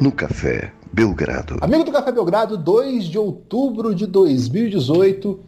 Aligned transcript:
No 0.00 0.10
Café 0.10 0.72
Belgrado. 0.92 1.58
Amigo 1.60 1.84
do 1.84 1.92
Café 1.92 2.10
Belgrado, 2.10 2.56
2 2.56 3.04
de 3.04 3.16
outubro 3.16 3.94
de 3.94 4.08
2018, 4.08 5.38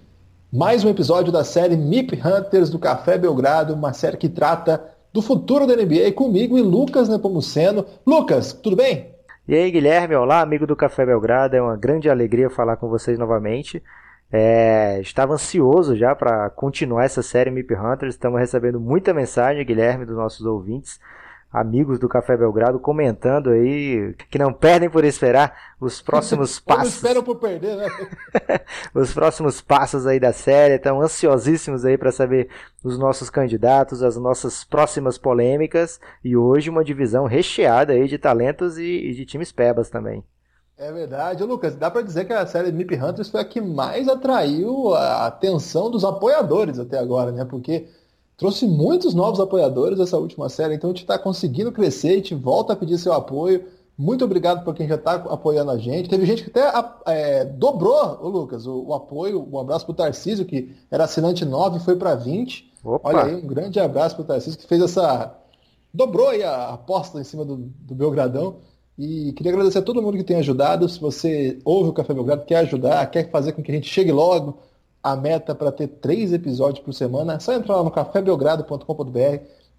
mais 0.52 0.84
um 0.84 0.88
episódio 0.88 1.32
da 1.32 1.42
série 1.42 1.76
MIP 1.76 2.20
Hunters 2.24 2.70
do 2.70 2.78
Café 2.78 3.18
Belgrado, 3.18 3.74
uma 3.74 3.92
série 3.92 4.16
que 4.16 4.28
trata 4.28 4.80
do 5.12 5.20
futuro 5.20 5.66
da 5.66 5.74
NBA 5.74 6.12
comigo 6.12 6.56
e 6.56 6.62
Lucas 6.62 7.08
Nepomuceno. 7.08 7.84
Lucas, 8.06 8.52
tudo 8.52 8.76
bem? 8.76 9.08
E 9.48 9.54
aí, 9.54 9.68
Guilherme, 9.68 10.14
olá, 10.14 10.42
amigo 10.42 10.64
do 10.64 10.76
Café 10.76 11.04
Belgrado, 11.04 11.56
é 11.56 11.62
uma 11.62 11.76
grande 11.76 12.08
alegria 12.08 12.48
falar 12.48 12.76
com 12.76 12.88
vocês 12.88 13.18
novamente. 13.18 13.82
É, 14.30 15.00
estava 15.00 15.34
ansioso 15.34 15.96
já 15.96 16.14
para 16.14 16.50
continuar 16.50 17.04
essa 17.04 17.22
série 17.22 17.50
MIP 17.50 17.74
Hunters, 17.74 18.14
estamos 18.14 18.38
recebendo 18.38 18.78
muita 18.78 19.14
mensagem, 19.14 19.64
Guilherme, 19.64 20.04
dos 20.04 20.16
nossos 20.16 20.44
ouvintes 20.44 21.00
amigos 21.52 21.98
do 21.98 22.08
Café 22.08 22.36
Belgrado 22.36 22.78
comentando 22.78 23.50
aí 23.50 24.14
que 24.30 24.38
não 24.38 24.52
perdem 24.52 24.90
por 24.90 25.04
esperar 25.04 25.74
os 25.80 26.00
próximos 26.00 26.60
passos. 26.60 26.82
Não 26.82 26.90
esperam 26.90 27.22
por 27.22 27.36
perder, 27.36 27.76
né? 27.76 27.88
os 28.94 29.12
próximos 29.14 29.60
passos 29.60 30.06
aí 30.06 30.20
da 30.20 30.32
série, 30.32 30.74
estão 30.74 31.00
ansiosíssimos 31.00 31.84
aí 31.84 31.96
para 31.96 32.12
saber 32.12 32.48
os 32.84 32.98
nossos 32.98 33.30
candidatos, 33.30 34.02
as 34.02 34.16
nossas 34.16 34.62
próximas 34.62 35.16
polêmicas 35.16 35.98
e 36.22 36.36
hoje 36.36 36.70
uma 36.70 36.84
divisão 36.84 37.24
recheada 37.24 37.94
aí 37.94 38.06
de 38.06 38.18
talentos 38.18 38.78
e, 38.78 39.10
e 39.10 39.14
de 39.14 39.24
times 39.24 39.50
pebas 39.50 39.88
também. 39.88 40.22
É 40.78 40.92
verdade, 40.92 41.42
Lucas. 41.42 41.74
Dá 41.74 41.90
para 41.90 42.02
dizer 42.02 42.24
que 42.24 42.32
a 42.32 42.46
série 42.46 42.70
Mip 42.70 42.94
Hunters 42.94 43.28
foi 43.28 43.40
a 43.40 43.44
que 43.44 43.60
mais 43.60 44.08
atraiu 44.08 44.94
a 44.94 45.26
atenção 45.26 45.90
dos 45.90 46.04
apoiadores 46.04 46.78
até 46.78 46.96
agora, 46.96 47.32
né? 47.32 47.44
Porque 47.44 47.88
trouxe 48.36 48.64
muitos 48.64 49.12
novos 49.12 49.40
apoiadores 49.40 49.98
essa 49.98 50.16
última 50.16 50.48
série, 50.48 50.74
então 50.76 50.90
a 50.90 50.92
gente 50.92 51.02
está 51.02 51.18
conseguindo 51.18 51.72
crescer, 51.72 52.10
a 52.10 52.14
gente 52.14 52.34
volta 52.34 52.72
a 52.74 52.76
pedir 52.76 52.96
seu 52.96 53.12
apoio. 53.12 53.66
Muito 53.98 54.24
obrigado 54.24 54.64
por 54.64 54.72
quem 54.72 54.86
já 54.86 54.94
está 54.94 55.14
apoiando 55.14 55.72
a 55.72 55.76
gente. 55.78 56.08
Teve 56.08 56.24
gente 56.24 56.44
que 56.44 56.56
até 56.56 56.72
é, 57.06 57.44
dobrou, 57.44 58.16
o 58.22 58.28
Lucas, 58.28 58.64
o, 58.64 58.84
o, 58.86 58.94
apoio. 58.94 59.44
Um 59.52 59.58
abraço 59.58 59.84
para 59.84 59.92
o 59.92 59.96
Tarcísio, 59.96 60.46
que 60.46 60.72
era 60.88 61.02
assinante 61.02 61.44
9 61.44 61.78
e 61.78 61.80
foi 61.80 61.96
para 61.96 62.14
20. 62.14 62.72
Opa. 62.84 63.08
Olha 63.08 63.24
aí, 63.24 63.34
um 63.34 63.44
grande 63.48 63.80
abraço 63.80 64.14
para 64.14 64.22
o 64.22 64.26
Tarcísio, 64.26 64.60
que 64.60 64.68
fez 64.68 64.80
essa. 64.80 65.36
dobrou 65.92 66.28
aí 66.28 66.44
a 66.44 66.68
aposta 66.68 67.20
em 67.20 67.24
cima 67.24 67.44
do, 67.44 67.56
do 67.56 67.94
Belgradão. 67.96 68.58
E 68.98 69.32
queria 69.32 69.52
agradecer 69.52 69.78
a 69.78 69.82
todo 69.82 70.02
mundo 70.02 70.16
que 70.16 70.24
tem 70.24 70.38
ajudado. 70.38 70.88
Se 70.88 71.00
você 71.00 71.58
ouve 71.64 71.90
o 71.90 71.92
Café 71.92 72.12
Belgrado, 72.12 72.44
quer 72.44 72.56
ajudar, 72.56 73.06
quer 73.10 73.30
fazer 73.30 73.52
com 73.52 73.62
que 73.62 73.70
a 73.70 73.74
gente 73.74 73.88
chegue 73.88 74.10
logo 74.10 74.58
a 75.02 75.16
meta 75.16 75.54
para 75.54 75.70
ter 75.70 75.86
três 75.86 76.32
episódios 76.32 76.84
por 76.84 76.92
semana, 76.92 77.34
é 77.34 77.38
só 77.38 77.52
entrar 77.52 77.76
lá 77.76 77.84
no 77.84 77.90
cafébelgrado.com.br, 77.90 79.18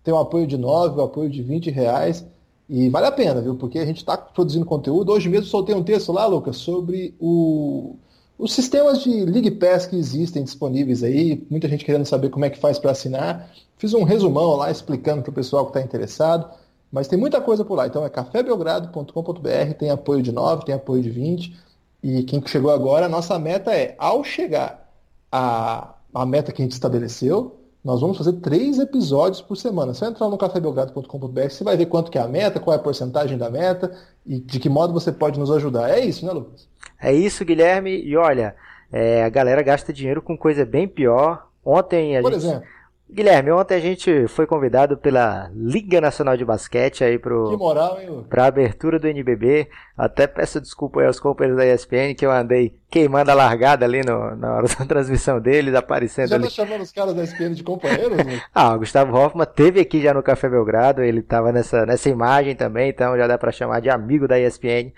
tem 0.03 0.13
um 0.13 0.17
apoio 0.17 0.47
de 0.47 0.57
9, 0.57 0.99
um 0.99 1.03
apoio 1.03 1.29
de 1.29 1.41
20 1.41 1.69
reais, 1.69 2.25
e 2.69 2.87
vale 2.89 3.07
a 3.07 3.11
pena, 3.11 3.41
viu? 3.41 3.55
Porque 3.55 3.79
a 3.79 3.85
gente 3.85 3.97
está 3.97 4.15
produzindo 4.15 4.65
conteúdo. 4.65 5.11
Hoje 5.11 5.27
mesmo 5.27 5.47
soltei 5.47 5.75
um 5.75 5.83
texto 5.83 6.11
lá, 6.11 6.25
Lucas, 6.27 6.57
sobre 6.57 7.15
o, 7.19 7.95
os 8.37 8.53
sistemas 8.53 9.01
de 9.01 9.25
League 9.25 9.51
Pass 9.51 9.87
que 9.87 9.95
existem 9.95 10.43
disponíveis 10.43 11.03
aí, 11.03 11.45
muita 11.49 11.67
gente 11.67 11.83
querendo 11.83 12.05
saber 12.05 12.29
como 12.29 12.45
é 12.45 12.49
que 12.49 12.59
faz 12.59 12.77
para 12.77 12.91
assinar. 12.91 13.51
Fiz 13.75 13.93
um 13.93 14.03
resumão 14.03 14.55
lá 14.55 14.69
explicando 14.69 15.23
para 15.23 15.31
o 15.31 15.33
pessoal 15.33 15.65
que 15.65 15.71
está 15.71 15.81
interessado, 15.81 16.47
mas 16.91 17.07
tem 17.07 17.17
muita 17.17 17.39
coisa 17.41 17.63
por 17.63 17.75
lá. 17.75 17.87
Então 17.87 18.05
é 18.05 18.09
cafébelgrado.com.br, 18.09 19.73
tem 19.77 19.89
apoio 19.89 20.21
de 20.21 20.31
9, 20.31 20.65
tem 20.65 20.75
apoio 20.75 21.01
de 21.01 21.09
20. 21.09 21.55
E 22.01 22.23
quem 22.23 22.41
chegou 22.45 22.71
agora, 22.71 23.05
a 23.05 23.09
nossa 23.09 23.37
meta 23.37 23.73
é, 23.73 23.95
ao 23.97 24.23
chegar 24.23 24.89
a, 25.31 25.95
a 26.13 26.25
meta 26.25 26.51
que 26.51 26.61
a 26.61 26.65
gente 26.65 26.71
estabeleceu, 26.71 27.59
nós 27.83 28.01
vamos 28.01 28.17
fazer 28.17 28.33
três 28.33 28.79
episódios 28.79 29.41
por 29.41 29.55
semana. 29.55 29.93
Você 29.93 30.05
entrar 30.05 30.27
no 30.27 30.37
cafébelgrado.com.br, 30.37 31.49
você 31.49 31.63
vai 31.63 31.77
ver 31.77 31.85
quanto 31.85 32.11
que 32.11 32.17
é 32.17 32.21
a 32.21 32.27
meta, 32.27 32.59
qual 32.59 32.73
é 32.73 32.79
a 32.79 32.81
porcentagem 32.81 33.37
da 33.37 33.49
meta 33.49 33.95
e 34.25 34.39
de 34.39 34.59
que 34.59 34.69
modo 34.69 34.93
você 34.93 35.11
pode 35.11 35.39
nos 35.39 35.51
ajudar. 35.51 35.89
É 35.89 35.99
isso, 35.99 36.25
né, 36.25 36.31
Lucas? 36.31 36.67
É 37.01 37.13
isso, 37.13 37.45
Guilherme. 37.45 38.01
E 38.01 38.17
olha, 38.17 38.55
é, 38.91 39.23
a 39.23 39.29
galera 39.29 39.61
gasta 39.61 39.93
dinheiro 39.93 40.21
com 40.21 40.37
coisa 40.37 40.65
bem 40.65 40.87
pior. 40.87 41.47
Ontem 41.63 42.17
a 42.17 42.21
Por 42.21 42.33
gente... 42.33 42.45
exemplo? 42.45 42.67
Guilherme, 43.11 43.51
ontem 43.51 43.73
a 43.73 43.79
gente 43.79 44.27
foi 44.27 44.45
convidado 44.45 44.95
pela 44.95 45.49
Liga 45.51 45.99
Nacional 45.99 46.37
de 46.37 46.45
Basquete 46.45 47.03
aí 47.03 47.17
pro, 47.17 47.49
que 47.49 47.57
moral, 47.57 47.99
hein, 47.99 48.23
pra 48.29 48.45
abertura 48.45 48.99
do 48.99 49.07
NBB. 49.07 49.67
Até 49.97 50.27
peço 50.27 50.61
desculpa 50.61 50.99
aí 50.99 51.07
aos 51.07 51.19
companheiros 51.19 51.57
da 51.57 51.65
ESPN 51.65 52.13
que 52.15 52.23
eu 52.23 52.31
andei 52.31 52.77
queimando 52.87 53.31
a 53.31 53.33
largada 53.33 53.83
ali 53.83 54.01
no, 54.05 54.35
na 54.35 54.53
hora 54.53 54.67
da 54.67 54.85
transmissão 54.85 55.39
deles, 55.39 55.73
aparecendo 55.73 56.29
já 56.29 56.35
ali. 56.35 56.43
Já 56.45 56.49
tá 56.49 56.55
chamando 56.67 56.81
os 56.83 56.91
caras 56.91 57.15
da 57.15 57.23
ESPN 57.23 57.53
de 57.55 57.63
companheiros? 57.63 58.15
Né? 58.15 58.41
ah, 58.53 58.75
o 58.75 58.79
Gustavo 58.79 59.17
Hoffman 59.17 59.47
teve 59.47 59.79
aqui 59.79 60.01
já 60.01 60.13
no 60.13 60.21
Café 60.21 60.47
Belgrado, 60.47 61.01
ele 61.01 61.23
tava 61.23 61.51
nessa, 61.51 61.87
nessa 61.87 62.09
imagem 62.09 62.55
também, 62.55 62.89
então 62.89 63.17
já 63.17 63.25
dá 63.25 63.39
para 63.39 63.51
chamar 63.51 63.79
de 63.79 63.89
amigo 63.89 64.27
da 64.27 64.39
ESPN. 64.39 64.93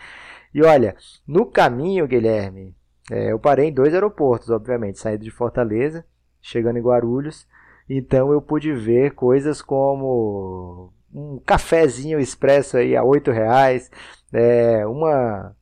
E 0.54 0.62
olha, 0.62 0.98
no 1.26 1.46
caminho, 1.46 2.06
Guilherme, 2.06 2.76
é, 3.10 3.32
eu 3.32 3.40
parei 3.40 3.70
em 3.70 3.74
dois 3.74 3.94
aeroportos, 3.94 4.50
obviamente, 4.50 5.00
saindo 5.00 5.24
de 5.24 5.32
Fortaleza, 5.32 6.04
chegando 6.42 6.78
em 6.78 6.82
Guarulhos, 6.82 7.48
então 7.90 8.31
eu 8.31 8.42
pude 8.42 8.72
ver 8.74 9.12
coisas 9.12 9.62
como 9.62 10.92
um 11.14 11.40
cafezinho 11.46 12.19
expresso 12.19 12.78
aí 12.78 12.96
a 12.96 13.03
oito 13.03 13.31
reais, 13.31 13.90
é, 14.34 14.86
uma 14.88 15.56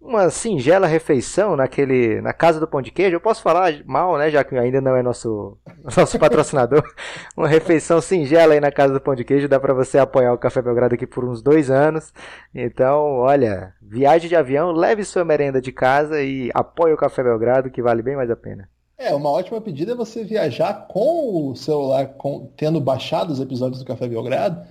uma 0.00 0.30
singela 0.30 0.86
refeição 0.86 1.54
naquele 1.54 2.22
na 2.22 2.32
casa 2.32 2.58
do 2.58 2.66
pão 2.66 2.80
de 2.80 2.90
queijo. 2.90 3.16
Eu 3.16 3.20
posso 3.20 3.42
falar 3.42 3.84
mal, 3.84 4.16
né, 4.16 4.30
já 4.30 4.42
que 4.42 4.56
ainda 4.56 4.80
não 4.80 4.96
é 4.96 5.02
nosso 5.02 5.58
nosso 5.96 6.18
patrocinador. 6.18 6.82
uma 7.36 7.46
refeição 7.48 8.00
singela 8.00 8.54
aí 8.54 8.60
na 8.60 8.72
casa 8.72 8.94
do 8.94 9.00
pão 9.00 9.14
de 9.14 9.24
queijo 9.24 9.48
dá 9.48 9.60
para 9.60 9.74
você 9.74 9.98
apoiar 9.98 10.32
o 10.32 10.38
Café 10.38 10.62
Belgrado 10.62 10.94
aqui 10.94 11.06
por 11.06 11.24
uns 11.24 11.42
dois 11.42 11.70
anos. 11.70 12.12
Então, 12.54 13.18
olha, 13.18 13.74
viagem 13.82 14.28
de 14.28 14.36
avião, 14.36 14.72
leve 14.72 15.04
sua 15.04 15.24
merenda 15.24 15.60
de 15.60 15.72
casa 15.72 16.22
e 16.22 16.50
apoie 16.54 16.92
o 16.92 16.96
Café 16.96 17.22
Belgrado 17.22 17.70
que 17.70 17.82
vale 17.82 18.02
bem 18.02 18.16
mais 18.16 18.30
a 18.30 18.36
pena. 18.36 18.68
É, 19.00 19.14
uma 19.14 19.30
ótima 19.30 19.58
pedida 19.62 19.92
é 19.92 19.94
você 19.94 20.22
viajar 20.22 20.86
com 20.86 21.48
o 21.48 21.56
celular, 21.56 22.06
com, 22.18 22.52
tendo 22.54 22.78
baixado 22.78 23.32
os 23.32 23.40
episódios 23.40 23.78
do 23.78 23.86
Café 23.86 24.06
Belgrado, 24.06 24.62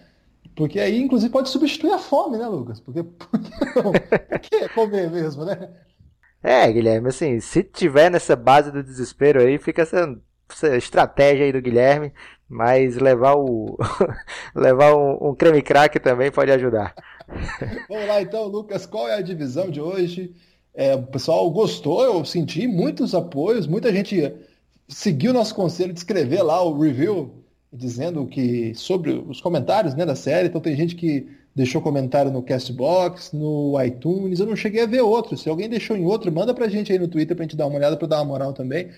porque 0.56 0.80
aí, 0.80 1.02
inclusive, 1.02 1.32
pode 1.32 1.50
substituir 1.50 1.92
a 1.94 1.98
fome, 1.98 2.38
né, 2.38 2.46
Lucas? 2.46 2.80
Porque, 2.80 3.02
não? 3.76 3.92
Comer 4.76 5.10
mesmo, 5.10 5.46
né? 5.46 5.72
É, 6.44 6.72
Guilherme, 6.72 7.08
assim, 7.10 7.40
se 7.40 7.64
tiver 7.64 8.12
nessa 8.12 8.36
base 8.36 8.72
do 8.72 8.84
desespero 8.84 9.42
aí, 9.42 9.58
fica 9.58 9.82
essa, 9.82 10.16
essa 10.48 10.78
estratégia 10.78 11.46
aí 11.48 11.52
do 11.52 11.60
Guilherme, 11.60 12.14
mas 12.48 12.98
levar 12.98 13.34
o 13.36 13.80
levar 14.54 14.96
um, 14.96 15.30
um 15.30 15.36
creme 15.36 15.64
crack 15.64 16.00
também 16.00 16.32
pode 16.32 16.52
ajudar. 16.52 16.94
Vamos 17.90 18.08
lá 18.08 18.22
então, 18.22 18.46
Lucas, 18.46 18.86
qual 18.86 19.08
é 19.08 19.16
a 19.16 19.22
divisão 19.22 19.72
de 19.72 19.82
hoje? 19.82 20.36
É, 20.80 20.96
o 20.96 21.04
pessoal 21.04 21.52
gostou, 21.52 22.02
eu 22.06 22.24
senti 22.24 22.66
muitos 22.66 23.14
apoios, 23.14 23.68
muita 23.68 23.92
gente 23.92 24.34
seguiu 24.88 25.34
nosso 25.34 25.54
conselho 25.54 25.92
de 25.92 26.00
escrever 26.00 26.42
lá 26.42 26.64
o 26.64 26.80
review 26.80 27.34
dizendo 27.72 28.26
que 28.26 28.74
sobre 28.76 29.12
os 29.12 29.42
comentários 29.42 29.94
né, 29.94 30.06
da 30.06 30.16
série. 30.16 30.48
Então 30.48 30.62
tem 30.62 30.78
gente 30.78 30.96
que 30.96 31.28
deixou 31.54 31.82
comentário 31.82 32.32
no 32.32 32.42
Castbox, 32.42 33.34
no 33.34 33.74
iTunes. 33.84 34.40
Eu 34.40 34.46
não 34.46 34.56
cheguei 34.56 34.84
a 34.84 34.86
ver 34.86 35.02
outro. 35.02 35.38
Se 35.38 35.50
alguém 35.50 35.68
deixou 35.68 35.98
em 35.98 36.06
outro, 36.06 36.32
manda 36.32 36.54
pra 36.54 36.70
gente 36.70 36.94
aí 36.94 36.98
no 36.98 37.10
Twitter 37.10 37.36
pra 37.36 37.44
gente 37.44 37.58
dar 37.58 37.68
uma 37.68 37.76
olhada 37.76 37.98
para 37.98 38.08
dar 38.08 38.20
uma 38.20 38.26
moral 38.32 38.54
também. 38.54 38.90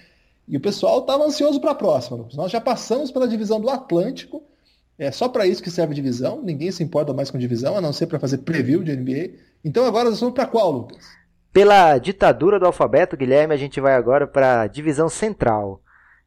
E 0.47 0.55
o 0.57 0.61
pessoal 0.61 0.99
estava 0.99 1.25
ansioso 1.25 1.59
para 1.59 1.71
a 1.71 1.75
próxima. 1.75 2.27
Nós 2.35 2.51
já 2.51 2.61
passamos 2.61 3.09
pela 3.09 3.27
divisão 3.27 3.59
do 3.59 3.71
Atlântico. 3.71 4.43
É 4.99 5.11
só 5.11 5.27
para 5.27 5.47
isso 5.47 5.63
que 5.63 5.71
serve 5.71 5.95
divisão. 5.95 6.43
Ninguém 6.43 6.71
se 6.71 6.83
importa 6.83 7.11
mais 7.11 7.31
com 7.31 7.39
divisão, 7.39 7.75
a 7.75 7.81
não 7.81 7.91
ser 7.91 8.05
para 8.05 8.19
fazer 8.19 8.37
preview 8.37 8.83
de 8.83 8.95
NBA. 8.95 9.31
Então 9.65 9.83
agora 9.83 10.11
nós 10.11 10.19
vamos 10.19 10.35
para 10.35 10.45
qual, 10.45 10.71
Lucas? 10.71 11.20
Pela 11.53 11.97
ditadura 11.97 12.57
do 12.57 12.65
alfabeto, 12.65 13.17
Guilherme, 13.17 13.53
a 13.53 13.57
gente 13.57 13.81
vai 13.81 13.93
agora 13.93 14.25
para 14.25 14.61
a 14.61 14.67
divisão 14.67 15.09
central. 15.09 15.81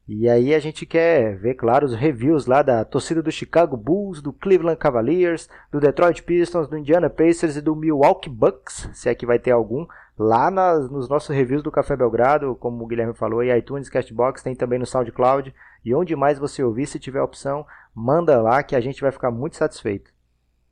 E 0.06 0.28
aí 0.28 0.54
a 0.54 0.58
gente 0.58 0.84
quer 0.84 1.34
ver, 1.38 1.54
claro, 1.54 1.86
os 1.86 1.94
reviews 1.94 2.44
lá 2.44 2.60
da 2.60 2.84
torcida 2.84 3.22
do 3.22 3.32
Chicago 3.32 3.74
Bulls, 3.74 4.20
do 4.20 4.34
Cleveland 4.34 4.76
Cavaliers, 4.76 5.48
do 5.72 5.80
Detroit 5.80 6.22
Pistons, 6.22 6.68
do 6.68 6.76
Indiana 6.76 7.08
Pacers 7.08 7.56
e 7.56 7.62
do 7.62 7.74
Milwaukee 7.74 8.28
Bucks, 8.28 8.90
se 8.92 9.08
é 9.08 9.14
que 9.14 9.24
vai 9.24 9.38
ter 9.38 9.52
algum, 9.52 9.86
lá 10.18 10.50
nas, 10.50 10.90
nos 10.90 11.08
nossos 11.08 11.34
reviews 11.34 11.62
do 11.62 11.72
Café 11.72 11.96
Belgrado, 11.96 12.54
como 12.56 12.84
o 12.84 12.86
Guilherme 12.86 13.14
falou, 13.14 13.42
e 13.42 13.56
iTunes, 13.56 13.88
Castbox, 13.88 14.42
tem 14.42 14.54
também 14.54 14.78
no 14.78 14.84
SoundCloud. 14.84 15.54
E 15.82 15.94
onde 15.94 16.14
mais 16.14 16.38
você 16.38 16.62
ouvir, 16.62 16.86
se 16.86 16.98
tiver 16.98 17.22
opção, 17.22 17.66
manda 17.94 18.42
lá 18.42 18.62
que 18.62 18.76
a 18.76 18.80
gente 18.80 19.00
vai 19.00 19.10
ficar 19.10 19.30
muito 19.30 19.56
satisfeito. 19.56 20.13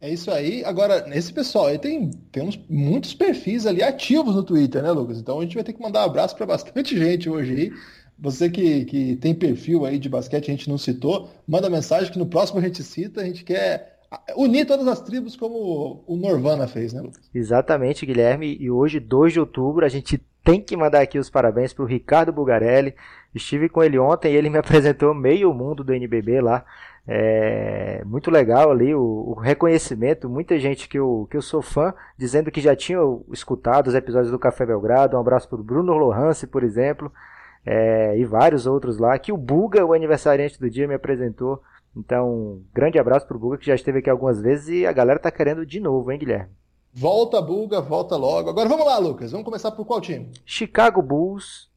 É 0.03 0.11
isso 0.11 0.33
aí. 0.33 0.65
Agora, 0.65 1.09
esse 1.17 1.33
pessoal 1.33 1.67
aí 1.67 1.79
tem, 1.79 2.11
tem 2.33 2.43
uns, 2.43 2.59
muitos 2.69 3.15
perfis 3.15 3.67
ali 3.67 3.85
ativos 3.85 4.35
no 4.35 4.43
Twitter, 4.43 4.83
né, 4.83 4.91
Lucas? 4.91 5.21
Então 5.21 5.39
a 5.39 5.43
gente 5.45 5.55
vai 5.55 5.63
ter 5.63 5.73
que 5.73 5.81
mandar 5.81 6.01
um 6.01 6.07
abraço 6.07 6.37
para 6.37 6.45
bastante 6.45 6.99
gente 6.99 7.31
hoje 7.31 7.53
aí. 7.53 7.73
Você 8.19 8.51
que, 8.51 8.85
que 8.85 9.17
tem 9.17 9.33
perfil 9.33 9.87
aí 9.87 10.01
de 10.01 10.09
basquete, 10.09 10.49
a 10.49 10.51
gente 10.51 10.69
não 10.69 10.77
citou, 10.77 11.31
manda 11.47 11.71
mensagem 11.71 12.11
que 12.11 12.19
no 12.19 12.27
próximo 12.27 12.59
a 12.59 12.63
gente 12.63 12.83
cita. 12.83 13.21
A 13.21 13.25
gente 13.25 13.45
quer 13.45 14.01
unir 14.37 14.67
todas 14.67 14.89
as 14.89 15.01
tribos 15.01 15.37
como 15.37 16.03
o 16.05 16.17
Norvana 16.17 16.67
fez, 16.67 16.93
né, 16.93 17.01
Lucas? 17.01 17.31
Exatamente, 17.33 18.05
Guilherme. 18.05 18.57
E 18.59 18.69
hoje, 18.73 18.99
2 18.99 19.35
de 19.35 19.41
outubro, 19.41 19.87
a 19.87 19.89
gente 19.89 20.21
tem 20.45 20.61
que 20.61 20.77
mandar 20.77 21.03
aqui 21.03 21.17
os 21.17 21.31
parabéns 21.31 21.73
para 21.73 21.85
o 21.85 21.89
Ricardo 21.89 22.33
Bugarelli. 22.33 22.95
Estive 23.33 23.69
com 23.69 23.83
ele 23.83 23.99
ontem 23.99 24.33
e 24.33 24.37
ele 24.37 24.51
me 24.51 24.59
apresentou 24.59 25.15
meio 25.15 25.55
mundo 25.55 25.85
do 25.85 25.95
NBB 25.95 26.41
lá. 26.41 26.65
É 27.07 28.05
muito 28.05 28.31
legal 28.31 28.71
ali 28.71 28.95
o, 28.95 29.01
o, 29.01 29.35
reconhecimento. 29.35 30.29
Muita 30.29 30.59
gente 30.59 30.89
que 30.89 30.99
eu, 30.99 31.27
que 31.31 31.37
eu 31.37 31.43
sou 31.43 31.61
fã 31.61 31.93
dizendo 32.17 32.51
que 32.51 32.61
já 32.61 32.77
tinha 32.77 32.99
escutado 33.33 33.89
os 33.89 33.95
episódios 33.95 34.31
do 34.31 34.39
Café 34.39 34.65
Belgrado. 34.65 35.17
Um 35.17 35.21
abraço 35.21 35.49
para 35.49 35.61
o 35.61 35.65
Bruno 35.65 35.95
Lohance, 35.95 36.47
por 36.47 36.63
exemplo, 36.63 37.13
é, 37.67 38.17
e 38.17 38.25
vários 38.25 38.67
outros 38.67 38.99
lá. 38.99 39.19
Que 39.19 39.33
o 39.33 39.37
Buga, 39.37 39.85
o 39.85 39.93
aniversariante 39.93 40.61
do 40.61 40.71
dia, 40.71 40.87
me 40.87 40.95
apresentou. 40.95 41.61
Então, 41.97 42.63
grande 42.73 42.99
abraço 42.99 43.27
para 43.27 43.37
o 43.37 43.41
Buga 43.41 43.59
que 43.59 43.67
já 43.67 43.75
esteve 43.75 43.99
aqui 43.99 44.09
algumas 44.09 44.41
vezes 44.41 44.69
e 44.69 44.87
a 44.87 44.93
galera 44.93 45.19
tá 45.19 45.31
querendo 45.31 45.67
de 45.67 45.81
novo, 45.81 46.11
hein, 46.11 46.19
Guilherme? 46.19 46.51
Volta, 46.95 47.41
Buga, 47.41 47.81
volta 47.81 48.17
logo. 48.17 48.51
Agora 48.51 48.69
vamos 48.69 48.87
lá, 48.87 48.99
Lucas. 48.99 49.33
Vamos 49.33 49.45
começar 49.45 49.73
por 49.73 49.85
qual 49.85 50.01
time? 50.01 50.31
Chicago 50.45 51.03
Bulls. 51.03 51.71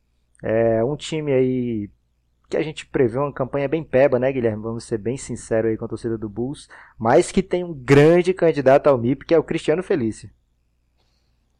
É 0.43 0.83
um 0.83 0.95
time 0.95 1.31
aí 1.31 1.89
que 2.49 2.57
a 2.57 2.63
gente 2.63 2.85
prevê 2.85 3.17
uma 3.17 3.33
campanha 3.33 3.67
bem 3.67 3.83
peba, 3.83 4.19
né, 4.19 4.31
Guilherme? 4.31 4.61
Vamos 4.61 4.83
ser 4.83 4.97
bem 4.97 5.17
sinceros 5.17 5.71
aí 5.71 5.77
com 5.77 5.85
a 5.85 5.87
torcida 5.87 6.17
do 6.17 6.29
Bulls, 6.29 6.67
mas 6.97 7.31
que 7.31 7.41
tem 7.41 7.63
um 7.63 7.73
grande 7.73 8.33
candidato 8.33 8.87
ao 8.87 8.97
MIP, 8.97 9.25
que 9.25 9.33
é 9.33 9.39
o 9.39 9.43
Cristiano 9.43 9.83
Felício. 9.83 10.29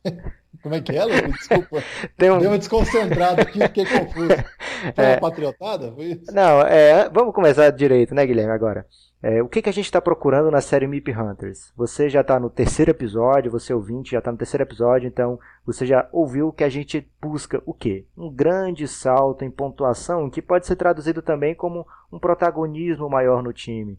Como 0.61 0.73
é 0.73 0.81
que 0.81 0.95
é, 0.95 1.03
Lucas? 1.03 1.31
Desculpa. 1.31 1.83
Tem 2.17 2.31
um... 2.31 2.39
Deu 2.39 2.49
uma 2.49 2.57
desconcentrada 2.57 3.43
aqui, 3.43 3.59
fiquei 3.59 3.85
confuso. 3.85 4.29
Foi 4.95 5.05
é... 5.05 5.11
uma 5.11 5.19
patriotada? 5.19 5.91
Foi 5.91 6.05
isso? 6.05 6.33
Não, 6.33 6.61
é... 6.61 7.09
vamos 7.09 7.35
começar 7.35 7.69
direito, 7.69 8.15
né, 8.15 8.25
Guilherme, 8.25 8.51
agora. 8.51 8.85
É, 9.27 9.41
o 9.41 9.47
que, 9.47 9.59
que 9.59 9.69
a 9.69 9.73
gente 9.73 9.85
está 9.85 9.99
procurando 9.99 10.51
na 10.51 10.61
série 10.61 10.85
MIP 10.85 11.11
Hunters? 11.11 11.73
Você 11.75 12.09
já 12.09 12.21
está 12.21 12.39
no 12.39 12.47
terceiro 12.47 12.91
episódio, 12.91 13.49
você 13.49 13.73
ouvinte 13.73 14.11
já 14.11 14.19
está 14.19 14.31
no 14.31 14.37
terceiro 14.37 14.63
episódio, 14.63 15.07
então 15.07 15.39
você 15.65 15.83
já 15.83 16.07
ouviu 16.11 16.53
que 16.53 16.63
a 16.63 16.69
gente 16.69 17.09
busca 17.19 17.59
o 17.65 17.73
quê? 17.73 18.05
Um 18.15 18.31
grande 18.31 18.87
salto 18.87 19.43
em 19.43 19.49
pontuação 19.49 20.29
que 20.29 20.43
pode 20.43 20.67
ser 20.67 20.75
traduzido 20.75 21.23
também 21.23 21.55
como 21.55 21.87
um 22.11 22.19
protagonismo 22.19 23.09
maior 23.09 23.41
no 23.41 23.51
time. 23.51 23.97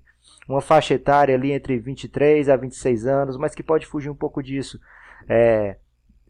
Uma 0.48 0.60
faixa 0.60 0.94
etária 0.94 1.34
ali 1.34 1.50
entre 1.50 1.76
23 1.76 2.48
a 2.48 2.54
26 2.54 3.06
anos, 3.06 3.36
mas 3.36 3.52
que 3.52 3.64
pode 3.64 3.84
fugir 3.84 4.10
um 4.10 4.14
pouco 4.14 4.40
disso. 4.40 4.78
É, 5.28 5.76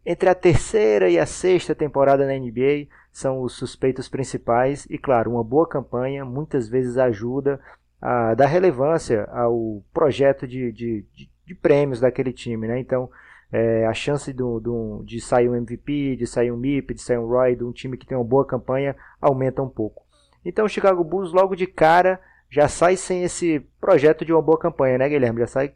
entre 0.09 0.29
a 0.29 0.33
terceira 0.33 1.09
e 1.09 1.19
a 1.19 1.25
sexta 1.25 1.75
temporada 1.75 2.25
na 2.25 2.31
NBA 2.31 2.87
são 3.11 3.41
os 3.41 3.57
suspeitos 3.57 4.07
principais 4.07 4.87
e, 4.89 4.97
claro, 4.97 5.31
uma 5.31 5.43
boa 5.43 5.67
campanha 5.67 6.23
muitas 6.23 6.69
vezes 6.69 6.97
ajuda 6.97 7.59
a 8.01 8.33
dar 8.33 8.45
relevância 8.45 9.25
ao 9.25 9.83
projeto 9.93 10.47
de, 10.47 10.71
de, 10.71 11.05
de, 11.45 11.55
prêmios 11.55 11.99
daquele 11.99 12.31
time. 12.31 12.69
Né? 12.69 12.79
Então, 12.79 13.09
é, 13.51 13.85
a 13.85 13.93
chance 13.93 14.31
do, 14.31 14.61
do, 14.61 15.03
de 15.03 15.19
sair 15.19 15.49
um 15.49 15.55
MVP, 15.57 16.15
de 16.15 16.25
sair 16.25 16.53
um 16.53 16.57
MIP, 16.57 16.93
de 16.93 17.01
sair 17.01 17.17
um 17.17 17.27
Roy, 17.27 17.57
de 17.57 17.65
um 17.65 17.73
time 17.73 17.97
que 17.97 18.05
tem 18.05 18.17
uma 18.17 18.23
boa 18.23 18.45
campanha, 18.45 18.95
aumenta 19.19 19.61
um 19.61 19.69
pouco. 19.69 20.05
Então, 20.45 20.63
o 20.63 20.69
Chicago 20.69 21.03
Bulls, 21.03 21.33
logo 21.33 21.53
de 21.53 21.67
cara, 21.67 22.17
já 22.49 22.69
sai 22.69 22.95
sem 22.95 23.23
esse 23.23 23.59
projeto 23.81 24.23
de 24.23 24.31
uma 24.31 24.41
boa 24.41 24.57
campanha, 24.57 24.99
né, 24.99 25.09
Guilherme? 25.09 25.41
Já 25.41 25.47
sai 25.47 25.73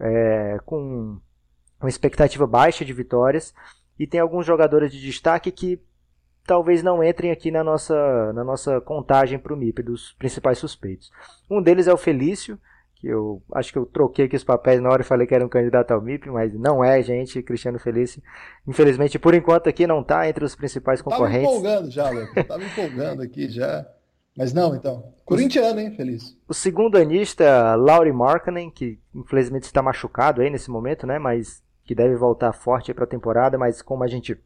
é, 0.00 0.58
com 0.66 1.20
uma 1.80 1.88
expectativa 1.88 2.46
baixa 2.46 2.84
de 2.84 2.92
vitórias. 2.92 3.54
E 3.98 4.06
tem 4.06 4.20
alguns 4.20 4.44
jogadores 4.44 4.92
de 4.92 5.00
destaque 5.00 5.50
que 5.50 5.80
talvez 6.46 6.82
não 6.82 7.02
entrem 7.02 7.30
aqui 7.30 7.50
na 7.50 7.64
nossa, 7.64 8.32
na 8.32 8.44
nossa 8.44 8.80
contagem 8.80 9.38
para 9.38 9.54
o 9.54 9.56
MIP 9.56 9.82
dos 9.82 10.12
principais 10.12 10.58
suspeitos. 10.58 11.10
Um 11.50 11.62
deles 11.62 11.86
é 11.86 11.92
o 11.92 11.96
Felício, 11.96 12.58
que 12.96 13.08
eu 13.08 13.42
acho 13.52 13.72
que 13.72 13.78
eu 13.78 13.86
troquei 13.86 14.26
aqui 14.26 14.36
os 14.36 14.44
papéis 14.44 14.80
na 14.80 14.90
hora 14.90 15.02
e 15.02 15.06
falei 15.06 15.26
que 15.26 15.34
era 15.34 15.44
um 15.44 15.48
candidato 15.48 15.92
ao 15.92 16.00
MIP, 16.00 16.30
mas 16.30 16.54
não 16.54 16.84
é, 16.84 17.02
gente, 17.02 17.42
Cristiano 17.42 17.78
Felício. 17.78 18.22
Infelizmente, 18.66 19.18
por 19.18 19.34
enquanto 19.34 19.68
aqui 19.68 19.86
não 19.86 20.00
está 20.00 20.28
entre 20.28 20.44
os 20.44 20.54
principais 20.54 21.00
concorrentes. 21.00 21.48
Estava 21.48 21.58
empolgando 21.58 21.90
já, 21.90 22.10
Lucas. 22.10 22.36
Estava 22.36 22.64
empolgando 22.64 23.22
aqui 23.22 23.48
já. 23.48 23.86
Mas 24.36 24.52
não, 24.52 24.74
então. 24.74 25.14
Corintiano, 25.24 25.80
hein, 25.80 25.92
Feliz. 25.92 26.36
O 26.48 26.52
segundo 26.52 26.98
anista, 26.98 27.74
Laurie 27.76 28.12
Markkanen, 28.12 28.70
que 28.70 28.98
infelizmente 29.14 29.62
está 29.62 29.80
machucado 29.80 30.42
aí 30.42 30.50
nesse 30.50 30.70
momento, 30.70 31.06
né, 31.06 31.18
mas 31.18 31.62
que 31.84 31.94
deve 31.94 32.16
voltar 32.16 32.52
forte 32.52 32.92
para 32.94 33.04
a 33.04 33.08
temporada, 33.08 33.58
mas 33.58 33.82
como 33.82 34.02
a 34.02 34.06
gente 34.06 34.40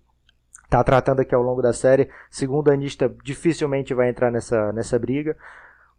está 0.65 0.85
tratando 0.85 1.21
aqui 1.21 1.35
ao 1.35 1.43
longo 1.43 1.63
da 1.63 1.73
série. 1.73 2.11
Segundo 2.31 2.71
anista, 2.71 3.13
dificilmente 3.25 3.95
vai 3.95 4.09
entrar 4.09 4.31
nessa, 4.31 4.73
nessa 4.73 4.99
briga. 4.99 5.37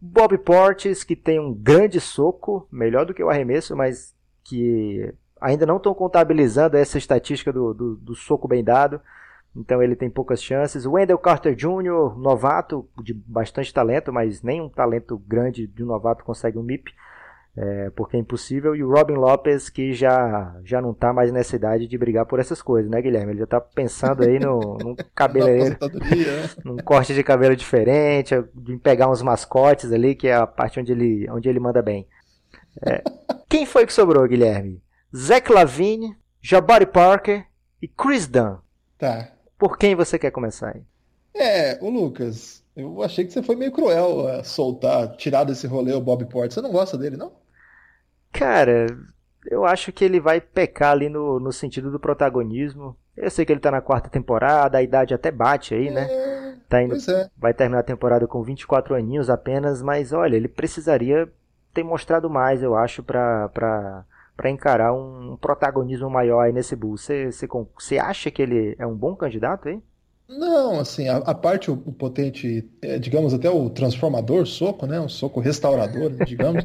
Bob 0.00 0.38
Portes, 0.38 1.04
que 1.04 1.16
tem 1.16 1.38
um 1.38 1.52
grande 1.52 2.00
soco, 2.00 2.66
melhor 2.70 3.04
do 3.04 3.12
que 3.12 3.22
o 3.22 3.28
arremesso, 3.28 3.76
mas 3.76 4.14
que 4.44 5.12
ainda 5.40 5.66
não 5.66 5.76
estão 5.76 5.92
contabilizando 5.92 6.76
essa 6.76 6.98
estatística 6.98 7.52
do, 7.52 7.74
do, 7.74 7.96
do, 7.96 8.14
soco 8.14 8.48
bem 8.48 8.62
dado. 8.62 9.00
Então 9.54 9.82
ele 9.82 9.96
tem 9.96 10.08
poucas 10.08 10.42
chances. 10.42 10.86
Wendell 10.86 11.18
Carter 11.18 11.54
Jr., 11.54 12.16
novato, 12.16 12.88
de 13.02 13.12
bastante 13.12 13.74
talento, 13.74 14.12
mas 14.12 14.42
nem 14.42 14.60
um 14.60 14.68
talento 14.68 15.18
grande 15.18 15.66
de 15.66 15.82
um 15.82 15.86
novato 15.86 16.24
consegue 16.24 16.56
um 16.56 16.62
MIP 16.62 16.92
é, 17.56 17.90
porque 17.90 18.16
é 18.16 18.20
impossível. 18.20 18.74
E 18.74 18.82
o 18.82 18.90
Robin 18.90 19.14
Lopes, 19.14 19.68
que 19.68 19.92
já, 19.92 20.56
já 20.64 20.80
não 20.80 20.92
está 20.92 21.12
mais 21.12 21.32
nessa 21.32 21.56
idade 21.56 21.86
de 21.86 21.98
brigar 21.98 22.26
por 22.26 22.38
essas 22.38 22.62
coisas, 22.62 22.90
né, 22.90 23.00
Guilherme? 23.02 23.32
Ele 23.32 23.38
já 23.38 23.44
está 23.44 23.60
pensando 23.60 24.22
aí 24.22 24.38
no, 24.38 24.78
num 24.82 24.94
cabeleireiro, 25.14 25.76
né? 25.80 26.50
num 26.64 26.76
corte 26.76 27.14
de 27.14 27.22
cabelo 27.22 27.56
diferente, 27.56 28.34
em 28.68 28.78
pegar 28.78 29.10
uns 29.10 29.22
mascotes 29.22 29.92
ali, 29.92 30.14
que 30.14 30.28
é 30.28 30.34
a 30.34 30.46
parte 30.46 30.80
onde 30.80 30.92
ele, 30.92 31.28
onde 31.30 31.48
ele 31.48 31.60
manda 31.60 31.82
bem. 31.82 32.06
É, 32.86 33.02
quem 33.48 33.66
foi 33.66 33.84
que 33.86 33.92
sobrou, 33.92 34.26
Guilherme? 34.28 34.82
Zach 35.14 35.50
Lavine, 35.52 36.16
Jabari 36.40 36.86
Parker 36.86 37.44
e 37.82 37.88
Chris 37.88 38.26
Dunn. 38.26 38.58
Tá. 38.96 39.32
Por 39.58 39.76
quem 39.76 39.94
você 39.94 40.18
quer 40.18 40.30
começar 40.30 40.74
aí? 40.74 40.82
É, 41.34 41.78
o 41.80 41.90
Lucas, 41.90 42.64
eu 42.80 43.02
achei 43.02 43.24
que 43.24 43.32
você 43.32 43.42
foi 43.42 43.56
meio 43.56 43.72
cruel 43.72 44.28
a 44.28 44.44
soltar, 44.44 45.16
tirar 45.16 45.44
desse 45.44 45.66
rolê 45.66 45.92
o 45.92 46.00
Bob 46.00 46.24
Porter. 46.26 46.52
Você 46.52 46.60
não 46.60 46.72
gosta 46.72 46.96
dele, 46.98 47.16
não? 47.16 47.32
Cara, 48.32 48.86
eu 49.46 49.64
acho 49.64 49.92
que 49.92 50.04
ele 50.04 50.20
vai 50.20 50.40
pecar 50.40 50.92
ali 50.92 51.08
no, 51.08 51.40
no 51.40 51.52
sentido 51.52 51.90
do 51.90 52.00
protagonismo. 52.00 52.96
Eu 53.16 53.30
sei 53.30 53.44
que 53.44 53.52
ele 53.52 53.60
tá 53.60 53.70
na 53.70 53.80
quarta 53.80 54.08
temporada, 54.08 54.78
a 54.78 54.82
idade 54.82 55.14
até 55.14 55.30
bate 55.30 55.74
aí, 55.74 55.90
né? 55.90 56.06
É, 56.10 56.56
tá 56.68 56.82
indo, 56.82 56.94
é. 56.94 57.30
Vai 57.36 57.52
terminar 57.52 57.80
a 57.80 57.84
temporada 57.84 58.26
com 58.26 58.42
24 58.42 58.94
aninhos 58.94 59.28
apenas, 59.28 59.82
mas 59.82 60.12
olha, 60.12 60.36
ele 60.36 60.48
precisaria 60.48 61.30
ter 61.74 61.82
mostrado 61.82 62.30
mais, 62.30 62.62
eu 62.62 62.74
acho, 62.76 63.02
pra, 63.02 63.48
pra, 63.50 64.04
pra 64.36 64.50
encarar 64.50 64.92
um 64.92 65.36
protagonismo 65.40 66.08
maior 66.08 66.40
aí 66.40 66.52
nesse 66.52 66.74
você, 66.74 67.30
você 67.30 67.98
acha 67.98 68.30
que 68.30 68.42
ele 68.42 68.74
é 68.78 68.86
um 68.86 68.96
bom 68.96 69.14
candidato 69.14 69.68
aí? 69.68 69.82
Não, 70.30 70.78
assim, 70.78 71.08
a, 71.08 71.16
a 71.16 71.34
parte, 71.34 71.70
o, 71.70 71.74
o 71.74 71.92
potente, 71.92 72.70
é, 72.80 72.98
digamos 73.00 73.34
até 73.34 73.50
o 73.50 73.68
transformador 73.68 74.46
soco, 74.46 74.86
né? 74.86 75.00
Um 75.00 75.08
soco 75.08 75.40
restaurador, 75.40 76.12
digamos. 76.24 76.64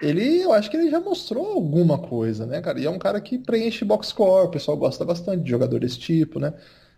ele, 0.00 0.40
eu 0.40 0.52
acho 0.52 0.70
que 0.70 0.76
ele 0.76 0.90
já 0.90 0.98
mostrou 1.00 1.46
alguma 1.52 1.98
coisa, 1.98 2.46
né, 2.46 2.62
cara? 2.62 2.80
E 2.80 2.86
é 2.86 2.90
um 2.90 2.98
cara 2.98 3.20
que 3.20 3.38
preenche 3.38 3.84
box 3.84 4.08
score, 4.08 4.46
o 4.46 4.50
pessoal 4.50 4.76
gosta 4.76 5.04
bastante 5.04 5.44
de 5.44 5.50
jogador 5.50 5.80
desse 5.80 5.98
tipo, 5.98 6.40
né? 6.40 6.54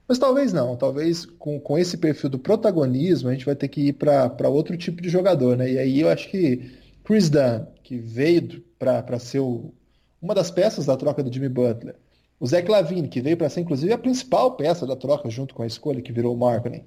Mas 0.08 0.18
talvez 0.18 0.52
não, 0.52 0.76
talvez 0.76 1.26
com, 1.26 1.58
com 1.58 1.76
esse 1.76 1.96
perfil 1.98 2.30
do 2.30 2.38
protagonismo 2.38 3.28
a 3.28 3.32
gente 3.32 3.44
vai 3.44 3.56
ter 3.56 3.66
que 3.68 3.88
ir 3.88 3.92
para 3.94 4.48
outro 4.48 4.76
tipo 4.76 5.02
de 5.02 5.08
jogador, 5.08 5.56
né? 5.56 5.72
E 5.72 5.78
aí 5.78 6.00
eu 6.00 6.08
acho 6.08 6.30
que 6.30 6.78
Chris 7.04 7.28
Dunn, 7.28 7.66
que 7.82 7.98
veio 7.98 8.62
para 8.78 9.18
ser 9.18 9.40
o, 9.40 9.74
uma 10.22 10.34
das 10.34 10.50
peças 10.52 10.86
da 10.86 10.96
troca 10.96 11.22
do 11.22 11.32
Jimmy 11.32 11.48
Butler, 11.48 11.96
o 12.38 12.46
Zé 12.46 12.62
Clavini, 12.62 13.08
que 13.08 13.20
veio 13.20 13.36
para 13.36 13.48
ser 13.48 13.60
inclusive 13.60 13.92
a 13.92 13.98
principal 13.98 14.52
peça 14.52 14.86
da 14.86 14.96
troca 14.96 15.28
junto 15.30 15.54
com 15.54 15.62
a 15.62 15.66
escolha 15.66 16.02
que 16.02 16.12
virou 16.12 16.34
o 16.34 16.38
Markkinen. 16.38 16.84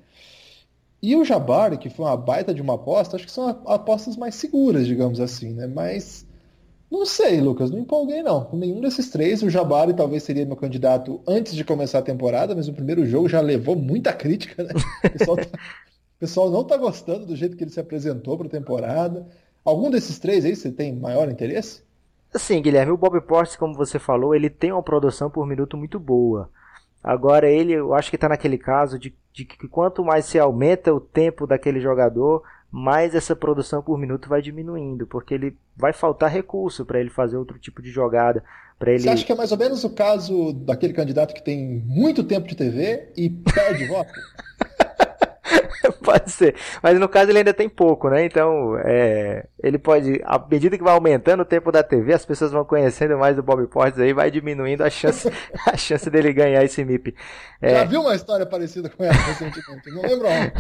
E 1.01 1.15
o 1.15 1.24
Jabari, 1.24 1.77
que 1.77 1.89
foi 1.89 2.06
uma 2.06 2.18
baita 2.18 2.53
de 2.53 2.62
uma 2.62 2.75
aposta, 2.75 3.15
acho 3.15 3.25
que 3.25 3.32
são 3.32 3.48
apostas 3.65 4.18
mais 4.18 4.36
seguras, 4.36 4.86
digamos 4.86 5.20
assim, 5.20 5.53
né? 5.53 5.65
Mas 5.65 6.25
não 6.91 7.06
sei, 7.06 7.39
Lucas, 7.39 7.72
não 7.72 7.79
empolguei 7.79 8.22
não. 8.22 8.44
Com 8.46 8.58
nenhum 8.58 8.82
desses 8.82 9.10
três, 9.10 9.41
o 9.41 9.50
Jabari 9.50 9.94
talvez 9.94 10.24
seria 10.24 10.46
meu 10.46 10.58
candidato 10.58 11.22
antes 11.27 11.56
de 11.56 11.63
começar 11.63 12.00
a 12.00 12.03
temporada, 12.03 12.53
mas 12.56 12.68
o 12.68 12.74
primeiro 12.74 13.06
jogo 13.06 13.29
já 13.29 13.39
levou 13.39 13.75
muita 13.75 14.12
crítica, 14.12 14.63
né? 14.63 14.74
O 15.06 15.10
pessoal, 15.12 15.38
tá... 15.38 15.46
o 15.46 16.20
pessoal 16.20 16.50
não 16.51 16.62
está 16.62 16.75
gostando 16.77 17.25
do 17.25 17.36
jeito 17.36 17.56
que 17.56 17.63
ele 17.63 17.72
se 17.72 17.79
apresentou 17.79 18.38
para 18.38 18.48
a 18.48 18.51
temporada. 18.51 19.27
Algum 19.63 19.89
desses 19.89 20.20
três 20.20 20.44
aí 20.44 20.56
você 20.56 20.72
tem 20.72 20.94
maior 20.94 21.29
interesse? 21.29 21.84
Assim, 22.34 22.62
Guilherme, 22.62 22.92
o 22.92 22.98
Bob 22.98 23.20
Portes, 23.22 23.56
como 23.56 23.74
você 23.74 23.98
falou, 23.98 24.36
ele 24.36 24.50
tem 24.50 24.72
uma 24.72 24.84
produção 24.84 25.30
por 25.30 25.46
minuto 25.48 25.76
muito 25.76 26.00
boa. 26.00 26.50
Agora 27.04 27.50
ele, 27.50 27.74
eu 27.74 27.94
acho 27.94 28.10
que 28.10 28.18
está 28.18 28.30
naquele 28.30 28.58
caso 28.58 29.00
de, 29.00 29.14
de, 29.34 29.46
que 29.46 29.68
quanto 29.68 30.04
mais 30.04 30.26
se 30.26 30.38
aumenta 30.38 30.94
o 30.94 31.00
tempo 31.00 31.48
daquele 31.48 31.80
jogador, 31.80 32.44
mais 32.72 33.16
essa 33.16 33.36
produção 33.36 33.82
por 33.82 33.98
minuto 33.98 34.30
vai 34.30 34.42
diminuindo, 34.42 35.08
porque 35.08 35.34
ele 35.34 35.58
vai 35.76 35.94
faltar 35.94 36.30
recurso 36.30 36.86
para 36.86 37.00
ele 37.00 37.10
fazer 37.10 37.38
outro 37.38 37.58
tipo 37.58 37.82
de 37.82 37.90
jogada. 37.90 38.44
Para 38.78 38.92
ele. 38.92 39.00
Você 39.02 39.10
acha 39.10 39.26
que 39.26 39.32
é 39.32 39.36
mais 39.36 39.52
ou 39.52 39.58
menos 39.58 39.84
o 39.84 39.90
caso 39.90 40.54
daquele 40.54 40.94
candidato 40.94 41.34
que 41.34 41.44
tem 41.44 41.84
muito 41.86 42.24
tempo 42.24 42.48
de 42.48 42.56
TV 42.56 43.10
e 43.18 43.30
perde 43.30 43.88
voto? 43.88 44.12
pode 46.04 46.32
ser. 46.32 46.56
Mas 46.82 47.00
no 47.00 47.08
caso 47.08 47.32
ele 47.32 47.40
ainda 47.40 47.54
tem 47.54 47.70
pouco, 47.70 48.10
né? 48.10 48.26
Então, 48.26 48.78
é, 48.80 49.48
ele 49.62 49.78
pode, 49.78 50.22
à 50.24 50.40
medida 50.40 50.78
que 50.78 50.84
vai 50.84 50.94
aumentando 50.94 51.42
o 51.42 51.46
tempo 51.46 51.72
da 51.72 51.84
TV, 51.84 52.14
as 52.14 52.26
pessoas 52.26 52.52
vão 52.52 52.66
conhecendo 52.66 53.18
mais 53.18 53.36
do 53.36 53.44
Bob 53.44 53.66
Portes 53.68 54.00
aí, 54.00 54.14
vai 54.14 54.30
diminuindo 54.32 54.84
a 54.84 54.90
chance, 54.90 55.32
a 55.66 55.78
chance 55.78 56.10
dele 56.10 56.34
ganhar 56.34 56.64
esse 56.64 56.84
MIP. 56.84 57.16
É... 57.62 57.76
Já 57.76 57.84
viu 57.86 58.02
uma 58.02 58.16
história 58.16 58.46
parecida 58.46 58.90
com 58.90 59.04
essa 59.04 59.22
recentemente? 59.22 59.90
Não 59.92 60.02
lembro 60.02 60.28
onde. 60.28 60.54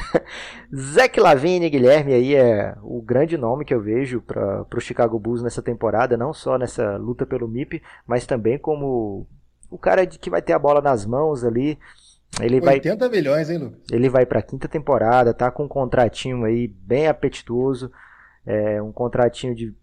Zach 0.93 1.19
Lavine, 1.19 1.69
Guilherme, 1.69 2.13
aí 2.13 2.35
é 2.35 2.75
o 2.81 3.01
grande 3.01 3.37
nome 3.37 3.65
que 3.65 3.73
eu 3.73 3.81
vejo 3.81 4.21
para 4.21 4.65
o 4.75 4.81
Chicago 4.81 5.19
Bulls 5.19 5.43
nessa 5.43 5.61
temporada, 5.61 6.17
não 6.17 6.33
só 6.33 6.57
nessa 6.57 6.97
luta 6.97 7.25
pelo 7.25 7.47
MIP, 7.47 7.81
mas 8.05 8.25
também 8.25 8.57
como 8.57 9.27
o 9.69 9.77
cara 9.77 10.05
que 10.05 10.29
vai 10.29 10.41
ter 10.41 10.53
a 10.53 10.59
bola 10.59 10.81
nas 10.81 11.05
mãos 11.05 11.43
ali. 11.43 11.77
Ele 12.39 12.61
80 12.61 12.97
vai, 12.97 13.09
milhões, 13.09 13.49
hein, 13.49 13.57
Lucas? 13.57 13.79
Ele 13.91 14.09
vai 14.09 14.25
para 14.25 14.39
a 14.39 14.43
quinta 14.43 14.67
temporada, 14.67 15.33
tá 15.33 15.51
com 15.51 15.63
um 15.63 15.67
contratinho 15.67 16.45
aí 16.45 16.67
bem 16.67 17.07
apetitoso, 17.07 17.91
é, 18.45 18.81
um 18.81 18.91
contratinho 18.91 19.53
de, 19.53 19.75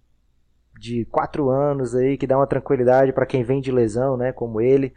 de 0.78 1.04
quatro 1.06 1.50
anos 1.50 1.94
aí 1.94 2.16
que 2.16 2.26
dá 2.26 2.36
uma 2.36 2.46
tranquilidade 2.46 3.12
para 3.12 3.26
quem 3.26 3.42
vem 3.42 3.60
de 3.60 3.70
lesão, 3.70 4.16
né, 4.16 4.32
como 4.32 4.60
ele. 4.60 4.94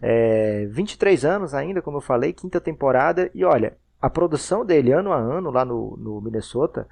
É, 0.00 0.66
23 0.70 1.24
anos 1.24 1.54
ainda, 1.54 1.82
como 1.82 1.96
eu 1.96 2.02
falei, 2.02 2.32
quinta 2.32 2.60
temporada 2.60 3.30
e 3.34 3.44
olha, 3.44 3.76
a 4.00 4.08
produção 4.08 4.64
dele 4.64 4.92
ano 4.92 5.12
a 5.12 5.18
ano 5.18 5.50
lá 5.50 5.64
no, 5.64 5.96
no 5.96 6.20
Minnesota 6.20 6.86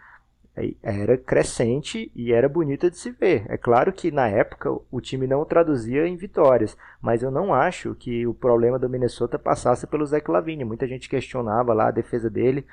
era 0.82 1.18
crescente 1.18 2.10
e 2.14 2.32
era 2.32 2.48
bonita 2.48 2.90
de 2.90 2.96
se 2.96 3.10
ver. 3.10 3.44
É 3.48 3.58
claro 3.58 3.92
que 3.92 4.10
na 4.10 4.26
época 4.26 4.70
o 4.90 5.00
time 5.00 5.26
não 5.26 5.44
traduzia 5.44 6.06
em 6.08 6.16
vitórias, 6.16 6.76
mas 7.00 7.22
eu 7.22 7.30
não 7.30 7.52
acho 7.52 7.94
que 7.94 8.26
o 8.26 8.32
problema 8.32 8.78
do 8.78 8.88
Minnesota 8.88 9.38
passasse 9.38 9.86
pelo 9.86 10.06
Zach 10.06 10.30
Lavine. 10.30 10.64
Muita 10.64 10.86
gente 10.86 11.10
questionava 11.10 11.74
lá 11.74 11.88
a 11.88 11.92
defesa 11.92 12.30
dele, 12.30 12.66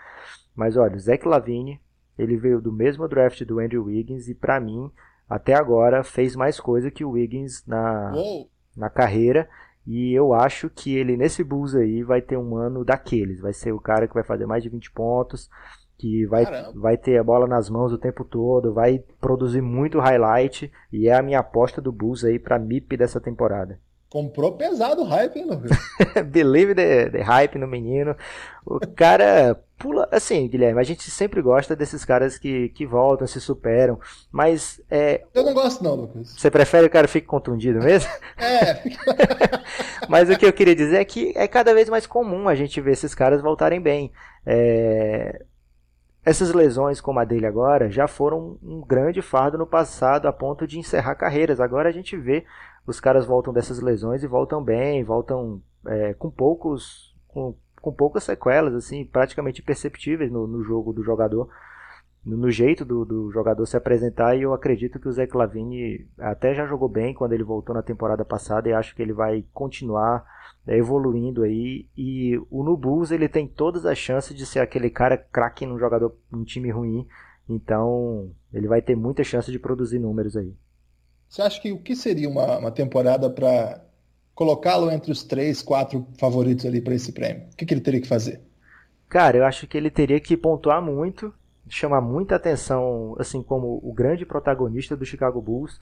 mas 0.56 0.78
olha, 0.78 0.96
o 0.96 1.00
Zach 1.00 1.28
Lavine, 1.28 1.82
ele 2.18 2.38
veio 2.38 2.62
do 2.62 2.72
mesmo 2.72 3.08
draft 3.08 3.44
do 3.44 3.60
Andrew 3.60 3.86
Wiggins 3.86 4.30
e 4.30 4.34
para 4.34 4.62
mim, 4.62 4.90
até 5.30 5.54
agora, 5.54 6.04
fez 6.04 6.36
mais 6.38 6.60
coisa 6.60 6.90
que 6.90 7.04
o 7.04 7.12
Wiggins 7.12 7.66
na, 7.68 8.14
na 8.78 8.90
carreira. 8.90 9.50
E 9.86 10.14
eu 10.14 10.34
acho 10.34 10.70
que 10.70 10.96
ele 10.96 11.18
nesse 11.18 11.44
Bulls 11.44 11.76
aí 11.76 12.04
vai 12.04 12.22
ter 12.22 12.38
um 12.38 12.56
ano 12.56 12.86
daqueles. 12.86 13.42
Vai 13.42 13.52
ser 13.52 13.74
o 13.74 13.80
cara 13.82 14.08
que 14.08 14.14
vai 14.14 14.24
fazer 14.24 14.46
mais 14.46 14.64
de 14.64 14.70
20 14.70 14.90
pontos 14.92 15.50
que 16.04 16.26
vai, 16.26 16.46
vai 16.76 16.98
ter 16.98 17.18
a 17.18 17.24
bola 17.24 17.48
nas 17.48 17.70
mãos 17.70 17.94
o 17.94 17.98
tempo 17.98 18.26
todo, 18.26 18.74
vai 18.74 19.02
produzir 19.22 19.62
muito 19.62 20.02
highlight 20.02 20.70
e 20.92 21.08
é 21.08 21.14
a 21.14 21.22
minha 21.22 21.40
aposta 21.40 21.80
do 21.80 21.94
Bulls 21.94 22.26
aí 22.26 22.38
para 22.38 22.60
MIP 22.60 22.98
dessa 22.98 23.22
temporada. 23.22 23.80
Comprou 24.10 24.52
pesado 24.58 25.02
o 25.02 25.06
hype, 25.06 25.38
hein, 25.38 25.46
Lucas? 25.46 25.72
Believe 26.28 26.76
the, 26.76 27.10
the 27.10 27.22
hype 27.22 27.58
no 27.58 27.66
menino. 27.66 28.18
O 28.66 28.80
cara 28.86 29.58
pula. 29.80 30.08
Assim, 30.12 30.48
Guilherme, 30.48 30.80
a 30.80 30.84
gente 30.84 31.10
sempre 31.10 31.42
gosta 31.42 31.74
desses 31.74 32.04
caras 32.04 32.38
que, 32.38 32.70
que 32.70 32.86
voltam, 32.86 33.26
se 33.26 33.40
superam. 33.40 33.98
Mas. 34.30 34.80
É, 34.92 35.24
Eu 35.34 35.44
não 35.44 35.54
gosto, 35.54 35.84
não, 35.84 35.96
Lucas. 35.96 36.36
Você 36.38 36.52
prefere 36.52 36.84
que 36.84 36.90
o 36.90 36.94
cara 36.94 37.08
fique 37.08 37.26
contundido 37.26 37.80
mesmo? 37.80 38.12
É. 38.38 38.84
mas 40.08 40.30
o 40.30 40.38
que 40.38 40.46
eu 40.46 40.54
queria 40.54 40.76
dizer 40.76 40.98
é 40.98 41.06
que 41.06 41.34
é 41.36 41.48
cada 41.48 41.74
vez 41.74 41.90
mais 41.90 42.06
comum 42.06 42.48
a 42.48 42.54
gente 42.54 42.80
ver 42.82 42.92
esses 42.92 43.16
caras 43.16 43.42
voltarem 43.42 43.82
bem. 43.82 44.12
É, 44.46 45.44
essas 46.26 46.54
lesões, 46.54 47.02
como 47.02 47.20
a 47.20 47.26
dele 47.26 47.46
agora, 47.46 47.90
já 47.90 48.08
foram 48.08 48.58
um 48.64 48.82
grande 48.82 49.22
fardo 49.22 49.58
no 49.58 49.68
passado 49.68 50.28
a 50.28 50.34
ponto 50.34 50.66
de 50.66 50.80
encerrar 50.80 51.16
carreiras. 51.16 51.60
Agora 51.60 51.90
a 51.90 51.92
gente 51.92 52.16
vê 52.16 52.46
os 52.88 53.00
caras 53.00 53.26
voltam 53.26 53.54
dessas 53.54 53.80
lesões 53.80 54.24
e 54.24 54.28
voltam 54.28 54.64
bem, 54.64 55.04
voltam 55.04 55.62
é, 55.86 56.14
com 56.14 56.30
poucos. 56.30 57.14
Com, 57.28 57.56
com 57.82 57.92
poucas 57.92 58.24
sequelas, 58.24 58.74
assim, 58.76 59.04
praticamente 59.04 59.62
imperceptíveis 59.62 60.32
no, 60.32 60.48
no 60.48 60.64
jogo 60.64 60.94
do 60.94 61.04
jogador 61.04 61.50
no 62.26 62.50
jeito 62.50 62.86
do, 62.86 63.04
do, 63.04 63.32
jogador 63.32 63.66
se 63.66 63.76
apresentar 63.76 64.36
e 64.36 64.44
eu 64.44 64.54
acredito 64.54 65.00
que 65.00 65.08
o 65.08 65.12
Zé 65.12 65.28
Clavini 65.28 66.08
até 66.18 66.54
já 66.54 66.66
jogou 66.66 66.88
bem 66.88 67.14
quando 67.14 67.34
ele 67.34 67.44
voltou 67.44 67.76
na 67.76 67.82
temporada 67.82 68.24
passada 68.24 68.70
e 68.70 68.74
acho 68.74 68.96
que 68.96 69.02
ele 69.02 69.12
vai 69.12 69.44
continuar 69.54 70.26
né, 70.66 70.78
evoluindo 70.78 71.44
aí. 71.44 71.88
E 71.98 72.38
o 72.50 72.64
Nubus 72.64 73.12
ele 73.12 73.28
tem 73.28 73.48
todas 73.48 73.86
as 73.86 73.98
chances 73.98 74.36
de 74.36 74.46
ser 74.46 74.60
aquele 74.60 74.90
cara 74.90 75.18
craque 75.18 75.66
num 75.66 75.80
jogador 75.80 76.16
num 76.32 76.44
time 76.44 76.72
ruim. 76.72 77.08
Então 77.48 78.32
ele 78.54 78.68
vai 78.68 78.82
ter 78.82 78.96
muita 78.96 79.24
chance 79.24 79.52
de 79.52 79.60
produzir 79.60 80.00
números 80.00 80.36
aí. 80.38 80.54
Você 81.28 81.42
acha 81.42 81.62
que 81.62 81.72
o 81.72 81.80
que 81.80 81.96
seria 81.96 82.30
uma, 82.30 82.60
uma 82.60 82.72
temporada 82.72 83.30
para 83.30 83.84
colocá-lo 84.36 84.92
entre 84.92 85.12
os 85.12 85.24
três 85.24 85.62
quatro 85.62 86.08
favoritos 86.20 86.66
ali 86.66 86.82
para 86.82 86.96
esse 86.96 87.12
prêmio? 87.12 87.48
O 87.52 87.56
que, 87.56 87.66
que 87.66 87.74
ele 87.74 87.82
teria 87.82 88.02
que 88.02 88.08
fazer? 88.08 88.42
Cara 89.10 89.38
eu 89.38 89.46
acho 89.46 89.68
que 89.68 89.78
ele 89.78 89.92
teria 89.92 90.20
que 90.20 90.38
pontuar 90.38 90.82
muito 90.82 91.34
chamar 91.70 92.02
muita 92.02 92.36
atenção, 92.36 93.16
assim 93.20 93.42
como 93.42 93.80
o 93.84 93.94
grande 93.94 94.26
protagonista 94.26 94.96
do 94.96 95.06
Chicago 95.06 95.42
Bulls. 95.42 95.80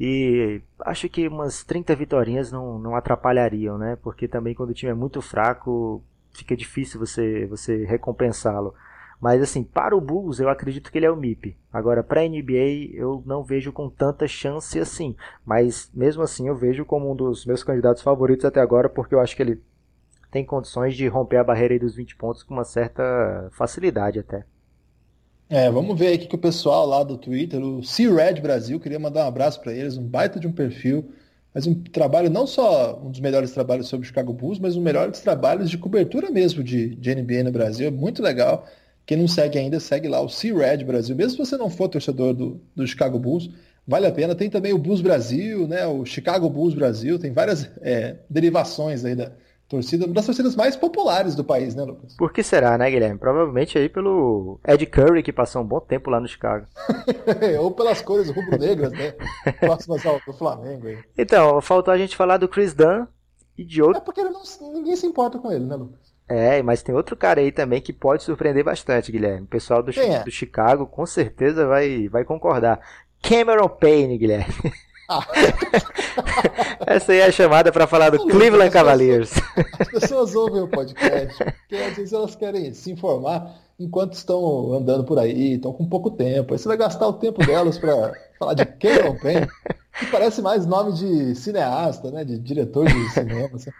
E 0.00 0.60
acho 0.80 1.08
que 1.08 1.28
umas 1.28 1.62
30 1.64 1.94
vitórias 1.94 2.50
não, 2.50 2.78
não 2.78 2.96
atrapalhariam, 2.96 3.78
né? 3.78 3.96
Porque 4.02 4.26
também 4.26 4.54
quando 4.54 4.70
o 4.70 4.74
time 4.74 4.90
é 4.90 4.94
muito 4.94 5.20
fraco, 5.20 6.02
fica 6.32 6.56
difícil 6.56 6.98
você, 6.98 7.46
você 7.46 7.84
recompensá-lo. 7.84 8.74
Mas 9.20 9.40
assim, 9.40 9.62
para 9.62 9.96
o 9.96 10.00
Bulls 10.00 10.40
eu 10.40 10.48
acredito 10.48 10.90
que 10.90 10.98
ele 10.98 11.06
é 11.06 11.10
o 11.10 11.16
MIP. 11.16 11.56
Agora, 11.72 12.02
para 12.02 12.22
a 12.22 12.28
NBA 12.28 12.90
eu 12.94 13.22
não 13.24 13.44
vejo 13.44 13.72
com 13.72 13.88
tanta 13.88 14.26
chance 14.26 14.78
assim. 14.80 15.14
Mas 15.46 15.88
mesmo 15.94 16.22
assim 16.22 16.48
eu 16.48 16.56
vejo 16.56 16.84
como 16.84 17.12
um 17.12 17.14
dos 17.14 17.46
meus 17.46 17.62
candidatos 17.62 18.02
favoritos 18.02 18.44
até 18.44 18.60
agora, 18.60 18.88
porque 18.88 19.14
eu 19.14 19.20
acho 19.20 19.36
que 19.36 19.42
ele 19.42 19.62
tem 20.28 20.44
condições 20.44 20.96
de 20.96 21.06
romper 21.06 21.36
a 21.36 21.44
barreira 21.44 21.78
dos 21.78 21.94
20 21.94 22.16
pontos 22.16 22.42
com 22.42 22.54
uma 22.54 22.64
certa 22.64 23.48
facilidade 23.52 24.18
até. 24.18 24.44
É, 25.54 25.70
vamos 25.70 25.98
ver 25.98 26.06
aí 26.06 26.16
que, 26.18 26.34
o 26.34 26.38
pessoal 26.38 26.86
lá 26.86 27.04
do 27.04 27.18
Twitter, 27.18 27.62
o 27.62 27.84
C-Red 27.84 28.40
Brasil, 28.40 28.80
queria 28.80 28.98
mandar 28.98 29.26
um 29.26 29.28
abraço 29.28 29.60
para 29.60 29.74
eles, 29.74 29.98
um 29.98 30.02
baita 30.02 30.40
de 30.40 30.46
um 30.46 30.52
perfil, 30.52 31.12
mas 31.52 31.66
um 31.66 31.74
trabalho 31.74 32.30
não 32.30 32.46
só 32.46 32.98
um 32.98 33.10
dos 33.10 33.20
melhores 33.20 33.50
trabalhos 33.50 33.86
sobre 33.86 34.04
o 34.04 34.08
Chicago 34.08 34.32
Bulls, 34.32 34.58
mas 34.58 34.72
um 34.72 34.78
dos 34.78 34.84
melhores 34.84 35.20
trabalhos 35.20 35.68
de 35.68 35.76
cobertura 35.76 36.30
mesmo 36.30 36.64
de, 36.64 36.94
de 36.96 37.14
NBA 37.14 37.42
no 37.44 37.52
Brasil, 37.52 37.86
é 37.86 37.90
muito 37.90 38.22
legal. 38.22 38.66
Quem 39.04 39.18
não 39.18 39.28
segue 39.28 39.58
ainda, 39.58 39.78
segue 39.78 40.08
lá 40.08 40.22
o 40.22 40.28
C-Red 40.30 40.84
Brasil. 40.84 41.14
Mesmo 41.14 41.32
se 41.32 41.50
você 41.50 41.58
não 41.58 41.68
for 41.68 41.86
torcedor 41.86 42.32
do, 42.32 42.58
do 42.74 42.86
Chicago 42.86 43.18
Bulls, 43.18 43.50
vale 43.86 44.06
a 44.06 44.12
pena. 44.12 44.34
Tem 44.34 44.48
também 44.48 44.72
o 44.72 44.78
Bulls 44.78 45.02
Brasil, 45.02 45.68
né? 45.68 45.86
O 45.86 46.06
Chicago 46.06 46.48
Bulls 46.48 46.74
Brasil, 46.74 47.18
tem 47.18 47.30
várias 47.30 47.70
é, 47.82 48.16
derivações 48.30 49.04
aí 49.04 49.14
da, 49.14 49.32
Torcida, 49.72 50.04
uma 50.04 50.12
das 50.12 50.26
torcidas 50.26 50.54
mais 50.54 50.76
populares 50.76 51.34
do 51.34 51.42
país, 51.42 51.74
né, 51.74 51.82
Lucas? 51.82 52.14
Por 52.14 52.30
que 52.30 52.42
será, 52.42 52.76
né, 52.76 52.90
Guilherme? 52.90 53.18
Provavelmente 53.18 53.78
aí 53.78 53.88
pelo 53.88 54.60
Ed 54.68 54.84
Curry, 54.84 55.22
que 55.22 55.32
passou 55.32 55.62
um 55.62 55.66
bom 55.66 55.80
tempo 55.80 56.10
lá 56.10 56.20
no 56.20 56.28
Chicago. 56.28 56.66
Ou 57.58 57.70
pelas 57.70 58.02
cores 58.02 58.28
rubro-negras, 58.28 58.92
né? 58.92 59.14
Próximas 59.60 60.04
ao 60.04 60.20
do 60.26 60.34
Flamengo 60.34 60.88
aí. 60.88 60.98
Então, 61.16 61.58
faltou 61.62 61.92
a 61.92 61.96
gente 61.96 62.14
falar 62.14 62.36
do 62.36 62.48
Chris 62.48 62.74
Dunn 62.74 63.06
e 63.56 63.64
de 63.64 63.80
outro. 63.80 63.96
É 63.96 64.04
porque 64.04 64.22
não, 64.22 64.42
ninguém 64.74 64.94
se 64.94 65.06
importa 65.06 65.38
com 65.38 65.50
ele, 65.50 65.64
né, 65.64 65.74
Lucas? 65.74 66.12
É, 66.28 66.62
mas 66.62 66.82
tem 66.82 66.94
outro 66.94 67.16
cara 67.16 67.40
aí 67.40 67.50
também 67.50 67.80
que 67.80 67.94
pode 67.94 68.24
surpreender 68.24 68.62
bastante, 68.62 69.10
Guilherme. 69.10 69.46
O 69.46 69.50
pessoal 69.50 69.82
do, 69.82 69.90
é? 69.98 70.22
do 70.22 70.30
Chicago 70.30 70.86
com 70.86 71.06
certeza 71.06 71.66
vai, 71.66 72.08
vai 72.08 72.24
concordar. 72.24 72.78
Cameron 73.22 73.70
Payne, 73.70 74.18
Guilherme. 74.18 74.54
Essa 76.86 77.12
aí 77.12 77.18
é 77.18 77.26
a 77.26 77.32
chamada 77.32 77.72
para 77.72 77.86
falar 77.86 78.10
do 78.10 78.26
Cleveland 78.26 78.70
Cavaliers. 78.70 79.32
As 79.78 79.88
pessoas 79.88 80.34
ouvem 80.34 80.62
o 80.62 80.68
podcast 80.68 81.36
porque 81.44 81.76
às 81.76 81.96
vezes 81.96 82.12
elas 82.12 82.34
querem 82.36 82.72
se 82.74 82.90
informar 82.90 83.54
enquanto 83.78 84.12
estão 84.12 84.72
andando 84.72 85.04
por 85.04 85.18
aí, 85.18 85.54
estão 85.54 85.72
com 85.72 85.88
pouco 85.88 86.10
tempo. 86.10 86.52
Aí 86.52 86.58
você 86.58 86.68
vai 86.68 86.76
gastar 86.76 87.06
o 87.06 87.14
tempo 87.14 87.44
delas 87.44 87.78
para 87.78 88.12
falar 88.38 88.54
de 88.54 88.64
Cameron 88.66 89.18
Payne, 89.18 89.48
que 89.98 90.06
parece 90.10 90.42
mais 90.42 90.66
nome 90.66 90.92
de 90.92 91.34
cineasta, 91.34 92.10
né, 92.10 92.24
de 92.24 92.38
diretor 92.38 92.86
de 92.86 93.10
cinema, 93.10 93.50
assim, 93.54 93.70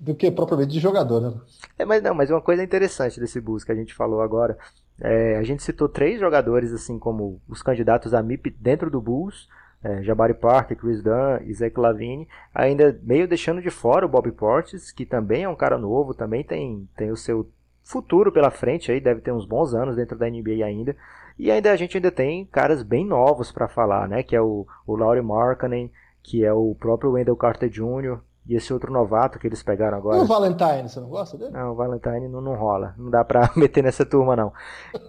do 0.00 0.14
que 0.14 0.30
propriamente 0.30 0.72
de 0.72 0.80
jogador, 0.80 1.20
né? 1.20 1.40
É, 1.78 1.84
mas 1.84 2.02
não, 2.02 2.14
mas 2.14 2.30
uma 2.30 2.40
coisa 2.40 2.62
interessante 2.62 3.20
desse 3.20 3.40
bus 3.40 3.62
que 3.62 3.72
a 3.72 3.76
gente 3.76 3.94
falou 3.94 4.20
agora, 4.20 4.58
é, 5.00 5.36
a 5.36 5.42
gente 5.42 5.62
citou 5.62 5.88
três 5.88 6.20
jogadores 6.20 6.72
assim 6.72 6.98
como 6.98 7.40
os 7.48 7.62
candidatos 7.62 8.14
a 8.14 8.22
MIP 8.22 8.50
dentro 8.50 8.90
do 8.90 9.00
Bulls, 9.00 9.48
é, 9.84 10.02
Jabari 10.02 10.32
Parker, 10.32 10.76
Chris 10.76 11.02
Dunn 11.02 11.40
e 11.44 11.52
Zach 11.52 11.78
Lavine, 11.78 12.26
ainda 12.54 12.98
meio 13.02 13.28
deixando 13.28 13.60
de 13.60 13.70
fora 13.70 14.06
o 14.06 14.08
Bobby 14.08 14.32
Portis, 14.32 14.90
que 14.90 15.04
também 15.04 15.44
é 15.44 15.48
um 15.48 15.54
cara 15.54 15.76
novo, 15.76 16.14
também 16.14 16.42
tem, 16.42 16.88
tem 16.96 17.10
o 17.10 17.16
seu 17.16 17.50
futuro 17.82 18.32
pela 18.32 18.50
frente 18.50 18.90
aí, 18.90 18.98
deve 18.98 19.20
ter 19.20 19.30
uns 19.30 19.44
bons 19.44 19.74
anos 19.74 19.96
dentro 19.96 20.16
da 20.16 20.28
NBA 20.28 20.64
ainda. 20.64 20.96
E 21.38 21.50
ainda 21.50 21.70
a 21.70 21.76
gente 21.76 21.98
ainda 21.98 22.10
tem 22.10 22.46
caras 22.46 22.82
bem 22.82 23.04
novos 23.04 23.52
para 23.52 23.68
falar, 23.68 24.08
né, 24.08 24.22
que 24.22 24.34
é 24.34 24.40
o, 24.40 24.66
o 24.86 24.96
Laurie 24.96 25.22
Markkanen, 25.22 25.92
que 26.22 26.42
é 26.42 26.52
o 26.52 26.74
próprio 26.74 27.12
Wendell 27.12 27.36
Carter 27.36 27.68
Jr., 27.68 28.18
e 28.46 28.54
esse 28.54 28.72
outro 28.72 28.92
novato 28.92 29.38
que 29.38 29.46
eles 29.46 29.62
pegaram 29.62 29.96
agora. 29.96 30.18
E 30.18 30.20
o 30.20 30.26
Valentine, 30.26 30.88
você 30.88 31.00
não 31.00 31.08
gosta 31.08 31.38
dele? 31.38 31.50
Não, 31.50 31.72
o 31.72 31.74
Valentine 31.74 32.28
não, 32.28 32.40
não 32.42 32.54
rola. 32.54 32.94
Não 32.98 33.10
dá 33.10 33.24
pra 33.24 33.50
meter 33.56 33.82
nessa 33.82 34.04
turma, 34.04 34.36
não. 34.36 34.52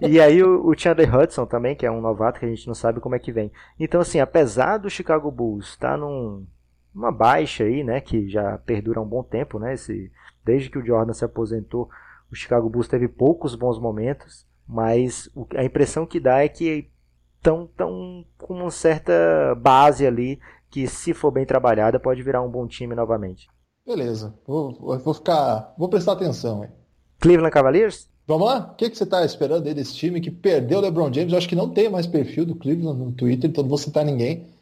e 0.01 0.21
aí 0.21 0.41
o, 0.41 0.65
o 0.65 0.77
Chandler 0.77 1.13
Hudson 1.13 1.45
também, 1.45 1.75
que 1.75 1.85
é 1.85 1.91
um 1.91 1.99
novato 1.99 2.39
que 2.39 2.45
a 2.45 2.49
gente 2.49 2.65
não 2.67 2.73
sabe 2.73 3.01
como 3.01 3.15
é 3.15 3.19
que 3.19 3.33
vem. 3.33 3.51
Então, 3.77 3.99
assim, 3.99 4.19
apesar 4.19 4.77
do 4.77 4.89
Chicago 4.89 5.29
Bulls 5.29 5.69
estar 5.71 5.91
tá 5.91 5.97
num, 5.97 6.45
numa 6.93 7.11
baixa 7.11 7.65
aí, 7.65 7.83
né? 7.83 7.99
Que 7.99 8.29
já 8.29 8.57
perdura 8.59 9.01
um 9.01 9.07
bom 9.07 9.21
tempo, 9.21 9.59
né? 9.59 9.73
Esse, 9.73 10.09
desde 10.43 10.69
que 10.69 10.79
o 10.79 10.85
Jordan 10.85 11.13
se 11.13 11.25
aposentou, 11.25 11.89
O 12.31 12.35
Chicago 12.35 12.69
Bulls 12.69 12.87
teve 12.87 13.09
poucos 13.09 13.53
bons 13.53 13.77
momentos, 13.77 14.47
mas 14.65 15.29
a 15.55 15.63
impressão 15.63 16.05
que 16.05 16.21
dá 16.21 16.43
é 16.43 16.47
que 16.47 16.89
estão 17.35 17.67
tão 17.75 18.25
com 18.37 18.55
uma 18.55 18.71
certa 18.71 19.13
base 19.55 20.07
ali 20.07 20.39
que 20.75 20.87
se 20.87 21.13
for 21.13 21.31
bem 21.31 21.45
trabalhada 21.45 21.97
pode 21.97 22.21
virar 22.21 22.41
um 22.41 22.49
bom 22.49 22.67
time 22.67 22.93
novamente. 22.93 23.47
Beleza, 23.87 24.33
vou, 24.45 24.73
vou 24.73 25.13
ficar, 25.13 25.73
vou 25.77 25.87
prestar 25.87 26.11
atenção. 26.11 26.65
Hein? 26.65 26.69
Cleveland 27.17 27.53
Cavaliers? 27.53 28.09
Vamos 28.27 28.47
lá? 28.47 28.71
O 28.73 28.75
que, 28.75 28.89
que 28.89 28.97
você 28.97 29.05
está 29.05 29.23
esperando 29.23 29.65
aí 29.65 29.73
desse 29.73 29.95
time 29.95 30.19
que 30.19 30.29
perdeu 30.29 30.79
o 30.79 30.81
LeBron 30.81 31.13
James? 31.13 31.31
Eu 31.31 31.37
acho 31.37 31.47
que 31.47 31.55
não 31.55 31.69
tem 31.69 31.87
mais 31.87 32.05
perfil 32.05 32.45
do 32.45 32.55
Cleveland 32.55 32.99
no 32.99 33.13
Twitter, 33.13 33.49
então 33.49 33.63
não 33.63 33.69
vou 33.69 33.77
citar 33.77 34.03
ninguém. 34.03 34.43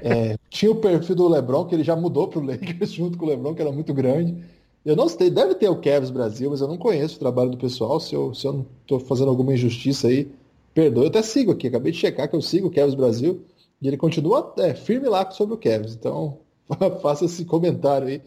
É, 0.00 0.38
tinha 0.48 0.70
o 0.70 0.76
perfil 0.76 1.14
do 1.14 1.28
LeBron, 1.28 1.66
que 1.66 1.74
ele 1.74 1.84
já 1.84 1.94
mudou 1.94 2.28
para 2.28 2.38
o 2.38 2.46
Lakers 2.46 2.92
junto 2.94 3.18
com 3.18 3.26
o 3.26 3.28
LeBron, 3.28 3.54
que 3.54 3.60
era 3.60 3.70
muito 3.70 3.92
grande. 3.92 4.42
Eu 4.84 4.96
não 4.96 5.06
sei, 5.06 5.28
deve 5.28 5.54
ter 5.56 5.68
o 5.68 5.76
Cavs 5.76 6.10
Brasil, 6.10 6.48
mas 6.48 6.62
eu 6.62 6.68
não 6.68 6.78
conheço 6.78 7.16
o 7.16 7.18
trabalho 7.18 7.50
do 7.50 7.58
pessoal. 7.58 8.00
Se 8.00 8.14
eu, 8.14 8.32
se 8.32 8.46
eu 8.46 8.52
não 8.54 8.66
estou 8.80 9.00
fazendo 9.00 9.28
alguma 9.28 9.52
injustiça 9.52 10.08
aí, 10.08 10.32
perdoe. 10.72 11.04
Eu 11.04 11.08
até 11.08 11.20
sigo 11.20 11.52
aqui, 11.52 11.66
acabei 11.66 11.92
de 11.92 11.98
checar 11.98 12.26
que 12.26 12.36
eu 12.36 12.40
sigo 12.40 12.68
o 12.68 12.70
Cavs 12.70 12.94
Brasil 12.94 13.44
e 13.80 13.88
ele 13.88 13.96
continua 13.96 14.54
é, 14.58 14.74
firme 14.74 15.08
lá 15.08 15.30
sobre 15.30 15.54
o 15.54 15.58
Cavs. 15.58 15.94
Então, 15.94 16.40
faça 17.02 17.24
esse 17.24 17.44
comentário 17.44 18.08
aí. 18.08 18.22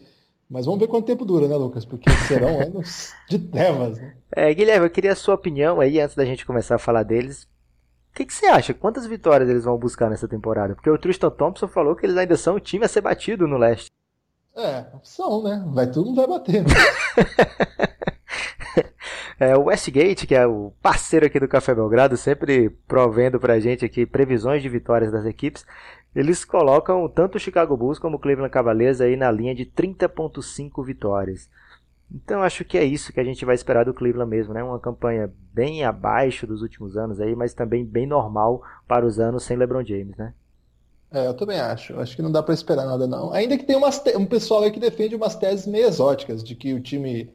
Mas 0.48 0.66
vamos 0.66 0.80
ver 0.80 0.88
quanto 0.88 1.06
tempo 1.06 1.24
dura, 1.24 1.46
né, 1.46 1.54
Lucas? 1.54 1.84
Porque 1.84 2.10
serão 2.26 2.58
anos 2.60 3.12
de 3.28 3.38
trevas, 3.38 3.98
né? 3.98 4.16
É, 4.32 4.52
Guilherme, 4.52 4.86
eu 4.86 4.90
queria 4.90 5.12
a 5.12 5.16
sua 5.16 5.34
opinião 5.34 5.80
aí, 5.80 6.00
antes 6.00 6.16
da 6.16 6.24
gente 6.24 6.44
começar 6.44 6.74
a 6.74 6.78
falar 6.78 7.04
deles. 7.04 7.44
O 8.12 8.16
que, 8.16 8.26
que, 8.26 8.34
você 8.34 8.46
acha? 8.46 8.74
Quantas 8.74 9.06
vitórias 9.06 9.48
eles 9.48 9.64
vão 9.64 9.78
buscar 9.78 10.10
nessa 10.10 10.26
temporada? 10.26 10.74
Porque 10.74 10.90
o 10.90 10.98
Tristan 10.98 11.30
Thompson 11.30 11.68
falou 11.68 11.94
que 11.94 12.04
eles 12.04 12.16
ainda 12.16 12.36
são 12.36 12.56
o 12.56 12.60
time 12.60 12.84
a 12.84 12.88
ser 12.88 13.00
batido 13.00 13.46
no 13.46 13.56
leste. 13.56 13.90
É, 14.56 14.84
são, 15.04 15.44
né? 15.44 15.64
Vai 15.68 15.88
tudo 15.88 16.06
não 16.06 16.16
vai 16.16 16.26
bater. 16.26 16.64
Né? 16.64 16.70
é, 19.38 19.56
o 19.56 19.64
Westgate, 19.64 20.26
que 20.26 20.34
é 20.34 20.46
o 20.46 20.72
parceiro 20.82 21.26
aqui 21.26 21.38
do 21.40 21.48
Café 21.48 21.74
Belgrado, 21.74 22.16
sempre 22.16 22.70
provendo 22.86 23.38
pra 23.38 23.60
gente 23.60 23.84
aqui 23.84 24.06
previsões 24.06 24.62
de 24.62 24.68
vitórias 24.68 25.12
das 25.12 25.24
equipes, 25.24 25.64
eles 26.14 26.44
colocam 26.44 27.08
tanto 27.08 27.36
o 27.36 27.40
Chicago 27.40 27.76
Bulls 27.76 27.98
como 27.98 28.16
o 28.16 28.18
Cleveland 28.20 28.52
Cavaliers 28.52 29.00
aí 29.00 29.16
na 29.16 29.30
linha 29.30 29.54
de 29.54 29.64
30.5 29.64 30.84
vitórias. 30.84 31.48
Então 32.12 32.42
acho 32.42 32.64
que 32.64 32.76
é 32.76 32.84
isso 32.84 33.12
que 33.12 33.20
a 33.20 33.24
gente 33.24 33.44
vai 33.44 33.54
esperar 33.54 33.84
do 33.84 33.94
Cleveland 33.94 34.28
mesmo, 34.28 34.52
né? 34.52 34.62
Uma 34.62 34.80
campanha 34.80 35.32
bem 35.52 35.84
abaixo 35.84 36.46
dos 36.46 36.60
últimos 36.60 36.96
anos 36.96 37.20
aí, 37.20 37.36
mas 37.36 37.54
também 37.54 37.84
bem 37.84 38.06
normal 38.06 38.62
para 38.88 39.06
os 39.06 39.20
anos 39.20 39.44
sem 39.44 39.56
LeBron 39.56 39.84
James, 39.84 40.16
né? 40.16 40.34
É, 41.12 41.26
eu 41.26 41.34
também 41.34 41.60
acho. 41.60 41.98
Acho 42.00 42.16
que 42.16 42.22
não 42.22 42.32
dá 42.32 42.42
para 42.42 42.54
esperar 42.54 42.86
nada 42.86 43.06
não. 43.06 43.32
Ainda 43.32 43.56
que 43.56 43.64
tem 43.64 43.76
umas 43.76 44.02
um 44.16 44.26
pessoal 44.26 44.62
aí 44.62 44.72
que 44.72 44.80
defende 44.80 45.14
umas 45.14 45.36
teses 45.36 45.66
meio 45.66 45.86
exóticas 45.86 46.42
de 46.42 46.54
que 46.54 46.74
o 46.74 46.80
time 46.80 47.32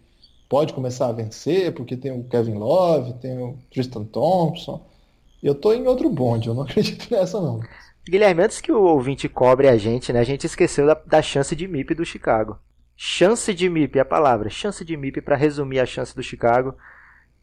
pode 0.49 0.73
começar 0.73 1.07
a 1.07 1.11
vencer 1.11 1.73
porque 1.73 1.97
tem 1.97 2.11
o 2.11 2.23
Kevin 2.23 2.55
Love, 2.55 3.13
tem 3.13 3.37
o 3.37 3.57
Tristan 3.71 4.03
Thompson. 4.05 4.85
Eu 5.41 5.55
tô 5.55 5.73
em 5.73 5.87
outro 5.87 6.09
bonde, 6.09 6.47
eu 6.47 6.53
não 6.53 6.63
acredito 6.63 7.09
nessa 7.11 7.39
não. 7.39 7.61
Guilherme, 8.07 8.43
antes 8.43 8.61
que 8.61 8.71
o 8.71 8.83
ouvinte 8.83 9.27
cobre 9.27 9.67
a 9.67 9.77
gente, 9.77 10.13
né? 10.13 10.19
A 10.19 10.23
gente 10.23 10.45
esqueceu 10.45 10.85
da, 10.85 10.93
da 10.93 11.21
chance 11.21 11.55
de 11.55 11.67
MIP 11.67 11.95
do 11.95 12.05
Chicago. 12.05 12.59
Chance 12.95 13.53
de 13.53 13.67
MIP, 13.67 13.97
é 13.97 14.01
a 14.01 14.05
palavra. 14.05 14.49
Chance 14.49 14.85
de 14.85 14.95
MIP 14.95 15.21
para 15.21 15.35
resumir 15.35 15.79
a 15.79 15.85
chance 15.85 16.15
do 16.15 16.23
Chicago. 16.23 16.75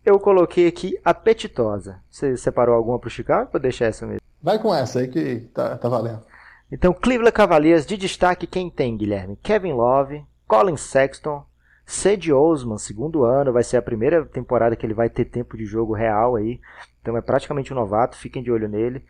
Eu 0.04 0.18
coloquei 0.18 0.66
aqui 0.66 0.98
apetitosa. 1.04 2.00
Você 2.08 2.36
separou 2.36 2.74
alguma 2.74 2.98
para 2.98 3.08
o 3.08 3.10
Chicago 3.10 3.50
ou 3.52 3.60
deixa 3.60 3.84
essa 3.84 4.06
mesmo? 4.06 4.20
Vai 4.40 4.58
com 4.58 4.74
essa 4.74 5.00
aí 5.00 5.08
que 5.08 5.40
tá, 5.52 5.76
tá 5.76 5.88
valendo. 5.88 6.22
Então, 6.70 6.94
Cleveland 6.94 7.32
Cavaliers 7.32 7.84
de 7.84 7.96
destaque 7.96 8.46
quem 8.46 8.70
tem, 8.70 8.96
Guilherme? 8.96 9.36
Kevin 9.42 9.72
Love, 9.72 10.24
Colin 10.48 10.76
Sexton, 10.76 11.44
Cedi 11.84 12.32
Osman, 12.32 12.78
segundo 12.78 13.24
ano, 13.24 13.52
vai 13.52 13.62
ser 13.62 13.76
a 13.76 13.82
primeira 13.82 14.24
temporada 14.24 14.76
que 14.76 14.86
ele 14.86 14.94
vai 14.94 15.10
ter 15.10 15.24
tempo 15.24 15.56
de 15.56 15.64
jogo 15.64 15.92
real 15.92 16.36
aí. 16.36 16.60
Então 17.00 17.16
é 17.16 17.20
praticamente 17.20 17.72
um 17.72 17.76
novato, 17.76 18.16
fiquem 18.16 18.42
de 18.42 18.50
olho 18.50 18.68
nele. 18.68 19.02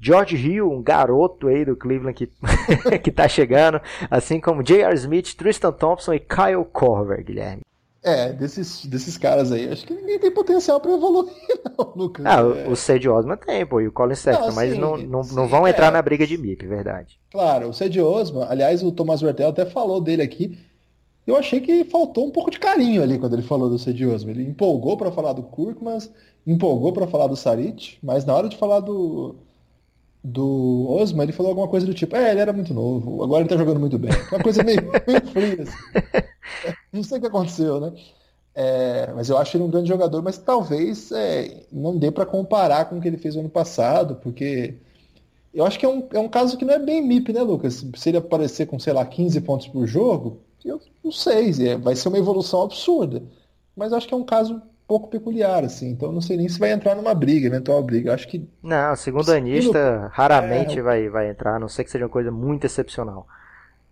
George 0.00 0.36
Hill, 0.36 0.70
um 0.70 0.82
garoto 0.82 1.48
aí 1.48 1.64
do 1.64 1.76
Cleveland 1.76 2.14
que, 2.14 2.30
que 3.02 3.10
tá 3.10 3.26
chegando, 3.26 3.80
assim 4.08 4.40
como 4.40 4.62
J.R. 4.62 4.94
Smith, 4.94 5.34
Tristan 5.34 5.72
Thompson 5.72 6.14
e 6.14 6.20
Kyle 6.20 6.64
Korver, 6.72 7.24
Guilherme. 7.24 7.62
É, 8.00 8.32
desses, 8.32 8.86
desses 8.86 9.18
caras 9.18 9.50
aí, 9.50 9.68
acho 9.68 9.84
que 9.84 9.92
ninguém 9.92 10.20
tem 10.20 10.30
potencial 10.30 10.80
para 10.80 10.92
evoluir, 10.92 11.34
não, 11.76 11.92
Lucas. 11.96 12.24
Ah, 12.24 12.40
é. 12.40 12.68
o, 12.68 12.76
Ced 12.76 13.08
Osman 13.08 13.36
tem, 13.36 13.66
pô, 13.66 13.80
e 13.80 13.88
o 13.88 13.92
Colin 13.92 14.14
Sexton, 14.14 14.52
mas 14.52 14.72
sim, 14.72 14.78
não, 14.78 14.96
não, 14.96 15.24
sim, 15.24 15.34
não 15.34 15.48
vão 15.48 15.66
é. 15.66 15.70
entrar 15.70 15.90
na 15.90 16.00
briga 16.00 16.24
de 16.24 16.38
MIP, 16.38 16.64
verdade. 16.64 17.18
Claro, 17.30 17.68
o 17.68 17.74
Ced 17.74 18.00
Osman, 18.00 18.46
aliás, 18.48 18.84
o 18.84 18.92
Thomas 18.92 19.20
Vertel 19.20 19.48
até 19.48 19.66
falou 19.66 20.00
dele 20.00 20.22
aqui, 20.22 20.56
eu 21.28 21.36
achei 21.36 21.60
que 21.60 21.84
faltou 21.84 22.26
um 22.26 22.30
pouco 22.30 22.50
de 22.50 22.58
carinho 22.58 23.02
ali 23.02 23.18
quando 23.18 23.34
ele 23.34 23.42
falou 23.42 23.68
do 23.68 23.78
Ced 23.78 24.04
Osman. 24.06 24.32
Ele 24.32 24.48
empolgou 24.48 24.96
para 24.96 25.12
falar 25.12 25.34
do 25.34 25.42
Kurk, 25.42 25.84
mas 25.84 26.10
empolgou 26.46 26.90
para 26.90 27.06
falar 27.06 27.26
do 27.26 27.36
Sarit, 27.36 27.98
mas 28.02 28.24
na 28.24 28.34
hora 28.34 28.48
de 28.48 28.56
falar 28.56 28.80
do, 28.80 29.36
do 30.24 30.86
Osman, 30.88 31.24
ele 31.24 31.32
falou 31.32 31.50
alguma 31.50 31.68
coisa 31.68 31.84
do 31.84 31.92
tipo, 31.92 32.16
é, 32.16 32.30
ele 32.30 32.40
era 32.40 32.52
muito 32.52 32.72
novo, 32.72 33.22
agora 33.22 33.42
ele 33.42 33.48
tá 33.50 33.58
jogando 33.58 33.78
muito 33.78 33.98
bem. 33.98 34.10
Uma 34.32 34.42
coisa 34.42 34.62
meio, 34.62 34.80
meio 35.06 35.26
fria, 35.26 35.62
assim. 35.64 36.16
Não 36.90 37.02
sei 37.02 37.18
o 37.18 37.20
que 37.20 37.26
aconteceu, 37.26 37.78
né? 37.78 37.92
É, 38.54 39.12
mas 39.14 39.28
eu 39.28 39.36
acho 39.36 39.54
ele 39.56 39.64
um 39.64 39.70
grande 39.70 39.88
jogador, 39.88 40.22
mas 40.22 40.38
talvez 40.38 41.12
é, 41.12 41.64
não 41.70 41.98
dê 41.98 42.10
para 42.10 42.24
comparar 42.24 42.86
com 42.86 42.96
o 42.96 43.00
que 43.02 43.06
ele 43.06 43.18
fez 43.18 43.34
no 43.34 43.42
ano 43.42 43.50
passado, 43.50 44.16
porque 44.16 44.76
eu 45.52 45.66
acho 45.66 45.78
que 45.78 45.84
é 45.84 45.88
um, 45.88 46.08
é 46.10 46.18
um 46.18 46.28
caso 46.28 46.56
que 46.56 46.64
não 46.64 46.72
é 46.72 46.78
bem 46.78 47.02
MIP, 47.02 47.34
né, 47.34 47.42
Lucas? 47.42 47.84
Se 47.96 48.08
ele 48.08 48.16
aparecer 48.16 48.66
com, 48.66 48.78
sei 48.78 48.94
lá, 48.94 49.04
15 49.04 49.42
pontos 49.42 49.68
por 49.68 49.86
jogo, 49.86 50.40
eu 50.64 50.80
não 51.02 51.12
sei, 51.12 51.50
é, 51.68 51.76
vai 51.76 51.94
ser 51.94 52.08
uma 52.08 52.18
evolução 52.18 52.62
absurda. 52.62 53.22
Mas 53.76 53.92
acho 53.92 54.08
que 54.08 54.14
é 54.14 54.16
um 54.16 54.24
caso 54.24 54.60
pouco 54.88 55.08
peculiar, 55.08 55.62
assim. 55.64 55.90
Então 55.90 56.10
não 56.10 56.20
sei 56.20 56.36
nem 56.36 56.48
se 56.48 56.58
vai 56.58 56.72
entrar 56.72 56.96
numa 56.96 57.14
briga, 57.14 57.46
eventual 57.46 57.82
briga. 57.82 58.14
Acho 58.14 58.26
que. 58.26 58.48
Não, 58.62 58.96
segundo 58.96 59.30
anista, 59.30 60.10
raramente 60.12 60.78
é... 60.78 60.82
vai, 60.82 61.08
vai 61.08 61.30
entrar, 61.30 61.56
a 61.56 61.58
não 61.58 61.68
ser 61.68 61.84
que 61.84 61.90
seja 61.90 62.04
uma 62.04 62.10
coisa 62.10 62.30
muito 62.30 62.64
excepcional. 62.64 63.26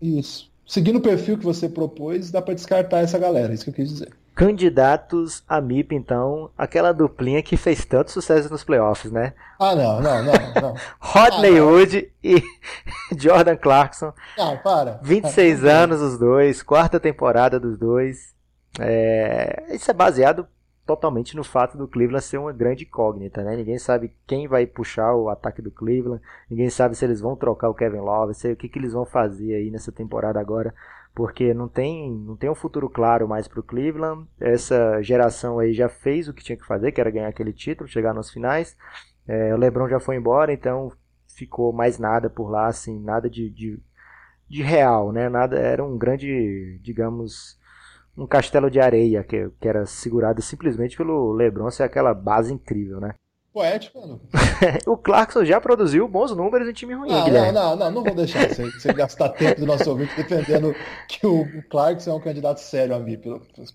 Isso. 0.00 0.50
Seguindo 0.66 0.96
o 0.96 1.02
perfil 1.02 1.38
que 1.38 1.44
você 1.44 1.68
propôs, 1.68 2.30
dá 2.30 2.42
para 2.42 2.54
descartar 2.54 2.98
essa 2.98 3.18
galera, 3.18 3.52
é 3.52 3.54
isso 3.54 3.64
que 3.64 3.70
eu 3.70 3.74
quis 3.74 3.88
dizer. 3.88 4.12
Candidatos 4.36 5.42
a 5.48 5.62
MIP, 5.62 5.94
então, 5.94 6.50
aquela 6.58 6.92
duplinha 6.92 7.42
que 7.42 7.56
fez 7.56 7.86
tanto 7.86 8.10
sucesso 8.10 8.50
nos 8.50 8.62
playoffs, 8.62 9.10
né? 9.10 9.32
Ah, 9.58 9.74
não, 9.74 10.02
não, 10.02 10.22
não. 10.22 10.32
não. 10.60 10.74
Rodney 11.00 11.58
ah, 11.58 11.64
Wood 11.64 12.12
e 12.22 12.42
Jordan 13.18 13.56
Clarkson. 13.56 14.12
Ah, 14.38 14.54
para. 14.62 15.00
26 15.02 15.64
ah, 15.64 15.70
anos 15.84 16.02
os 16.02 16.18
dois, 16.18 16.62
quarta 16.62 17.00
temporada 17.00 17.58
dos 17.58 17.78
dois. 17.78 18.34
É... 18.78 19.68
Isso 19.70 19.90
é 19.90 19.94
baseado 19.94 20.46
totalmente 20.86 21.34
no 21.34 21.42
fato 21.42 21.78
do 21.78 21.88
Cleveland 21.88 22.22
ser 22.22 22.36
uma 22.36 22.52
grande 22.52 22.84
incógnita, 22.84 23.42
né? 23.42 23.56
Ninguém 23.56 23.78
sabe 23.78 24.12
quem 24.26 24.46
vai 24.46 24.66
puxar 24.66 25.14
o 25.14 25.30
ataque 25.30 25.62
do 25.62 25.70
Cleveland, 25.70 26.22
ninguém 26.48 26.68
sabe 26.68 26.94
se 26.94 27.06
eles 27.06 27.20
vão 27.20 27.34
trocar 27.34 27.70
o 27.70 27.74
Kevin 27.74 28.00
Love, 28.00 28.34
sei 28.34 28.52
o 28.52 28.56
que, 28.56 28.68
que 28.68 28.78
eles 28.78 28.92
vão 28.92 29.06
fazer 29.06 29.54
aí 29.54 29.70
nessa 29.70 29.90
temporada 29.90 30.38
agora, 30.38 30.72
porque 31.16 31.54
não 31.54 31.66
tem, 31.66 32.12
não 32.12 32.36
tem 32.36 32.50
um 32.50 32.54
futuro 32.54 32.90
claro 32.90 33.26
mais 33.26 33.48
para 33.48 33.58
o 33.58 33.62
Cleveland. 33.62 34.28
Essa 34.38 35.00
geração 35.00 35.58
aí 35.58 35.72
já 35.72 35.88
fez 35.88 36.28
o 36.28 36.34
que 36.34 36.44
tinha 36.44 36.58
que 36.58 36.66
fazer, 36.66 36.92
que 36.92 37.00
era 37.00 37.10
ganhar 37.10 37.28
aquele 37.28 37.54
título, 37.54 37.88
chegar 37.88 38.12
nos 38.12 38.30
finais. 38.30 38.76
É, 39.26 39.54
o 39.54 39.56
LeBron 39.56 39.88
já 39.88 39.98
foi 39.98 40.16
embora, 40.16 40.52
então 40.52 40.92
ficou 41.26 41.72
mais 41.72 41.98
nada 41.98 42.28
por 42.28 42.50
lá, 42.50 42.66
assim, 42.66 43.00
nada 43.00 43.30
de, 43.30 43.48
de, 43.48 43.80
de 44.46 44.62
real, 44.62 45.10
né? 45.10 45.30
Nada 45.30 45.58
era 45.58 45.82
um 45.82 45.96
grande, 45.96 46.78
digamos 46.82 47.58
um 48.14 48.26
castelo 48.26 48.70
de 48.70 48.78
areia 48.78 49.24
que, 49.24 49.50
que 49.58 49.68
era 49.68 49.86
segurado 49.86 50.42
simplesmente 50.42 50.98
pelo 50.98 51.32
LeBron 51.32 51.70
ser 51.70 51.84
aquela 51.84 52.12
base 52.12 52.52
incrível, 52.52 53.00
né? 53.00 53.14
Poético, 53.56 53.98
mano. 53.98 54.20
o 54.86 54.98
Clarkson 54.98 55.42
já 55.42 55.58
produziu 55.58 56.06
bons 56.06 56.30
números 56.36 56.68
em 56.68 56.74
time 56.74 56.92
ruim, 56.92 57.08
não, 57.08 57.24
Guilherme. 57.24 57.52
Não, 57.52 57.70
não, 57.70 57.76
não, 57.76 57.90
não 57.90 58.04
vou 58.04 58.14
deixar 58.14 58.46
você, 58.50 58.70
você 58.70 58.92
gastar 58.92 59.30
tempo 59.30 59.60
do 59.60 59.66
nosso 59.66 59.88
ouvinte 59.88 60.14
defendendo 60.14 60.76
que 61.08 61.26
o 61.26 61.46
Clarkson 61.70 62.10
é 62.10 62.14
um 62.16 62.20
candidato 62.20 62.60
sério 62.60 62.94
a 62.94 62.98
mim. 62.98 63.18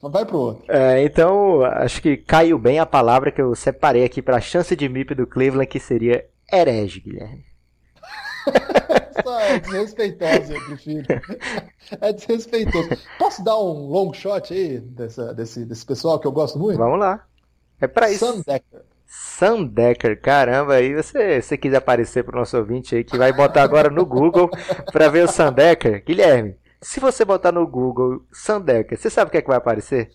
Vai 0.04 0.24
pro 0.24 0.38
outro. 0.38 0.66
É, 0.72 1.04
então, 1.04 1.64
acho 1.64 2.00
que 2.00 2.16
caiu 2.16 2.60
bem 2.60 2.78
a 2.78 2.86
palavra 2.86 3.32
que 3.32 3.42
eu 3.42 3.56
separei 3.56 4.06
aqui 4.06 4.22
para 4.22 4.38
a 4.38 4.40
chance 4.40 4.76
de 4.76 4.88
MIP 4.88 5.16
do 5.16 5.26
Cleveland, 5.26 5.66
que 5.66 5.80
seria 5.80 6.28
herege, 6.54 7.00
Guilherme. 7.00 7.44
é 9.50 9.60
desrespeitosa, 9.62 10.54
eu 10.54 10.62
prefiro. 10.64 11.08
É 12.00 12.14
desrespeitoso. 12.14 12.90
Posso 13.18 13.44
dar 13.44 13.58
um 13.58 13.88
long 13.88 14.14
shot 14.14 14.54
aí 14.54 14.80
dessa, 14.80 15.34
desse, 15.34 15.66
desse 15.66 15.84
pessoal 15.84 16.20
que 16.20 16.28
eu 16.28 16.32
gosto 16.32 16.60
muito? 16.60 16.78
Vamos 16.78 17.00
lá. 17.00 17.26
É 17.82 17.88
pra 17.88 18.12
isso. 18.12 18.24
Sam 18.24 18.44
Decker. 18.46 18.91
Sam 19.14 19.66
Decker, 19.66 20.22
caramba, 20.22 20.76
aí 20.76 20.96
você, 20.96 21.42
você 21.42 21.58
quiser 21.58 21.76
aparecer 21.78 22.24
pro 22.24 22.40
nosso 22.40 22.58
ouvinte 22.58 22.96
aí 22.96 23.04
que 23.04 23.18
vai 23.18 23.34
botar 23.34 23.62
agora 23.62 23.90
no 23.90 24.06
Google 24.06 24.50
para 24.90 25.10
ver 25.10 25.26
o 25.26 25.28
Sam 25.28 25.52
Decker. 25.52 26.02
Guilherme, 26.06 26.56
se 26.82 27.02
você 27.02 27.26
botar 27.26 27.52
no 27.52 27.68
Google 27.68 28.24
Sam 28.32 28.62
Decker, 28.62 28.98
você 28.98 29.10
sabe 29.10 29.28
o 29.28 29.32
que 29.32 29.38
é 29.40 29.42
que 29.42 29.50
vai 29.50 29.58
aparecer? 29.58 30.12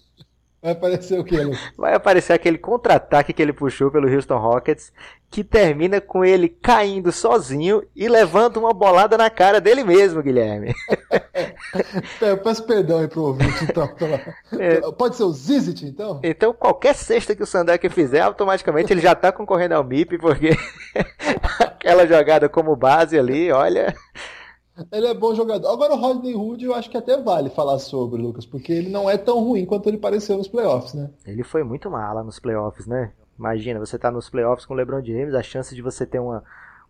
Vai 0.62 0.72
aparecer 0.72 1.20
o 1.20 1.24
quê, 1.24 1.42
Lu? 1.42 1.52
Vai 1.76 1.94
aparecer 1.94 2.32
aquele 2.32 2.56
contra-ataque 2.56 3.34
que 3.34 3.42
ele 3.42 3.52
puxou 3.52 3.90
pelo 3.90 4.08
Houston 4.08 4.38
Rockets, 4.38 4.90
que 5.30 5.44
termina 5.44 6.00
com 6.00 6.24
ele 6.24 6.48
caindo 6.48 7.12
sozinho 7.12 7.82
e 7.94 8.08
levando 8.08 8.56
uma 8.56 8.72
bolada 8.72 9.18
na 9.18 9.28
cara 9.28 9.60
dele 9.60 9.84
mesmo, 9.84 10.22
Guilherme. 10.22 10.74
Eu 12.20 12.38
peço 12.38 12.64
perdão 12.64 12.98
aí 12.98 13.08
pro 13.08 13.22
ouvinte, 13.22 13.64
então. 13.64 13.88
É. 14.58 14.80
Pode 14.92 15.16
ser 15.16 15.24
o 15.24 15.32
Zizit, 15.32 15.84
então? 15.84 16.20
Então, 16.22 16.52
qualquer 16.52 16.94
cesta 16.94 17.34
que 17.34 17.42
o 17.42 17.46
Sandak 17.46 17.88
fizer, 17.88 18.20
automaticamente 18.20 18.92
ele 18.92 19.00
já 19.00 19.14
tá 19.14 19.32
concorrendo 19.32 19.74
ao 19.74 19.84
MIP, 19.84 20.18
porque 20.18 20.50
aquela 21.60 22.06
jogada 22.06 22.48
como 22.48 22.76
base 22.76 23.18
ali, 23.18 23.50
olha. 23.50 23.94
Ele 24.92 25.06
é 25.06 25.14
bom 25.14 25.34
jogador. 25.34 25.68
Agora 25.72 25.94
o 25.94 25.96
Rodney 25.96 26.34
Hood 26.34 26.64
eu 26.64 26.74
acho 26.74 26.90
que 26.90 26.98
até 26.98 27.16
vale 27.16 27.48
falar 27.48 27.78
sobre, 27.78 28.20
Lucas, 28.20 28.44
porque 28.44 28.72
ele 28.72 28.90
não 28.90 29.08
é 29.08 29.16
tão 29.16 29.40
ruim 29.42 29.64
quanto 29.64 29.88
ele 29.88 29.96
pareceu 29.96 30.36
nos 30.36 30.48
playoffs, 30.48 30.92
né? 30.92 31.10
Ele 31.26 31.42
foi 31.42 31.62
muito 31.62 31.90
mala 31.90 32.22
nos 32.22 32.38
playoffs, 32.38 32.86
né? 32.86 33.12
Imagina, 33.38 33.80
você 33.80 33.98
tá 33.98 34.10
nos 34.10 34.28
playoffs 34.28 34.66
com 34.66 34.74
o 34.74 34.76
LeBron 34.76 35.02
James, 35.04 35.34
a 35.34 35.42
chance 35.42 35.74
de 35.74 35.80
você 35.80 36.04
ter 36.04 36.18
uma, 36.18 36.42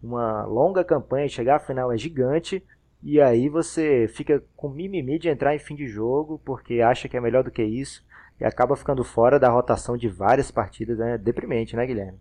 uma 0.03 0.45
longa 0.45 0.85
campanha 0.85 1.27
e 1.27 1.31
chegar 1.31 1.57
à 1.57 1.59
final 1.61 1.93
é 1.93 1.99
gigante. 1.99 2.63
E 3.03 3.21
aí 3.21 3.49
você 3.49 4.09
fica 4.09 4.43
com 4.57 4.69
mimimi 4.69 5.19
de 5.19 5.29
entrar 5.29 5.55
em 5.55 5.59
fim 5.59 5.75
de 5.75 5.87
jogo 5.87 6.41
porque 6.45 6.81
acha 6.81 7.09
que 7.09 7.17
é 7.17 7.21
melhor 7.21 7.45
do 7.45 7.51
que 7.51 7.63
isso 7.63 8.05
e 8.41 8.45
acaba 8.45 8.77
ficando 8.77 9.05
fora 9.05 9.39
da 9.39 9.49
rotação 9.49 9.97
de 9.97 10.09
várias 10.09 10.51
partidas. 10.51 10.99
É 11.01 11.17
deprimente, 11.17 11.77
né, 11.77 11.87
Guilherme? 11.87 12.19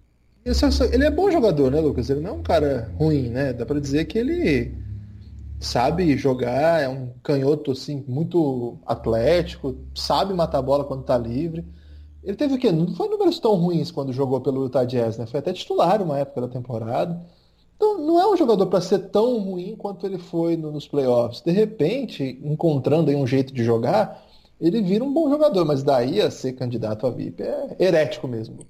Ele 0.91 1.03
é 1.03 1.11
bom 1.11 1.31
jogador, 1.31 1.71
né, 1.71 1.79
Lucas? 1.79 2.09
Ele 2.09 2.21
não 2.21 2.29
é 2.29 2.33
um 2.33 2.43
cara 2.43 2.91
ruim, 2.97 3.29
né? 3.29 3.51
Dá 3.51 3.65
pra 3.65 3.79
dizer 3.79 4.05
que 4.05 4.17
ele 4.19 4.75
sabe 5.59 6.15
jogar, 6.17 6.81
é 6.81 6.87
um 6.87 7.11
canhoto 7.23 7.71
assim, 7.71 8.03
muito 8.07 8.77
atlético, 8.85 9.75
sabe 9.95 10.33
matar 10.33 10.59
a 10.59 10.61
bola 10.61 10.83
quando 10.85 11.03
tá 11.03 11.17
livre. 11.17 11.65
Ele 12.23 12.37
teve 12.37 12.55
o 12.55 12.57
quê? 12.59 12.71
Não 12.71 12.93
foi 12.93 13.07
números 13.07 13.39
tão 13.39 13.55
ruins 13.55 13.91
quando 13.91 14.13
jogou 14.13 14.41
pelo 14.41 14.63
Utah 14.63 14.83
Jazz, 14.83 15.17
né? 15.17 15.25
Foi 15.25 15.39
até 15.39 15.53
titular 15.53 16.01
uma 16.01 16.19
época 16.19 16.41
da 16.41 16.47
temporada. 16.47 17.19
Então, 17.75 17.97
não 17.99 18.19
é 18.19 18.31
um 18.31 18.37
jogador 18.37 18.67
para 18.67 18.81
ser 18.81 18.99
tão 19.09 19.39
ruim 19.39 19.75
quanto 19.75 20.05
ele 20.05 20.17
foi 20.17 20.55
no, 20.55 20.71
nos 20.71 20.87
playoffs. 20.87 21.41
De 21.41 21.51
repente, 21.51 22.39
encontrando 22.43 23.11
um 23.11 23.27
jeito 23.27 23.53
de 23.53 23.63
jogar, 23.63 24.23
ele 24.59 24.81
vira 24.81 25.03
um 25.03 25.13
bom 25.13 25.29
jogador, 25.29 25.65
mas 25.65 25.83
daí 25.83 26.21
a 26.21 26.31
ser 26.31 26.53
candidato 26.53 27.05
a 27.05 27.11
VIP 27.11 27.43
é 27.43 27.75
herético 27.79 28.27
mesmo. 28.27 28.65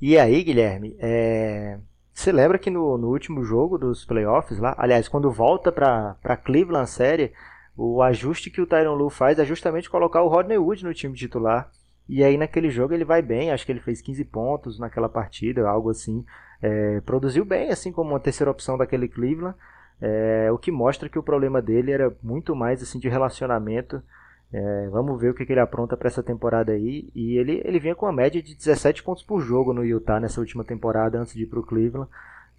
E 0.00 0.18
aí, 0.18 0.42
Guilherme, 0.42 0.96
é... 0.98 1.78
você 2.12 2.32
lembra 2.32 2.58
que 2.58 2.70
no, 2.70 2.98
no, 2.98 3.08
último 3.08 3.44
jogo 3.44 3.78
dos 3.78 4.04
playoffs 4.04 4.58
lá, 4.58 4.74
aliás, 4.78 5.08
quando 5.08 5.30
volta 5.30 5.70
para 5.70 6.36
Cleveland 6.44 6.90
série, 6.90 7.32
o 7.76 8.02
ajuste 8.02 8.50
que 8.50 8.60
o 8.60 8.66
Tyron 8.66 8.94
Lu 8.94 9.08
faz 9.08 9.38
é 9.38 9.44
justamente 9.44 9.88
colocar 9.88 10.22
o 10.22 10.28
Rodney 10.28 10.58
Wood 10.58 10.84
no 10.84 10.94
time 10.94 11.14
titular. 11.14 11.70
E 12.08 12.24
aí 12.24 12.36
naquele 12.36 12.70
jogo 12.70 12.94
ele 12.94 13.04
vai 13.04 13.20
bem, 13.20 13.50
acho 13.50 13.66
que 13.66 13.70
ele 13.70 13.80
fez 13.80 14.00
15 14.00 14.24
pontos 14.24 14.78
naquela 14.78 15.08
partida, 15.08 15.68
algo 15.68 15.90
assim. 15.90 16.24
É, 16.60 17.00
produziu 17.02 17.44
bem, 17.44 17.70
assim 17.70 17.92
como 17.92 18.10
uma 18.10 18.20
terceira 18.20 18.50
opção 18.50 18.76
daquele 18.76 19.08
Cleveland, 19.08 19.56
é, 20.00 20.50
o 20.52 20.58
que 20.58 20.70
mostra 20.70 21.08
que 21.08 21.18
o 21.18 21.22
problema 21.22 21.60
dele 21.60 21.92
era 21.92 22.14
muito 22.22 22.54
mais 22.54 22.82
assim 22.82 22.98
de 22.98 23.08
relacionamento. 23.08 24.02
É, 24.50 24.88
vamos 24.88 25.20
ver 25.20 25.30
o 25.30 25.34
que, 25.34 25.44
que 25.44 25.52
ele 25.52 25.60
apronta 25.60 25.96
para 25.96 26.08
essa 26.08 26.22
temporada 26.22 26.72
aí. 26.72 27.10
E 27.14 27.36
ele, 27.36 27.60
ele 27.64 27.78
vinha 27.78 27.94
com 27.94 28.06
uma 28.06 28.12
média 28.12 28.42
de 28.42 28.54
17 28.54 29.02
pontos 29.02 29.22
por 29.22 29.40
jogo 29.40 29.72
no 29.72 29.84
Utah 29.84 30.20
nessa 30.20 30.40
última 30.40 30.64
temporada 30.64 31.18
antes 31.18 31.34
de 31.34 31.42
ir 31.42 31.46
para 31.46 31.58
o 31.58 31.66
Cleveland. 31.66 32.08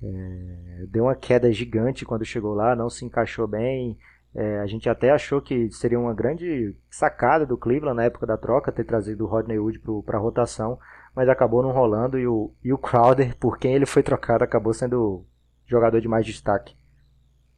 É, 0.02 0.86
deu 0.88 1.06
uma 1.06 1.16
queda 1.16 1.52
gigante 1.52 2.06
quando 2.06 2.26
chegou 2.26 2.54
lá, 2.54 2.76
não 2.76 2.90
se 2.90 3.06
encaixou 3.06 3.48
bem. 3.48 3.98
É, 4.36 4.60
a 4.60 4.68
gente 4.68 4.88
até 4.88 5.10
achou 5.10 5.42
que 5.42 5.72
seria 5.72 6.00
uma 6.00 6.14
grande 6.14 6.76
sacada 6.90 7.46
do 7.46 7.58
Cleveland 7.58 7.98
na 7.98 8.04
época 8.04 8.28
da 8.28 8.38
troca 8.38 8.72
ter 8.72 8.84
trazido 8.84 9.26
o 9.26 9.28
Rodney 9.28 9.58
Wood 9.58 9.82
para 10.06 10.18
a 10.18 10.22
rotação 10.22 10.78
mas 11.20 11.28
acabou 11.28 11.62
não 11.62 11.74
rolando 11.74 12.18
e 12.18 12.26
o, 12.26 12.50
e 12.64 12.72
o 12.72 12.78
Crowder, 12.78 13.36
por 13.38 13.58
quem 13.58 13.74
ele 13.74 13.86
foi 13.86 14.02
trocado, 14.02 14.42
acabou 14.42 14.74
sendo 14.74 15.26
jogador 15.68 16.00
de 16.00 16.08
mais 16.08 16.26
destaque. 16.26 16.74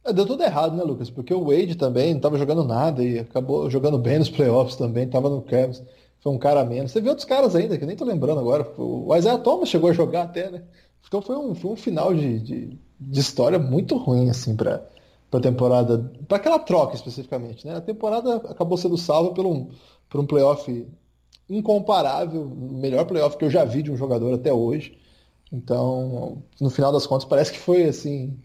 É, 0.04 0.12
deu 0.12 0.26
tudo 0.26 0.42
errado, 0.42 0.74
né, 0.74 0.82
Lucas? 0.82 1.08
Porque 1.08 1.32
o 1.32 1.44
Wade 1.44 1.76
também 1.76 2.10
não 2.10 2.16
estava 2.16 2.36
jogando 2.36 2.64
nada 2.64 3.04
e 3.04 3.20
acabou 3.20 3.70
jogando 3.70 4.00
bem 4.00 4.18
nos 4.18 4.28
playoffs 4.28 4.74
também, 4.74 5.04
estava 5.04 5.30
no 5.30 5.42
Cavs, 5.42 5.80
foi 6.18 6.32
um 6.32 6.38
cara 6.38 6.62
a 6.62 6.64
menos. 6.64 6.90
Você 6.90 7.00
vê 7.00 7.08
outros 7.08 7.24
caras 7.24 7.54
ainda, 7.54 7.78
que 7.78 7.84
eu 7.84 7.86
nem 7.86 7.96
tô 7.96 8.04
lembrando 8.04 8.40
agora. 8.40 8.68
O 8.76 9.14
Isaiah 9.14 9.38
Thomas 9.38 9.68
chegou 9.68 9.90
a 9.90 9.92
jogar 9.92 10.22
até, 10.22 10.50
né? 10.50 10.64
Então 11.06 11.22
foi 11.22 11.36
um, 11.36 11.54
foi 11.54 11.70
um 11.70 11.76
final 11.76 12.12
de, 12.12 12.40
de, 12.40 12.78
de 12.98 13.20
história 13.20 13.60
muito 13.60 13.96
ruim, 13.96 14.28
assim, 14.28 14.56
para 14.56 14.84
a 15.30 15.38
temporada, 15.38 16.10
para 16.26 16.38
aquela 16.38 16.58
troca 16.58 16.96
especificamente, 16.96 17.64
né? 17.64 17.76
A 17.76 17.80
temporada 17.80 18.38
acabou 18.38 18.76
sendo 18.76 18.98
salva 18.98 19.32
por 19.32 19.46
um, 19.46 19.68
por 20.10 20.20
um 20.20 20.26
playoff 20.26 20.84
incomparável, 21.56 22.46
melhor 22.48 23.04
playoff 23.04 23.36
que 23.36 23.44
eu 23.44 23.50
já 23.50 23.64
vi 23.64 23.82
de 23.82 23.90
um 23.90 23.96
jogador 23.96 24.34
até 24.34 24.52
hoje. 24.52 24.98
Então, 25.52 26.42
no 26.60 26.70
final 26.70 26.90
das 26.90 27.06
contas, 27.06 27.26
parece 27.26 27.52
que 27.52 27.58
foi 27.58 27.84
assim. 27.84 28.38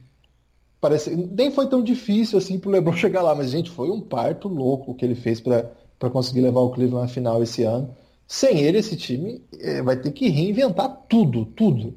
Parece, 0.79 1.15
nem 1.15 1.49
foi 1.49 1.67
tão 1.67 1.81
difícil 1.81 2.37
assim 2.37 2.59
pro 2.59 2.69
LeBron 2.69 2.93
chegar 2.97 3.21
lá, 3.21 3.33
mas, 3.33 3.49
gente, 3.49 3.71
foi 3.71 3.89
um 3.89 4.01
parto 4.01 4.47
louco 4.47 4.93
que 4.93 5.05
ele 5.05 5.15
fez 5.15 5.39
para 5.39 6.09
conseguir 6.11 6.41
levar 6.41 6.59
o 6.59 6.69
Cleveland 6.69 7.05
à 7.05 7.07
final 7.07 7.41
esse 7.41 7.63
ano. 7.63 7.95
Sem 8.27 8.59
ele, 8.59 8.77
esse 8.77 8.97
time 8.97 9.41
é, 9.59 9.81
vai 9.81 9.95
ter 9.95 10.11
que 10.11 10.27
reinventar 10.27 11.05
tudo, 11.07 11.45
tudo. 11.45 11.95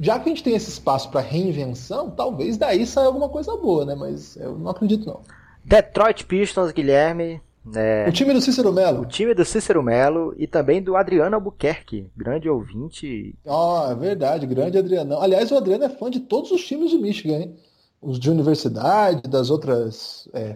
Já 0.00 0.18
que 0.18 0.28
a 0.28 0.34
gente 0.34 0.42
tem 0.42 0.54
esse 0.54 0.68
espaço 0.68 1.10
para 1.10 1.20
reinvenção, 1.20 2.10
talvez 2.10 2.56
daí 2.56 2.84
saia 2.84 3.06
alguma 3.06 3.28
coisa 3.28 3.56
boa, 3.56 3.84
né? 3.84 3.94
Mas 3.94 4.36
eu 4.36 4.58
não 4.58 4.70
acredito 4.70 5.06
não. 5.06 5.22
Detroit 5.64 6.26
Pistons, 6.26 6.72
Guilherme, 6.72 7.40
é, 7.74 8.06
o 8.08 8.12
time 8.12 8.32
do 8.32 8.40
Cícero 8.40 8.72
Melo. 8.72 9.02
O 9.02 9.06
time 9.06 9.34
do 9.34 9.44
Cícero 9.44 9.82
Melo 9.82 10.34
e 10.36 10.46
também 10.46 10.82
do 10.82 10.96
Adriano 10.96 11.36
Albuquerque, 11.36 12.10
grande 12.16 12.48
ouvinte. 12.48 13.36
Ó, 13.46 13.86
oh, 13.86 13.92
é 13.92 13.94
verdade, 13.94 14.46
grande 14.46 14.78
Adriano. 14.78 15.18
Aliás, 15.20 15.50
o 15.50 15.56
Adriano 15.56 15.84
é 15.84 15.88
fã 15.88 16.10
de 16.10 16.20
todos 16.20 16.50
os 16.50 16.64
times 16.64 16.90
de 16.90 16.98
Michigan, 16.98 17.36
hein? 17.36 17.56
Os 18.00 18.18
de 18.18 18.30
universidade, 18.30 19.22
das 19.28 19.50
outras, 19.50 20.28
é, 20.32 20.54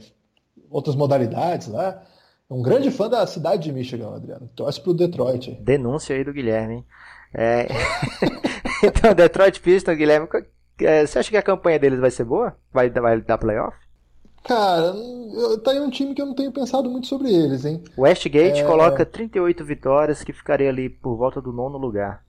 outras 0.71 0.95
modalidades 0.95 1.69
lá. 1.69 2.03
É 2.49 2.55
um 2.55 2.63
grande 2.63 2.91
fã 2.91 3.09
da 3.09 3.27
cidade 3.27 3.65
de 3.65 3.73
Michigan, 3.73 4.11
o 4.11 4.15
Adriano. 4.15 4.49
Torce 4.55 4.81
pro 4.81 4.95
Detroit. 4.95 5.59
Denúncia 5.61 6.15
aí 6.15 6.23
do 6.23 6.33
Guilherme, 6.33 6.75
hein? 6.75 6.87
É... 7.35 7.67
então, 8.85 9.15
Detroit 9.15 9.59
Pistons, 9.61 9.97
Guilherme, 9.97 10.29
é, 10.81 11.07
você 11.07 11.19
acha 11.19 11.31
que 11.31 11.37
a 11.37 11.43
campanha 11.43 11.79
deles 11.79 12.01
vai 12.01 12.11
ser 12.11 12.25
boa? 12.25 12.57
Vai, 12.73 12.91
vai 12.91 13.21
dar 13.21 13.39
playoff? 13.39 13.77
Cara, 14.45 14.93
tá 15.63 15.71
aí 15.71 15.81
um 15.81 15.91
time 15.91 16.15
que 16.15 16.21
eu 16.21 16.27
não 16.27 16.35
tenho 16.35 16.51
pensado 16.51 16.91
muito 16.91 17.07
sobre 17.07 17.33
eles, 17.33 17.65
hein? 17.65 17.83
Westgate 17.97 18.61
é... 18.61 18.65
coloca 18.65 19.07
38 19.07 19.65
vitórias, 19.65 20.25
que 20.25 20.33
ficaria 20.33 20.69
ali 20.69 20.89
por 20.89 21.17
volta 21.17 21.41
do 21.41 21.53
nono 21.53 21.79
lugar. 21.79 22.25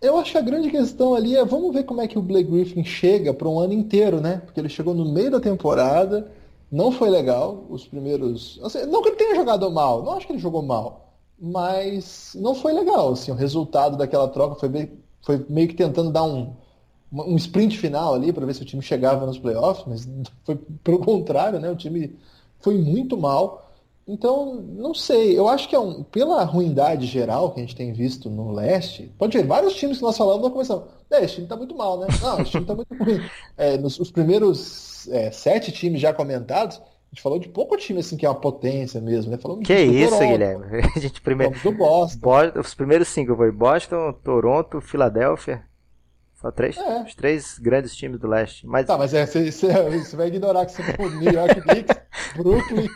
Eu 0.00 0.18
acho 0.18 0.32
que 0.32 0.38
a 0.38 0.42
grande 0.42 0.70
questão 0.70 1.14
ali 1.14 1.36
é 1.36 1.44
vamos 1.44 1.72
ver 1.72 1.84
como 1.84 2.00
é 2.00 2.06
que 2.06 2.18
o 2.18 2.22
Blake 2.22 2.50
Griffin 2.50 2.84
chega 2.84 3.32
para 3.32 3.48
um 3.48 3.58
ano 3.58 3.72
inteiro, 3.72 4.20
né? 4.20 4.42
Porque 4.44 4.60
ele 4.60 4.68
chegou 4.68 4.94
no 4.94 5.10
meio 5.10 5.30
da 5.30 5.40
temporada, 5.40 6.30
não 6.70 6.92
foi 6.92 7.10
legal 7.10 7.64
os 7.68 7.86
primeiros. 7.86 8.60
Assim, 8.62 8.84
não 8.86 9.02
que 9.02 9.08
ele 9.08 9.16
tenha 9.16 9.34
jogado 9.34 9.70
mal, 9.70 10.02
não 10.02 10.12
acho 10.12 10.26
que 10.26 10.32
ele 10.32 10.38
jogou 10.38 10.62
mal, 10.62 11.14
mas 11.38 12.36
não 12.38 12.54
foi 12.54 12.72
legal. 12.72 13.12
Assim, 13.12 13.32
o 13.32 13.34
resultado 13.34 13.96
daquela 13.96 14.28
troca 14.28 14.54
foi, 14.56 14.68
bem, 14.68 14.92
foi 15.22 15.44
meio 15.48 15.68
que 15.68 15.74
tentando 15.74 16.10
dar 16.12 16.24
um, 16.24 16.54
um 17.12 17.36
sprint 17.36 17.78
final 17.78 18.14
ali 18.14 18.32
para 18.32 18.46
ver 18.46 18.54
se 18.54 18.62
o 18.62 18.64
time 18.64 18.82
chegava 18.82 19.26
nos 19.26 19.38
playoffs, 19.38 19.84
mas 19.86 20.08
foi 20.44 20.58
pelo 20.82 20.98
contrário, 20.98 21.60
né? 21.60 21.70
O 21.70 21.76
time 21.76 22.16
foi 22.60 22.76
muito 22.76 23.16
mal. 23.16 23.62
Então, 24.08 24.54
não 24.54 24.94
sei. 24.94 25.36
Eu 25.36 25.48
acho 25.48 25.68
que 25.68 25.74
é 25.74 25.80
um, 25.80 26.02
pela 26.04 26.44
ruindade 26.44 27.06
geral 27.06 27.50
que 27.50 27.58
a 27.58 27.62
gente 27.62 27.74
tem 27.74 27.92
visto 27.92 28.30
no 28.30 28.52
leste, 28.52 29.12
pode 29.18 29.36
ver, 29.36 29.44
vários 29.44 29.74
times 29.74 29.98
que 29.98 30.04
nós 30.04 30.16
falamos 30.16 30.44
na 30.44 30.50
comissão. 30.50 30.86
É, 31.10 31.24
esse 31.24 31.34
time 31.36 31.46
tá 31.46 31.56
muito 31.56 31.74
mal, 31.74 31.98
né? 31.98 32.06
Não, 32.20 32.40
esse 32.40 32.52
time 32.52 32.64
tá 32.64 32.74
muito 32.74 32.94
ruim. 32.94 33.20
É, 33.56 33.76
nos 33.76 33.98
os 33.98 34.10
primeiros 34.10 35.08
é, 35.08 35.30
sete 35.30 35.72
times 35.72 36.00
já 36.00 36.12
comentados, 36.12 36.76
a 36.78 37.14
gente 37.14 37.22
falou 37.22 37.38
de 37.38 37.48
pouco 37.48 37.76
time 37.76 38.00
assim 38.00 38.16
que 38.16 38.26
é 38.26 38.28
uma 38.28 38.40
potência 38.40 39.00
mesmo, 39.00 39.30
né? 39.30 39.38
Falamos 39.38 39.66
que 39.66 39.74
isso, 39.74 40.10
Toronto, 40.10 40.30
Guilherme? 40.30 40.64
A 40.94 40.98
gente 40.98 41.20
primeiro. 41.20 41.58
Do 41.60 41.72
Boston. 41.72 42.18
Boston. 42.20 42.60
Os 42.60 42.74
primeiros 42.74 43.08
cinco 43.08 43.34
foi 43.34 43.50
Boston, 43.50 44.12
Toronto, 44.22 44.80
Filadélfia. 44.80 45.64
Só 46.36 46.50
três, 46.50 46.76
é. 46.76 47.02
os 47.02 47.14
três 47.14 47.58
grandes 47.58 47.96
times 47.96 48.20
do 48.20 48.28
leste. 48.28 48.66
Mas... 48.66 48.86
Tá, 48.86 48.98
mas 48.98 49.14
é, 49.14 49.24
você, 49.24 49.50
você 49.50 50.16
vai 50.16 50.28
ignorar 50.28 50.66
que 50.66 50.72
você 50.72 50.82
for 50.82 51.10
New 51.10 51.32
York 51.32 51.62
Knicks, 51.62 51.96
Brooklyn, 52.36 52.88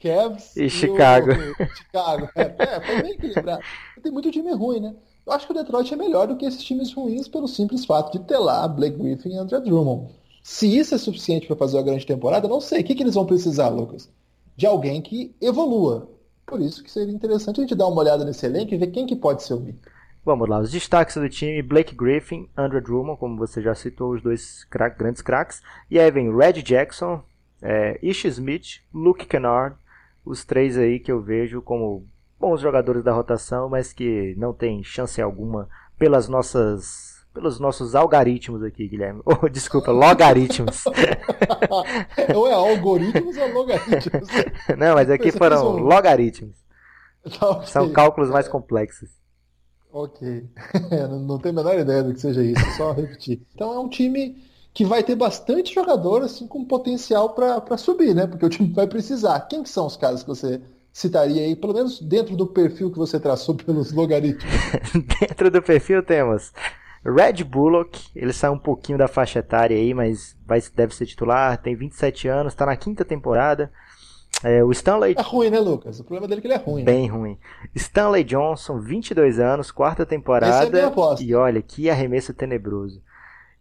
Cavs 0.00 0.56
e, 0.56 0.70
Chicago. 0.70 1.30
O, 1.32 1.76
Chicago. 1.76 2.28
É, 2.34 2.54
é, 2.58 2.80
foi 2.80 3.02
bem 3.02 3.12
equilibrado. 3.12 3.62
Tem 4.02 4.10
muito 4.10 4.30
time 4.30 4.50
ruim, 4.54 4.80
né? 4.80 4.94
Eu 5.26 5.32
acho 5.32 5.46
que 5.46 5.52
o 5.52 5.54
Detroit 5.54 5.92
é 5.92 5.96
melhor 5.96 6.26
do 6.26 6.36
que 6.36 6.46
esses 6.46 6.64
times 6.64 6.92
ruins 6.94 7.28
pelo 7.28 7.46
simples 7.46 7.84
fato 7.84 8.16
de 8.16 8.24
ter 8.24 8.38
lá 8.38 8.66
Blake 8.66 8.96
Griffin 8.96 9.30
e 9.30 9.36
André 9.36 9.60
Drummond. 9.60 10.10
Se 10.42 10.66
isso 10.66 10.94
é 10.94 10.98
suficiente 10.98 11.46
para 11.46 11.56
fazer 11.56 11.76
uma 11.76 11.82
grande 11.82 12.06
temporada, 12.06 12.48
não 12.48 12.60
sei. 12.60 12.80
O 12.80 12.84
que, 12.84 12.94
que 12.94 13.02
eles 13.02 13.14
vão 13.14 13.26
precisar, 13.26 13.68
Lucas? 13.68 14.08
De 14.56 14.64
alguém 14.64 15.02
que 15.02 15.34
evolua. 15.40 16.08
Por 16.46 16.62
isso 16.62 16.82
que 16.82 16.90
seria 16.90 17.12
interessante 17.12 17.60
a 17.60 17.62
gente 17.62 17.74
dar 17.74 17.88
uma 17.88 18.00
olhada 18.00 18.24
nesse 18.24 18.46
elenco 18.46 18.72
e 18.72 18.78
ver 18.78 18.86
quem 18.86 19.04
que 19.04 19.16
pode 19.16 19.42
ser 19.42 19.54
o 19.54 19.60
Mico. 19.60 19.95
Vamos 20.26 20.48
lá, 20.48 20.58
os 20.58 20.72
destaques 20.72 21.14
do 21.14 21.28
time: 21.28 21.62
Blake 21.62 21.94
Griffin, 21.94 22.48
Andrew 22.56 22.82
Drummond, 22.82 23.16
como 23.16 23.36
você 23.36 23.62
já 23.62 23.76
citou, 23.76 24.12
os 24.12 24.20
dois 24.20 24.64
crack, 24.64 24.98
grandes 24.98 25.22
craques. 25.22 25.62
E 25.88 26.00
aí 26.00 26.10
vem 26.10 26.36
Red 26.36 26.62
Jackson, 26.64 27.22
é, 27.62 27.96
Ish 28.02 28.24
Smith, 28.24 28.80
Luke 28.92 29.24
Kennard, 29.24 29.76
os 30.24 30.44
três 30.44 30.76
aí 30.76 30.98
que 30.98 31.12
eu 31.12 31.22
vejo 31.22 31.62
como 31.62 32.08
bons 32.40 32.60
jogadores 32.60 33.04
da 33.04 33.12
rotação, 33.12 33.68
mas 33.68 33.92
que 33.92 34.34
não 34.36 34.52
tem 34.52 34.82
chance 34.82 35.22
alguma 35.22 35.68
pelas 35.96 36.28
nossas 36.28 37.24
pelos 37.32 37.60
nossos 37.60 37.94
algoritmos 37.94 38.64
aqui, 38.64 38.88
Guilherme. 38.88 39.22
Oh, 39.24 39.48
desculpa, 39.48 39.92
logaritmos. 39.92 40.86
ou 42.34 42.48
é 42.48 42.52
algoritmos 42.52 43.36
ou 43.36 43.52
logaritmos? 43.52 44.28
Não, 44.76 44.96
mas 44.96 45.08
aqui 45.08 45.30
foram 45.30 45.76
logaritmos. 45.76 46.56
Tá, 47.38 47.50
okay. 47.50 47.66
São 47.68 47.92
cálculos 47.92 48.28
mais 48.28 48.48
complexos. 48.48 49.24
Ok. 49.96 50.44
não, 51.08 51.38
tenho 51.38 51.54
a 51.54 51.62
menor 51.62 51.78
ideia 51.78 52.02
do 52.02 52.12
que 52.12 52.20
seja 52.20 52.42
isso, 52.42 52.62
só 52.76 52.92
repetir. 52.92 53.40
Então 53.54 53.72
é 53.72 53.78
um 53.78 53.88
time 53.88 54.36
que 54.74 54.84
vai 54.84 55.02
ter 55.02 55.14
bastante 55.14 55.74
jogador 55.74 56.22
assim 56.22 56.46
com 56.46 56.62
potencial 56.66 57.30
para 57.30 57.78
subir, 57.78 58.14
né? 58.14 58.26
Porque 58.26 58.44
o 58.44 58.50
time 58.50 58.70
vai 58.74 58.86
precisar. 58.86 59.40
Quem 59.48 59.62
que 59.62 59.70
são 59.70 59.86
os 59.86 59.96
caras 59.96 60.22
que 60.22 60.28
você 60.28 60.60
citaria 60.92 61.40
aí, 61.40 61.56
pelo 61.56 61.72
menos 61.72 61.98
dentro 61.98 62.36
do 62.36 62.46
perfil 62.46 62.90
que 62.90 62.98
você 62.98 63.18
traçou 63.18 63.54
pelos 63.64 63.90
logaritmos? 63.90 64.44
dentro 65.18 65.50
do 65.50 65.62
perfil 65.62 66.02
temos 66.02 66.52
Red 67.02 67.42
Bullock, 67.44 68.10
ele 68.14 68.34
sai 68.34 68.50
um 68.50 68.58
pouquinho 68.58 68.98
da 68.98 69.08
faixa 69.08 69.38
etária 69.38 69.78
aí, 69.78 69.94
mas 69.94 70.36
vai, 70.44 70.60
deve 70.74 70.94
ser 70.94 71.06
titular, 71.06 71.56
tem 71.56 71.74
27 71.74 72.28
anos, 72.28 72.52
está 72.52 72.66
na 72.66 72.76
quinta 72.76 73.02
temporada. 73.02 73.72
É, 74.44 74.62
o 74.62 74.70
Stanley... 74.70 75.14
É 75.16 75.22
ruim, 75.22 75.50
né, 75.50 75.58
Lucas? 75.58 75.98
O 75.98 76.04
problema 76.04 76.28
dele 76.28 76.38
é 76.38 76.42
que 76.42 76.46
ele 76.46 76.54
é 76.54 76.58
ruim. 76.58 76.84
Bem 76.84 77.08
né? 77.08 77.14
ruim. 77.14 77.38
Stanley 77.74 78.24
Johnson, 78.24 78.78
22 78.78 79.38
anos, 79.38 79.70
quarta 79.70 80.04
temporada. 80.04 80.78
É 80.78 81.22
e 81.22 81.34
olha, 81.34 81.62
que 81.62 81.88
arremesso 81.88 82.34
tenebroso. 82.34 83.02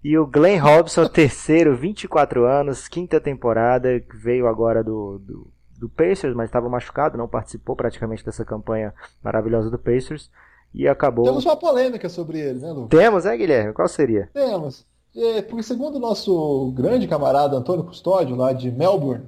E 0.03 0.17
o 0.17 0.27
Glenn 0.27 0.59
Robson, 0.59 1.07
terceiro, 1.09 1.75
24 1.75 2.45
anos, 2.45 2.87
quinta 2.87 3.19
temporada, 3.19 3.89
veio 4.13 4.47
agora 4.47 4.83
do, 4.83 5.19
do, 5.19 5.47
do 5.79 5.89
Pacers, 5.89 6.35
mas 6.35 6.49
estava 6.49 6.69
machucado, 6.69 7.17
não 7.17 7.27
participou 7.27 7.75
praticamente 7.75 8.23
dessa 8.23 8.45
campanha 8.45 8.93
maravilhosa 9.23 9.69
do 9.69 9.79
Pacers. 9.79 10.29
E 10.73 10.87
acabou. 10.89 11.23
Temos 11.23 11.45
uma 11.45 11.55
polêmica 11.55 12.09
sobre 12.09 12.37
ele, 12.37 12.59
né, 12.59 12.71
Lucas? 12.71 12.99
Temos, 12.99 13.25
é, 13.25 13.37
Guilherme? 13.37 13.73
Qual 13.73 13.87
seria? 13.87 14.29
Temos. 14.33 14.85
É, 15.15 15.41
porque 15.41 15.63
segundo 15.63 15.95
o 15.95 15.99
nosso 15.99 16.73
grande 16.75 17.07
camarada 17.07 17.55
Antônio 17.55 17.85
Custódio, 17.85 18.35
lá 18.35 18.51
de 18.51 18.69
Melbourne, 18.69 19.23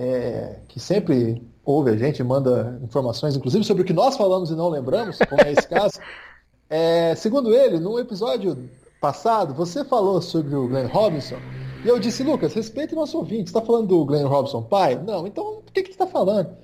é, 0.00 0.60
que 0.66 0.80
sempre 0.80 1.46
ouve 1.62 1.90
a 1.90 1.96
gente, 1.96 2.24
manda 2.24 2.80
informações, 2.82 3.36
inclusive, 3.36 3.62
sobre 3.64 3.82
o 3.82 3.84
que 3.84 3.92
nós 3.92 4.16
falamos 4.16 4.50
e 4.50 4.54
não 4.54 4.70
lembramos, 4.70 5.18
como 5.28 5.42
é 5.42 5.52
esse 5.52 5.68
caso. 5.68 6.00
É, 6.72 7.16
segundo 7.16 7.52
ele, 7.52 7.80
num 7.80 7.98
episódio 7.98 8.70
passado, 9.00 9.52
você 9.52 9.84
falou 9.84 10.22
sobre 10.22 10.54
o 10.54 10.68
Glenn 10.68 10.86
Robinson, 10.86 11.34
e 11.84 11.88
eu 11.88 11.98
disse, 11.98 12.22
Lucas, 12.22 12.54
respeite 12.54 12.92
o 12.92 12.96
nosso 12.96 13.18
ouvinte, 13.18 13.50
você 13.50 13.58
está 13.58 13.60
falando 13.60 13.88
do 13.88 14.04
Glenn 14.04 14.28
Robinson 14.28 14.62
pai? 14.62 14.94
Não, 14.94 15.26
então 15.26 15.62
por 15.66 15.72
que, 15.72 15.82
que 15.82 15.88
você 15.88 15.94
está 15.94 16.06
falando? 16.06 16.56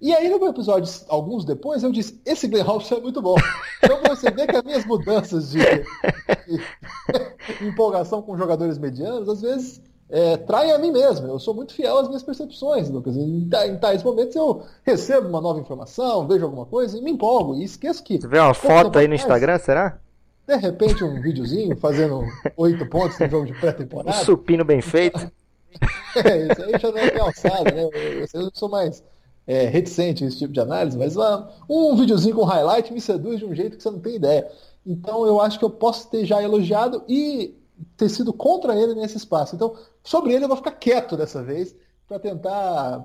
E 0.00 0.12
aí, 0.12 0.28
no 0.28 0.44
episódio, 0.48 0.92
alguns 1.08 1.44
depois, 1.44 1.84
eu 1.84 1.92
disse, 1.92 2.20
esse 2.26 2.48
Glenn 2.48 2.64
Robinson 2.64 2.96
é 2.96 3.00
muito 3.02 3.22
bom. 3.22 3.36
Então 3.84 4.00
você 4.08 4.32
vê 4.32 4.48
que 4.48 4.56
as 4.56 4.64
minhas 4.64 4.84
mudanças 4.84 5.52
de, 5.52 5.60
de 5.60 6.60
empolgação 7.64 8.20
com 8.20 8.36
jogadores 8.36 8.78
medianos, 8.78 9.28
às 9.28 9.42
vezes, 9.42 9.80
é, 10.12 10.36
traem 10.36 10.72
a 10.72 10.78
mim 10.78 10.92
mesmo. 10.92 11.26
Eu 11.26 11.38
sou 11.38 11.54
muito 11.54 11.72
fiel 11.72 11.96
às 11.96 12.06
minhas 12.06 12.22
percepções, 12.22 12.90
Lucas. 12.90 13.16
Em, 13.16 13.48
em 13.66 13.78
tais 13.78 14.02
momentos 14.02 14.36
eu 14.36 14.62
recebo 14.84 15.26
uma 15.26 15.40
nova 15.40 15.58
informação, 15.58 16.28
vejo 16.28 16.44
alguma 16.44 16.66
coisa 16.66 16.98
e 16.98 17.00
me 17.00 17.10
empolgo. 17.10 17.54
E 17.54 17.64
esqueço 17.64 18.04
que. 18.04 18.20
Você 18.20 18.28
vê 18.28 18.38
uma 18.38 18.52
foto 18.52 18.98
aí 18.98 19.08
no 19.08 19.14
Instagram, 19.14 19.58
será? 19.58 19.98
De 20.46 20.56
repente, 20.56 21.02
um 21.02 21.18
videozinho 21.22 21.74
fazendo 21.78 22.24
oito 22.58 22.84
pontos 22.90 23.18
no 23.18 23.28
jogo 23.28 23.46
de 23.46 23.54
pré-temporada. 23.54 24.10
Um 24.10 24.24
supino 24.24 24.64
bem 24.66 24.82
feito. 24.82 25.18
é, 26.22 26.52
isso 26.52 26.62
aí 26.62 26.78
já 26.78 26.90
não 26.90 26.98
é 26.98 27.18
alçado, 27.18 27.74
né? 27.74 27.82
Eu, 27.82 28.42
eu 28.42 28.50
sou 28.52 28.68
mais 28.68 29.02
é, 29.46 29.66
reticente 29.66 30.24
a 30.24 30.26
esse 30.26 30.38
tipo 30.38 30.52
de 30.52 30.60
análise, 30.60 30.98
mas 30.98 31.16
uh, 31.16 31.46
um 31.70 31.96
videozinho 31.96 32.34
com 32.34 32.44
highlight 32.44 32.92
me 32.92 33.00
seduz 33.00 33.38
de 33.38 33.46
um 33.46 33.54
jeito 33.54 33.78
que 33.78 33.82
você 33.82 33.90
não 33.90 34.00
tem 34.00 34.16
ideia. 34.16 34.46
Então 34.86 35.24
eu 35.24 35.40
acho 35.40 35.58
que 35.58 35.64
eu 35.64 35.70
posso 35.70 36.10
ter 36.10 36.26
já 36.26 36.42
elogiado 36.42 37.02
e 37.08 37.54
ter 37.96 38.08
sido 38.08 38.32
contra 38.32 38.74
ele 38.74 38.94
nesse 38.94 39.16
espaço. 39.16 39.54
Então, 39.54 39.74
sobre 40.02 40.32
ele 40.32 40.44
eu 40.44 40.48
vou 40.48 40.56
ficar 40.56 40.72
quieto 40.72 41.16
dessa 41.16 41.42
vez 41.42 41.74
para 42.06 42.18
tentar 42.18 43.04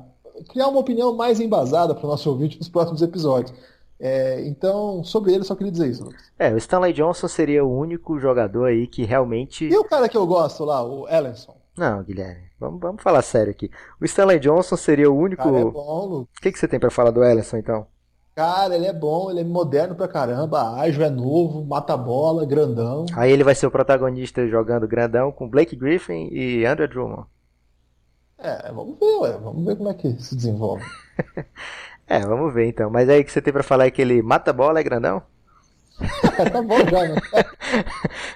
criar 0.50 0.68
uma 0.68 0.80
opinião 0.80 1.16
mais 1.16 1.40
embasada 1.40 1.96
para 1.96 2.06
o 2.06 2.10
nosso 2.10 2.30
ouvinte 2.30 2.58
nos 2.58 2.70
próximos 2.70 3.02
episódios. 3.02 3.54
É, 4.00 4.46
então, 4.48 5.04
sobre 5.04 5.34
ele, 5.34 5.44
só 5.44 5.56
queria 5.56 5.72
dizer 5.72 5.90
isso. 5.90 6.04
Lucas. 6.04 6.22
É, 6.38 6.54
o 6.54 6.58
Stanley 6.58 6.94
Johnson 6.94 7.28
seria 7.28 7.66
o 7.66 7.76
único 7.76 8.20
jogador 8.20 8.66
aí 8.66 8.88
que 8.88 9.04
realmente. 9.04 9.66
E 9.66 9.78
o 9.78 9.84
cara 9.84 10.08
que 10.08 10.18
eu 10.18 10.28
gosto 10.28 10.64
lá, 10.64 10.84
o 10.84 11.08
Ellenson? 11.10 11.56
Não, 11.76 12.04
Guilherme, 12.04 12.50
vamos, 12.60 12.80
vamos 12.80 13.02
falar 13.02 13.22
sério 13.22 13.52
aqui. 13.52 13.70
O 14.00 14.06
Stanley 14.06 14.40
Johnson 14.40 14.76
seria 14.76 15.12
o 15.12 15.18
único. 15.18 15.44
Cara, 15.44 15.60
é 15.60 15.66
bom, 15.66 16.06
Lucas. 16.06 16.38
O 16.38 16.42
que, 16.42 16.52
que 16.52 16.60
você 16.60 16.68
tem 16.68 16.80
para 16.80 16.92
falar 16.92 17.12
do 17.12 17.24
Ellison, 17.24 17.58
então? 17.58 17.88
Cara, 18.38 18.76
ele 18.76 18.86
é 18.86 18.94
bom, 18.94 19.32
ele 19.32 19.40
é 19.40 19.44
moderno 19.44 19.96
pra 19.96 20.08
caramba, 20.08 20.80
ágil, 20.80 21.04
é 21.04 21.10
novo, 21.10 21.66
mata 21.66 21.96
a 21.96 21.98
bola, 21.98 22.46
grandão. 22.46 23.08
Aí 23.16 23.32
ele 23.32 23.44
vai 23.44 23.56
ser 23.56 23.66
o 23.66 23.72
protagonista 23.72 24.48
jogando 24.48 24.88
grandão 24.88 25.32
com 25.32 25.50
Blake 25.50 25.76
Griffin 25.76 26.30
e 26.32 26.64
Andrew 26.64 26.88
Drummond. 26.88 27.26
É, 28.38 28.72
vamos 28.72 29.00
ver, 29.00 29.16
ué, 29.22 29.32
vamos 29.40 29.66
ver 29.66 29.76
como 29.76 29.90
é 29.90 29.94
que 29.96 30.12
se 30.22 30.36
desenvolve. 30.36 30.86
É, 32.10 32.22
vamos 32.22 32.54
ver 32.54 32.68
então. 32.68 32.90
Mas 32.90 33.10
aí 33.10 33.22
que 33.22 33.30
você 33.30 33.42
tem 33.42 33.52
pra 33.52 33.62
falar 33.62 33.88
é 33.88 33.92
que 33.92 34.02
ele 34.02 34.22
mata 34.22 34.52
a 34.52 34.54
bola, 34.54 34.80
é 34.80 34.84
grandão? 34.84 35.22
tá 36.52 36.62
bom 36.62 36.78
já, 36.80 37.08
né? 37.08 37.16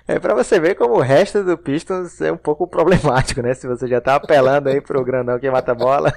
É 0.07 0.19
pra 0.19 0.33
você 0.33 0.59
ver 0.59 0.75
como 0.75 0.95
o 0.95 1.01
resto 1.01 1.43
do 1.43 1.57
Pistons 1.57 2.19
é 2.21 2.31
um 2.31 2.37
pouco 2.37 2.67
problemático, 2.67 3.41
né? 3.41 3.53
Se 3.53 3.67
você 3.67 3.87
já 3.87 4.01
tá 4.01 4.15
apelando 4.15 4.69
aí 4.69 4.81
pro 4.81 5.03
grandão 5.03 5.39
que 5.39 5.49
mata 5.49 5.71
a 5.71 5.75
bola. 5.75 6.13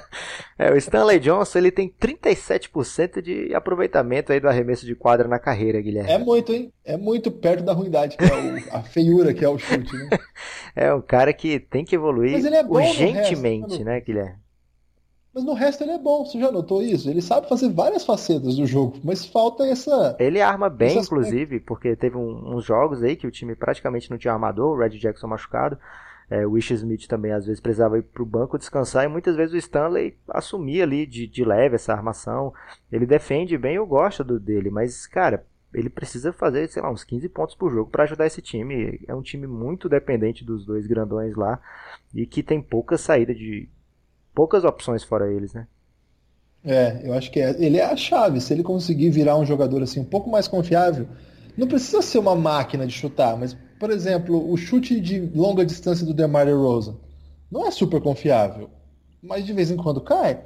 É, 0.57 0.71
o 0.71 0.77
Stanley 0.77 1.19
Johnson, 1.19 1.59
ele 1.59 1.71
tem 1.71 1.89
37% 1.89 3.21
de 3.21 3.53
aproveitamento 3.53 4.31
aí 4.31 4.39
do 4.39 4.47
arremesso 4.47 4.85
de 4.85 4.95
quadra 4.95 5.27
na 5.27 5.37
carreira, 5.37 5.81
Guilherme. 5.81 6.11
É 6.11 6.17
muito, 6.17 6.53
hein? 6.53 6.71
É 6.83 6.97
muito 6.97 7.29
perto 7.29 7.63
da 7.63 7.73
ruindade, 7.73 8.17
que 8.17 8.23
é 8.23 8.27
o, 8.27 8.77
a 8.77 8.81
feiura 8.81 9.33
que 9.33 9.43
é 9.43 9.49
o 9.49 9.57
chute, 9.57 9.95
né? 9.95 10.09
É 10.75 10.93
um 10.93 11.01
cara 11.01 11.31
que 11.31 11.57
tem 11.57 11.85
que 11.85 11.95
evoluir 11.95 12.35
é 12.45 12.63
urgentemente, 12.63 13.69
resto, 13.69 13.85
né, 13.85 14.01
Guilherme? 14.01 14.44
Mas 15.35 15.43
no 15.43 15.53
resto 15.53 15.83
ele 15.83 15.91
é 15.91 15.99
bom, 15.99 16.23
você 16.23 16.39
já 16.39 16.49
notou 16.49 16.81
isso? 16.81 17.09
Ele 17.09 17.21
sabe 17.21 17.49
fazer 17.49 17.69
várias 17.69 18.05
facetas 18.05 18.55
do 18.55 18.65
jogo, 18.65 18.97
mas 19.03 19.25
falta 19.25 19.65
essa. 19.65 20.15
Ele 20.17 20.39
arma 20.39 20.69
bem, 20.69 20.97
inclusive, 20.97 21.59
porque 21.59 21.93
teve 21.93 22.15
um, 22.15 22.55
uns 22.55 22.63
jogos 22.63 23.03
aí 23.03 23.17
que 23.17 23.27
o 23.27 23.31
time 23.31 23.53
praticamente 23.53 24.09
não 24.09 24.17
tinha 24.17 24.31
armador, 24.31 24.73
o 24.73 24.79
Red 24.79 24.97
Jackson 24.97 25.27
machucado. 25.27 25.77
É, 26.29 26.47
o 26.47 26.57
Ish 26.57 26.71
Smith 26.71 27.05
também 27.07 27.33
às 27.33 27.45
vezes 27.45 27.59
precisava 27.59 27.99
ir 27.99 28.03
para 28.03 28.23
o 28.23 28.25
banco 28.25 28.57
descansar 28.57 29.03
e 29.03 29.09
muitas 29.09 29.35
vezes 29.35 29.53
o 29.53 29.57
Stanley 29.57 30.17
assumia 30.29 30.83
ali 30.83 31.05
de, 31.05 31.27
de 31.27 31.43
leve 31.43 31.75
essa 31.75 31.91
armação. 31.91 32.53
Ele 32.89 33.05
defende 33.05 33.57
bem, 33.57 33.75
eu 33.75 33.85
gosto 33.85 34.23
do, 34.23 34.39
dele, 34.39 34.69
mas 34.69 35.05
cara, 35.05 35.45
ele 35.73 35.89
precisa 35.89 36.31
fazer, 36.31 36.69
sei 36.69 36.81
lá, 36.81 36.89
uns 36.89 37.03
15 37.03 37.27
pontos 37.27 37.55
por 37.55 37.69
jogo 37.73 37.91
para 37.91 38.03
ajudar 38.03 38.25
esse 38.25 38.41
time. 38.41 39.01
É 39.05 39.13
um 39.13 39.21
time 39.21 39.45
muito 39.45 39.89
dependente 39.89 40.45
dos 40.45 40.65
dois 40.65 40.87
grandões 40.87 41.35
lá 41.35 41.59
e 42.13 42.25
que 42.25 42.41
tem 42.41 42.61
pouca 42.61 42.97
saída 42.97 43.35
de, 43.35 43.69
poucas 44.35 44.65
opções 44.65 45.03
fora 45.03 45.31
eles, 45.31 45.53
né? 45.53 45.65
É, 46.63 47.01
eu 47.03 47.13
acho 47.13 47.31
que 47.31 47.39
é, 47.39 47.55
ele 47.57 47.77
é 47.77 47.85
a 47.85 47.95
chave. 47.95 48.41
Se 48.41 48.53
ele 48.53 48.63
conseguir 48.63 49.09
virar 49.09 49.37
um 49.37 49.45
jogador 49.45 49.81
assim 49.81 49.99
um 49.99 50.05
pouco 50.05 50.29
mais 50.29 50.47
confiável, 50.47 51.07
não 51.57 51.67
precisa 51.67 52.01
ser 52.01 52.19
uma 52.19 52.35
máquina 52.35 52.85
de 52.85 52.93
chutar, 52.93 53.37
mas, 53.37 53.55
por 53.79 53.89
exemplo, 53.89 54.51
o 54.51 54.57
chute 54.57 54.99
de 54.99 55.19
longa 55.33 55.65
distância 55.65 56.05
do 56.05 56.13
DeMar 56.13 56.45
DeRozan 56.45 56.95
não 57.51 57.65
é 57.65 57.71
super 57.71 58.01
confiável, 58.01 58.69
mas 59.21 59.45
de 59.45 59.53
vez 59.53 59.71
em 59.71 59.77
quando 59.77 60.01
cai. 60.01 60.39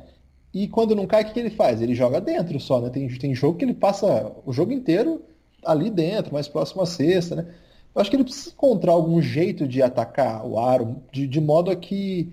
E 0.54 0.67
quando 0.67 0.95
não 0.95 1.08
cai, 1.08 1.23
o 1.23 1.25
que 1.32 1.39
ele 1.39 1.49
faz? 1.49 1.82
Ele 1.82 1.95
joga 1.95 2.19
dentro 2.19 2.60
só, 2.60 2.82
né? 2.82 2.89
Tem, 2.89 3.08
tem 3.08 3.34
jogo 3.34 3.58
que 3.58 3.65
ele 3.65 3.73
passa 3.73 4.32
o 4.45 4.52
jogo 4.52 4.71
inteiro 4.71 5.21
ali 5.65 5.89
dentro, 5.89 6.34
mais 6.34 6.47
próximo 6.47 6.82
à 6.82 6.86
cesta, 6.86 7.36
né? 7.36 7.45
Eu 7.93 8.02
acho 8.02 8.10
que 8.10 8.15
ele 8.15 8.23
precisa 8.23 8.49
encontrar 8.49 8.91
algum 8.91 9.21
jeito 9.21 9.67
de 9.67 9.82
atacar 9.82 10.45
o 10.45 10.60
aro, 10.60 10.97
de, 11.12 11.28
de 11.28 11.41
modo 11.41 11.71
a 11.71 11.75
que 11.75 12.32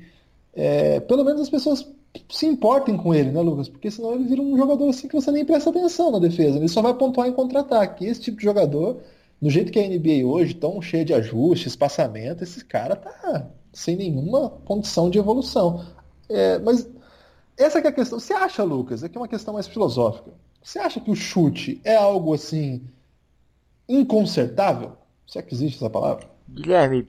é, 0.56 1.00
pelo 1.00 1.22
menos 1.22 1.42
as 1.42 1.50
pessoas 1.50 1.86
se 2.30 2.46
importem 2.46 2.96
com 2.96 3.14
ele, 3.14 3.30
né, 3.30 3.40
Lucas? 3.40 3.68
Porque 3.68 3.90
senão 3.90 4.14
ele 4.14 4.24
vira 4.24 4.40
um 4.40 4.56
jogador 4.56 4.88
assim 4.88 5.06
que 5.06 5.14
você 5.14 5.30
nem 5.30 5.44
presta 5.44 5.68
atenção 5.68 6.10
na 6.10 6.18
defesa. 6.18 6.56
Ele 6.56 6.68
só 6.68 6.80
vai 6.80 6.94
pontuar 6.94 7.28
em 7.28 7.32
contra-ataque. 7.32 8.06
Esse 8.06 8.22
tipo 8.22 8.38
de 8.38 8.44
jogador, 8.44 9.02
no 9.40 9.50
jeito 9.50 9.70
que 9.70 9.78
a 9.78 9.86
NBA 9.86 10.26
hoje, 10.26 10.54
tão 10.54 10.80
cheia 10.80 11.04
de 11.04 11.12
ajustes, 11.12 11.72
espaçamento, 11.72 12.42
esse 12.42 12.64
cara 12.64 12.96
tá 12.96 13.46
sem 13.70 13.96
nenhuma 13.96 14.48
condição 14.64 15.10
de 15.10 15.18
evolução. 15.18 15.84
É, 16.28 16.58
mas 16.58 16.88
essa 17.58 17.78
é 17.78 17.86
a 17.86 17.92
questão. 17.92 18.18
Você 18.18 18.32
acha, 18.32 18.64
Lucas, 18.64 19.04
aqui 19.04 19.16
é 19.16 19.20
uma 19.20 19.28
questão 19.28 19.52
mais 19.52 19.66
filosófica. 19.66 20.32
Você 20.62 20.78
acha 20.78 20.98
que 20.98 21.10
o 21.10 21.14
chute 21.14 21.80
é 21.84 21.94
algo 21.94 22.32
assim 22.32 22.82
inconsertável? 23.86 24.92
Se 25.26 25.38
é 25.38 25.42
que 25.42 25.54
existe 25.54 25.76
essa 25.76 25.90
palavra? 25.90 26.26
Guilherme, 26.48 27.06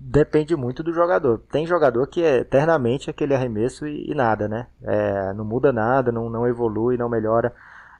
depende 0.00 0.56
muito 0.56 0.82
do 0.82 0.92
jogador. 0.92 1.42
Tem 1.52 1.66
jogador 1.66 2.06
que 2.06 2.24
é 2.24 2.38
eternamente 2.38 3.10
aquele 3.10 3.34
arremesso 3.34 3.86
e, 3.86 4.10
e 4.10 4.14
nada, 4.14 4.48
né? 4.48 4.66
É, 4.82 5.34
não 5.34 5.44
muda 5.44 5.72
nada, 5.72 6.10
não, 6.10 6.30
não 6.30 6.48
evolui, 6.48 6.96
não 6.96 7.08
melhora. 7.08 7.52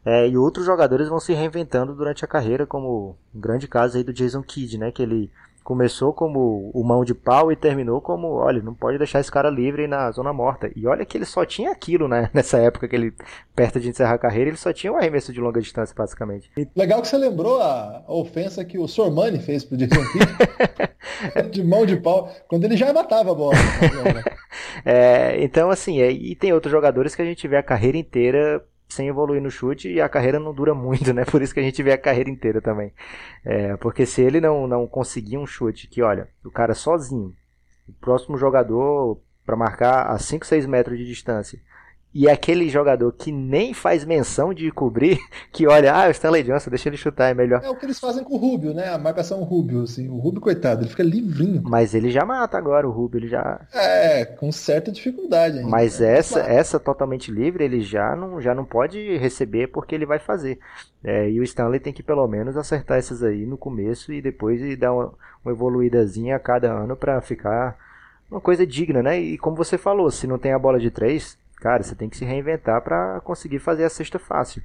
É, 0.04 0.26
e 0.26 0.36
outros 0.36 0.64
jogadores 0.64 1.08
vão 1.08 1.20
se 1.20 1.34
reinventando 1.34 1.94
durante 1.94 2.24
a 2.24 2.28
carreira, 2.28 2.66
como 2.66 3.18
um 3.34 3.40
grande 3.40 3.68
caso 3.68 3.98
aí 3.98 4.02
do 4.02 4.14
Jason 4.14 4.42
Kidd, 4.42 4.78
né? 4.78 4.90
Que 4.90 5.02
ele 5.02 5.30
começou 5.62 6.12
como 6.12 6.70
o 6.72 6.82
mão 6.82 7.04
de 7.04 7.14
pau 7.14 7.52
e 7.52 7.56
terminou 7.56 8.00
como, 8.00 8.28
olha, 8.28 8.62
não 8.62 8.74
pode 8.74 8.98
deixar 8.98 9.20
esse 9.20 9.30
cara 9.30 9.50
livre 9.50 9.86
na 9.86 10.10
zona 10.10 10.32
morta. 10.32 10.70
E 10.74 10.86
olha 10.86 11.04
que 11.04 11.18
ele 11.18 11.26
só 11.26 11.44
tinha 11.44 11.70
aquilo, 11.70 12.08
né? 12.08 12.30
Nessa 12.34 12.58
época 12.58 12.88
que 12.88 12.96
ele, 12.96 13.14
perto 13.54 13.78
de 13.78 13.88
encerrar 13.88 14.14
a 14.14 14.18
carreira, 14.18 14.48
ele 14.48 14.56
só 14.56 14.72
tinha 14.72 14.92
um 14.92 14.96
arremesso 14.96 15.32
de 15.32 15.40
longa 15.40 15.60
distância, 15.60 15.94
basicamente. 15.96 16.50
Legal 16.74 17.02
que 17.02 17.08
você 17.08 17.18
lembrou 17.18 17.60
a, 17.60 18.02
a 18.06 18.12
ofensa 18.12 18.64
que 18.64 18.78
o 18.78 18.88
Sormani 18.88 19.38
fez 19.38 19.64
pro 19.64 19.76
Jason 19.76 20.02
Kidd 20.12 20.26
de 21.50 21.62
mão 21.62 21.86
de 21.86 21.96
pau, 21.96 22.32
quando 22.48 22.64
ele 22.64 22.76
já 22.76 22.92
matava 22.92 23.32
a 23.32 23.34
bola. 23.34 23.54
é, 24.84 25.42
então, 25.42 25.70
assim, 25.70 26.00
é, 26.00 26.10
e 26.10 26.34
tem 26.34 26.52
outros 26.52 26.70
jogadores 26.70 27.14
que 27.14 27.22
a 27.22 27.24
gente 27.24 27.46
vê 27.46 27.56
a 27.56 27.62
carreira 27.62 27.98
inteira 27.98 28.64
sem 28.88 29.08
evoluir 29.08 29.40
no 29.40 29.50
chute 29.50 29.88
e 29.88 30.00
a 30.00 30.08
carreira 30.08 30.40
não 30.40 30.52
dura 30.52 30.74
muito, 30.74 31.14
né? 31.14 31.24
Por 31.30 31.42
isso 31.42 31.54
que 31.54 31.60
a 31.60 31.62
gente 31.62 31.82
vê 31.82 31.92
a 31.92 31.98
carreira 31.98 32.28
inteira 32.28 32.60
também. 32.60 32.92
É, 33.44 33.76
porque 33.76 34.04
se 34.04 34.20
ele 34.20 34.40
não, 34.40 34.66
não 34.66 34.86
conseguir 34.86 35.38
um 35.38 35.46
chute 35.46 35.86
que, 35.86 36.02
olha, 36.02 36.28
o 36.44 36.50
cara 36.50 36.74
sozinho, 36.74 37.34
o 37.88 37.92
próximo 37.92 38.36
jogador 38.36 39.20
para 39.46 39.56
marcar 39.56 40.10
a 40.10 40.18
5, 40.18 40.46
6 40.46 40.66
metros 40.66 40.98
de 40.98 41.06
distância, 41.06 41.60
e 42.12 42.28
aquele 42.28 42.68
jogador 42.68 43.12
que 43.12 43.30
nem 43.30 43.72
faz 43.72 44.04
menção 44.04 44.52
de 44.52 44.70
cobrir, 44.72 45.18
que 45.52 45.66
olha, 45.66 45.94
ah, 45.94 46.08
o 46.08 46.10
Stanley 46.10 46.42
Johnson, 46.42 46.70
deixa 46.70 46.88
ele 46.88 46.96
chutar, 46.96 47.30
é 47.30 47.34
melhor. 47.34 47.62
É 47.62 47.70
o 47.70 47.76
que 47.76 47.86
eles 47.86 48.00
fazem 48.00 48.24
com 48.24 48.34
o 48.34 48.36
Rubio, 48.36 48.74
né? 48.74 48.88
A 48.88 48.98
marcação 48.98 49.42
Rubio, 49.44 49.82
assim. 49.82 50.08
O 50.08 50.18
Rubio, 50.18 50.40
coitado, 50.40 50.82
ele 50.82 50.90
fica 50.90 51.04
livrinho. 51.04 51.62
Mas 51.64 51.94
ele 51.94 52.10
já 52.10 52.24
mata 52.24 52.58
agora, 52.58 52.88
o 52.88 52.90
Rubio, 52.90 53.18
ele 53.18 53.28
já. 53.28 53.60
É, 53.72 54.24
com 54.24 54.50
certa 54.50 54.90
dificuldade 54.90 55.58
ainda. 55.58 55.70
Mas 55.70 56.00
né? 56.00 56.18
essa, 56.18 56.40
essa 56.40 56.80
totalmente 56.80 57.30
livre, 57.30 57.64
ele 57.64 57.80
já 57.80 58.16
não, 58.16 58.40
já 58.40 58.54
não 58.54 58.64
pode 58.64 59.16
receber 59.16 59.68
porque 59.68 59.94
ele 59.94 60.06
vai 60.06 60.18
fazer. 60.18 60.58
É, 61.04 61.30
e 61.30 61.38
o 61.38 61.44
Stanley 61.44 61.78
tem 61.78 61.92
que 61.92 62.02
pelo 62.02 62.26
menos 62.26 62.56
acertar 62.56 62.98
essas 62.98 63.22
aí 63.22 63.46
no 63.46 63.56
começo 63.56 64.12
e 64.12 64.20
depois 64.20 64.60
dar 64.76 64.92
uma, 64.92 65.12
uma 65.44 65.52
evoluídazinha 65.52 66.36
a 66.36 66.40
cada 66.40 66.72
ano 66.72 66.96
para 66.96 67.20
ficar 67.20 67.78
uma 68.30 68.40
coisa 68.40 68.66
digna, 68.66 69.02
né? 69.02 69.18
E 69.18 69.38
como 69.38 69.56
você 69.56 69.78
falou, 69.78 70.10
se 70.10 70.26
não 70.26 70.38
tem 70.38 70.52
a 70.52 70.58
bola 70.58 70.78
de 70.78 70.90
três, 70.90 71.38
Cara, 71.60 71.82
você 71.82 71.94
tem 71.94 72.08
que 72.08 72.16
se 72.16 72.24
reinventar 72.24 72.82
para 72.82 73.20
conseguir 73.20 73.58
fazer 73.58 73.84
a 73.84 73.90
cesta 73.90 74.18
fácil. 74.18 74.62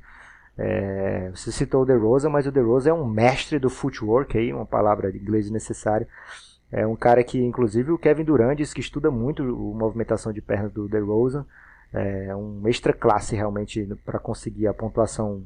É, 0.58 1.30
você 1.36 1.52
citou 1.52 1.84
o 1.84 1.86
DeRozan, 1.86 2.30
mas 2.30 2.48
o 2.48 2.52
DeRozan 2.52 2.92
é 2.92 2.94
um 2.94 3.06
mestre 3.06 3.60
do 3.60 3.70
footwork, 3.70 4.38
aí, 4.38 4.54
uma 4.54 4.66
palavra 4.66 5.12
de 5.12 5.18
inglês 5.18 5.52
necessária. 5.52 6.08
É 6.72 6.88
um 6.88 6.96
cara 6.96 7.24
que, 7.24 7.42
inclusive, 7.44 7.92
o 7.92 7.98
Kevin 7.98 8.24
Durant 8.24 8.58
diz 8.58 8.74
que 8.74 8.80
estuda 8.80 9.12
muito 9.12 9.44
a 9.44 9.46
movimentação 9.46 10.32
de 10.32 10.42
pernas 10.42 10.72
do 10.72 10.88
DeRozan. 10.88 11.46
É 11.94 12.36
um 12.36 12.68
extra 12.68 12.94
classe 12.94 13.36
realmente 13.36 13.86
para 14.04 14.20
conseguir 14.20 14.68
a 14.68 14.74
pontuação 14.74 15.46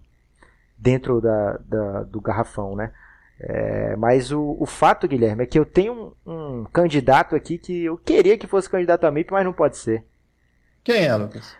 dentro 0.78 1.20
da, 1.20 1.58
da 1.58 2.04
do 2.04 2.22
garrafão, 2.22 2.76
né? 2.76 2.92
É, 3.40 3.96
mas 3.96 4.32
o, 4.32 4.58
o, 4.60 4.66
fato, 4.66 5.08
Guilherme, 5.08 5.44
é 5.44 5.46
que 5.46 5.58
eu 5.58 5.66
tenho 5.66 6.14
um, 6.26 6.32
um, 6.32 6.66
candidato 6.66 7.36
aqui 7.36 7.58
que 7.58 7.86
eu 7.86 7.98
queria 7.98 8.38
que 8.38 8.48
fosse 8.48 8.70
candidato 8.70 9.06
a 9.06 9.12
MIP, 9.12 9.32
mas 9.32 9.46
não 9.46 9.54
pode 9.54 9.78
ser. 9.78 10.04
Quem 10.84 11.06
é, 11.06 11.16
Lucas? 11.16 11.56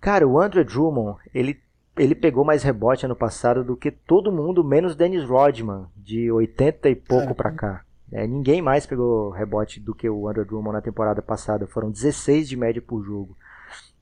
Cara, 0.00 0.26
o 0.26 0.38
Andrew 0.38 0.64
Drummond, 0.64 1.18
ele, 1.34 1.60
ele 1.96 2.14
pegou 2.14 2.44
mais 2.44 2.62
rebote 2.62 3.06
ano 3.06 3.16
passado 3.16 3.64
do 3.64 3.76
que 3.76 3.90
todo 3.90 4.32
mundo, 4.32 4.62
menos 4.62 4.94
Dennis 4.94 5.24
Rodman, 5.24 5.86
de 5.96 6.30
80 6.30 6.88
e 6.90 6.94
pouco 6.94 7.30
é. 7.30 7.34
para 7.34 7.52
cá. 7.52 7.84
É, 8.12 8.26
ninguém 8.26 8.60
mais 8.60 8.86
pegou 8.86 9.30
rebote 9.30 9.80
do 9.80 9.94
que 9.94 10.08
o 10.08 10.28
Andrew 10.28 10.44
Drummond 10.44 10.74
na 10.74 10.82
temporada 10.82 11.22
passada. 11.22 11.66
Foram 11.66 11.90
16 11.90 12.48
de 12.48 12.56
média 12.56 12.82
por 12.82 13.02
jogo. 13.02 13.36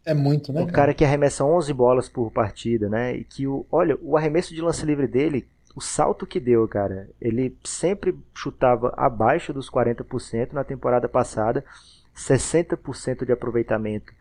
É 0.04 0.12
muito, 0.12 0.52
né? 0.52 0.62
Um 0.62 0.66
cara, 0.66 0.92
que 0.92 1.04
arremessa 1.04 1.44
11 1.44 1.72
bolas 1.72 2.08
por 2.08 2.30
partida, 2.32 2.88
né? 2.88 3.14
E 3.14 3.24
que, 3.24 3.46
o, 3.46 3.64
olha, 3.70 3.96
o 4.02 4.16
arremesso 4.16 4.52
de 4.54 4.60
lance 4.60 4.84
livre 4.84 5.06
dele, 5.06 5.48
o 5.74 5.80
salto 5.80 6.26
que 6.26 6.40
deu, 6.40 6.66
cara, 6.66 7.08
ele 7.20 7.56
sempre 7.64 8.18
chutava 8.34 8.92
abaixo 8.96 9.52
dos 9.52 9.70
40% 9.70 10.52
na 10.52 10.64
temporada 10.64 11.08
passada, 11.08 11.64
60% 12.16 13.24
de 13.24 13.32
aproveitamento. 13.32 14.12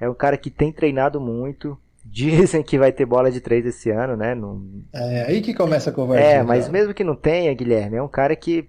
É 0.00 0.08
um 0.08 0.14
cara 0.14 0.36
que 0.36 0.50
tem 0.50 0.72
treinado 0.72 1.20
muito. 1.20 1.78
Dizem 2.04 2.62
que 2.62 2.78
vai 2.78 2.92
ter 2.92 3.04
bola 3.04 3.30
de 3.30 3.40
três 3.40 3.66
esse 3.66 3.90
ano, 3.90 4.16
né? 4.16 4.34
Não... 4.34 4.62
É 4.92 5.24
aí 5.24 5.40
que 5.40 5.52
começa 5.52 5.90
a 5.90 5.92
conversa. 5.92 6.28
É, 6.28 6.42
mas 6.42 6.68
mesmo 6.68 6.94
que 6.94 7.02
não 7.02 7.16
tenha, 7.16 7.52
Guilherme, 7.52 7.96
é 7.96 8.02
um 8.02 8.08
cara 8.08 8.36
que, 8.36 8.68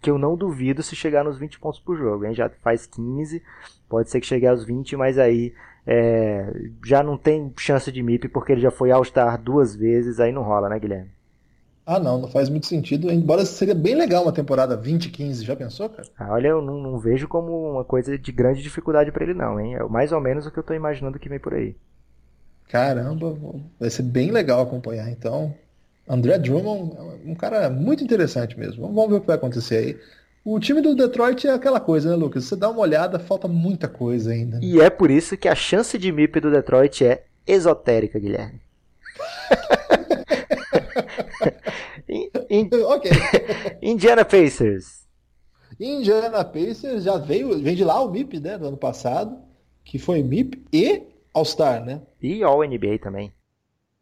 que 0.00 0.08
eu 0.08 0.16
não 0.16 0.36
duvido 0.36 0.82
se 0.82 0.94
chegar 0.94 1.24
nos 1.24 1.38
20 1.38 1.58
pontos 1.58 1.80
por 1.80 1.96
jogo. 1.96 2.24
Hein? 2.24 2.34
Já 2.34 2.48
faz 2.62 2.86
15, 2.86 3.42
pode 3.88 4.10
ser 4.10 4.20
que 4.20 4.26
chegue 4.26 4.46
aos 4.46 4.64
20, 4.64 4.96
mas 4.96 5.18
aí 5.18 5.52
é, 5.86 6.52
já 6.84 7.02
não 7.02 7.18
tem 7.18 7.52
chance 7.58 7.90
de 7.90 8.02
MIP 8.02 8.28
porque 8.28 8.52
ele 8.52 8.60
já 8.60 8.70
foi 8.70 8.90
All-Star 8.92 9.40
duas 9.40 9.74
vezes, 9.74 10.20
aí 10.20 10.30
não 10.30 10.42
rola, 10.42 10.68
né, 10.68 10.78
Guilherme? 10.78 11.10
Ah, 11.84 11.98
não, 11.98 12.18
não 12.18 12.28
faz 12.28 12.48
muito 12.48 12.66
sentido. 12.66 13.10
Embora 13.10 13.44
seria 13.44 13.74
bem 13.74 13.94
legal 13.94 14.22
uma 14.22 14.32
temporada 14.32 14.76
2015, 14.76 15.44
já 15.44 15.56
pensou, 15.56 15.88
cara? 15.88 16.08
Ah, 16.16 16.32
olha, 16.32 16.48
eu 16.48 16.62
não, 16.62 16.80
não, 16.80 16.98
vejo 16.98 17.26
como 17.26 17.72
uma 17.72 17.84
coisa 17.84 18.16
de 18.16 18.32
grande 18.32 18.62
dificuldade 18.62 19.10
para 19.10 19.24
ele, 19.24 19.34
não, 19.34 19.58
hein? 19.58 19.74
É 19.74 19.82
mais 19.84 20.12
ou 20.12 20.20
menos 20.20 20.46
o 20.46 20.50
que 20.50 20.58
eu 20.58 20.62
tô 20.62 20.74
imaginando 20.74 21.18
que 21.18 21.28
vem 21.28 21.40
por 21.40 21.54
aí. 21.54 21.76
Caramba, 22.68 23.36
vai 23.78 23.90
ser 23.90 24.04
bem 24.04 24.30
legal 24.30 24.62
acompanhar, 24.62 25.10
então. 25.10 25.54
André 26.08 26.38
Drummond 26.38 26.96
é 26.96 27.30
um 27.30 27.34
cara 27.34 27.68
muito 27.68 28.02
interessante 28.02 28.58
mesmo. 28.58 28.86
Vamos 28.86 29.10
ver 29.10 29.16
o 29.16 29.20
que 29.20 29.26
vai 29.26 29.36
acontecer 29.36 29.76
aí. 29.76 30.00
O 30.44 30.58
time 30.58 30.80
do 30.80 30.94
Detroit 30.94 31.46
é 31.46 31.52
aquela 31.52 31.78
coisa, 31.78 32.10
né, 32.10 32.16
Lucas? 32.16 32.44
Você 32.44 32.56
dá 32.56 32.68
uma 32.68 32.80
olhada, 32.80 33.18
falta 33.18 33.46
muita 33.46 33.88
coisa 33.88 34.32
ainda. 34.32 34.58
E 34.60 34.80
é 34.80 34.90
por 34.90 35.10
isso 35.10 35.36
que 35.36 35.48
a 35.48 35.54
chance 35.54 35.96
de 35.98 36.10
MIP 36.10 36.40
do 36.40 36.50
Detroit 36.50 37.04
é 37.04 37.24
esotérica, 37.46 38.18
Guilherme. 38.18 38.60
In... 42.08 42.68
ok. 42.86 43.10
Indiana 43.80 44.24
Pacers. 44.24 45.02
Indiana 45.78 46.44
Pacers 46.44 47.04
já 47.04 47.18
veio, 47.18 47.58
vem 47.58 47.74
de 47.74 47.84
lá 47.84 48.00
o 48.02 48.10
MIP, 48.10 48.38
né, 48.40 48.58
do 48.58 48.68
ano 48.68 48.76
passado, 48.76 49.38
que 49.84 49.98
foi 49.98 50.22
MIP 50.22 50.62
e 50.72 51.02
All-Star, 51.34 51.84
né? 51.84 52.02
E 52.20 52.42
All-NBA 52.42 52.98
também. 53.00 53.32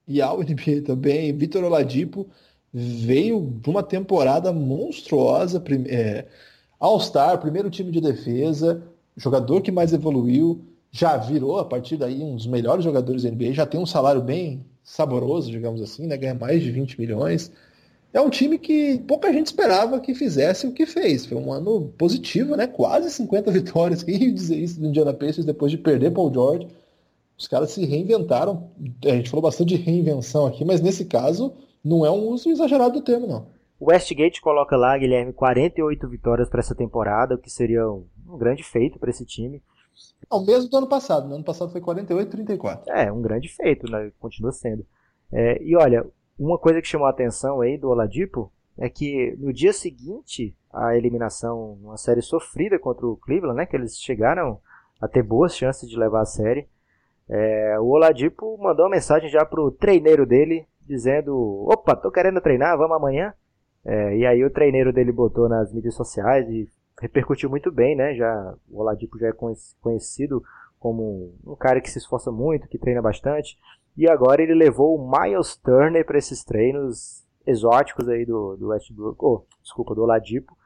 E 0.07 0.21
All-NBA 0.21 0.83
também. 0.85 1.33
Vitor 1.37 1.65
Oladipo 1.65 2.29
veio 2.73 3.41
de 3.41 3.71
uma 3.71 3.83
temporada 3.83 4.53
monstruosa, 4.53 5.63
é, 5.89 6.27
All-Star, 6.79 7.39
primeiro 7.41 7.71
time 7.71 7.91
de 7.91 8.01
defesa, 8.01 8.83
jogador 9.17 9.61
que 9.61 9.71
mais 9.71 9.93
evoluiu, 9.93 10.65
já 10.91 11.17
virou 11.17 11.59
a 11.59 11.65
partir 11.65 11.97
daí 11.97 12.23
um 12.23 12.35
dos 12.35 12.47
melhores 12.47 12.85
jogadores 12.85 13.23
da 13.23 13.31
NBA, 13.31 13.53
já 13.53 13.67
tem 13.67 13.81
um 13.81 13.87
salário 13.87 14.21
bem 14.21 14.65
saboroso, 14.91 15.51
digamos 15.51 15.81
assim, 15.81 16.07
né? 16.07 16.17
ganha 16.17 16.35
mais 16.35 16.63
de 16.63 16.71
20 16.71 17.01
milhões 17.01 17.53
é 18.13 18.21
um 18.21 18.29
time 18.29 18.59
que 18.59 18.99
pouca 19.07 19.33
gente 19.33 19.47
esperava 19.47 20.01
que 20.01 20.15
fizesse 20.15 20.67
o 20.67 20.73
que 20.73 20.85
fez. 20.85 21.27
Foi 21.27 21.39
um 21.39 21.53
ano 21.53 21.93
positivo, 21.97 22.57
né? 22.57 22.67
Quase 22.67 23.11
50 23.11 23.51
vitórias. 23.53 24.03
Quem 24.03 24.21
ia 24.21 24.33
dizer 24.33 24.57
isso 24.57 24.81
do 24.81 24.87
Indiana 24.87 25.15
Pacers 25.15 25.45
depois 25.45 25.71
de 25.71 25.79
perder 25.79 26.11
Paul 26.11 26.33
George? 26.33 26.69
Os 27.39 27.47
caras 27.47 27.71
se 27.71 27.85
reinventaram. 27.85 28.71
A 29.05 29.11
gente 29.11 29.31
falou 29.31 29.43
bastante 29.43 29.77
de 29.77 29.83
reinvenção 29.83 30.47
aqui, 30.47 30.65
mas 30.65 30.81
nesse 30.81 31.05
caso 31.05 31.55
não 31.85 32.05
é 32.05 32.11
um 32.11 32.29
uso 32.29 32.51
exagerado 32.51 32.95
do 32.95 33.03
termo, 33.03 33.27
não. 33.27 33.47
O 33.79 33.87
Westgate 33.87 34.43
coloca 34.43 34.77
lá, 34.77 34.99
Guilherme, 34.99 35.33
48 35.33 36.07
vitórias 36.09 36.51
para 36.51 36.61
essa 36.61 36.75
temporada, 36.75 37.37
o 37.37 37.39
que 37.39 37.49
seria 37.49 37.89
um, 37.89 38.05
um 38.29 38.37
grande 38.37 38.63
feito 38.63 38.99
para 38.99 39.09
esse 39.09 39.25
time. 39.25 39.63
É 40.31 40.35
o 40.35 40.45
mesmo 40.45 40.71
do 40.71 40.77
ano 40.77 40.89
passado. 40.89 41.29
No 41.29 41.35
ano 41.37 41.45
passado 41.45 41.73
foi 41.73 41.81
48 41.81 42.31
34. 42.31 42.93
É, 42.93 43.13
um 43.13 43.21
grande 43.21 43.49
feito, 43.49 43.91
né? 43.91 44.13
Continua 44.19 44.53
sendo. 44.53 44.87
É, 45.33 45.63
e 45.63 45.77
olha, 45.77 46.07
uma 46.39 46.59
coisa 46.59 46.81
que 46.81 46.89
chamou 46.89 47.07
a 47.07 47.11
atenção 47.11 47.61
aí 47.61 47.77
do 47.77 47.89
Oladipo 47.89 48.53
é 48.79 48.89
que 48.89 49.37
no 49.39 49.53
dia 49.53 49.73
seguinte 49.73 50.57
à 50.73 50.97
eliminação, 50.97 51.75
uma 51.83 51.97
série 51.97 52.23
sofrida 52.23 52.79
contra 52.79 53.07
o 53.07 53.17
Cleveland, 53.17 53.57
né, 53.57 53.67
que 53.67 53.77
eles 53.77 53.99
chegaram 53.99 54.59
a 55.01 55.09
ter 55.09 55.23
boas 55.23 55.55
chances 55.55 55.89
de 55.89 55.99
levar 55.99 56.23
a 56.23 56.27
série, 56.27 56.69
é, 57.29 57.79
o 57.79 57.87
Oladipo 57.87 58.59
mandou 58.59 58.87
uma 58.87 58.93
mensagem 58.93 59.29
já 59.29 59.45
pro 59.45 59.71
treineiro 59.71 60.27
dele 60.27 60.67
dizendo: 60.85 61.65
opa, 61.69 61.95
tô 61.95 62.11
querendo 62.11 62.41
treinar, 62.41 62.77
vamos 62.77 62.97
amanhã. 62.97 63.33
É, 63.85 64.17
e 64.17 64.27
aí 64.27 64.45
o 64.45 64.51
treineiro 64.51 64.93
dele 64.93 65.13
botou 65.13 65.49
nas 65.49 65.73
mídias 65.73 65.95
sociais 65.95 66.49
e 66.49 66.69
repercutiu 67.01 67.49
muito 67.51 67.73
bem, 67.73 67.97
né? 67.97 68.15
Já 68.15 68.55
o 68.71 68.81
Oladipo 68.81 69.19
já 69.19 69.29
é 69.29 69.33
conhecido 69.81 70.43
como 70.79 71.35
um 71.45 71.57
cara 71.57 71.81
que 71.81 71.91
se 71.91 71.99
esforça 71.99 72.31
muito, 72.31 72.69
que 72.69 72.79
treina 72.79 73.03
bastante. 73.03 73.59
E 73.97 74.09
agora 74.09 74.43
ele 74.43 74.55
levou 74.55 74.97
o 74.97 75.11
Miles 75.11 75.57
Turner 75.57 76.05
para 76.07 76.19
esses 76.19 76.45
treinos 76.45 77.27
exóticos 77.47 78.09
aí 78.09 78.25
do, 78.25 78.57
do 78.57 78.69
Westbrook, 78.69 79.17
oh, 79.19 79.45
desculpa, 79.63 79.95
do 79.95 80.03
Oladipo. 80.03 80.57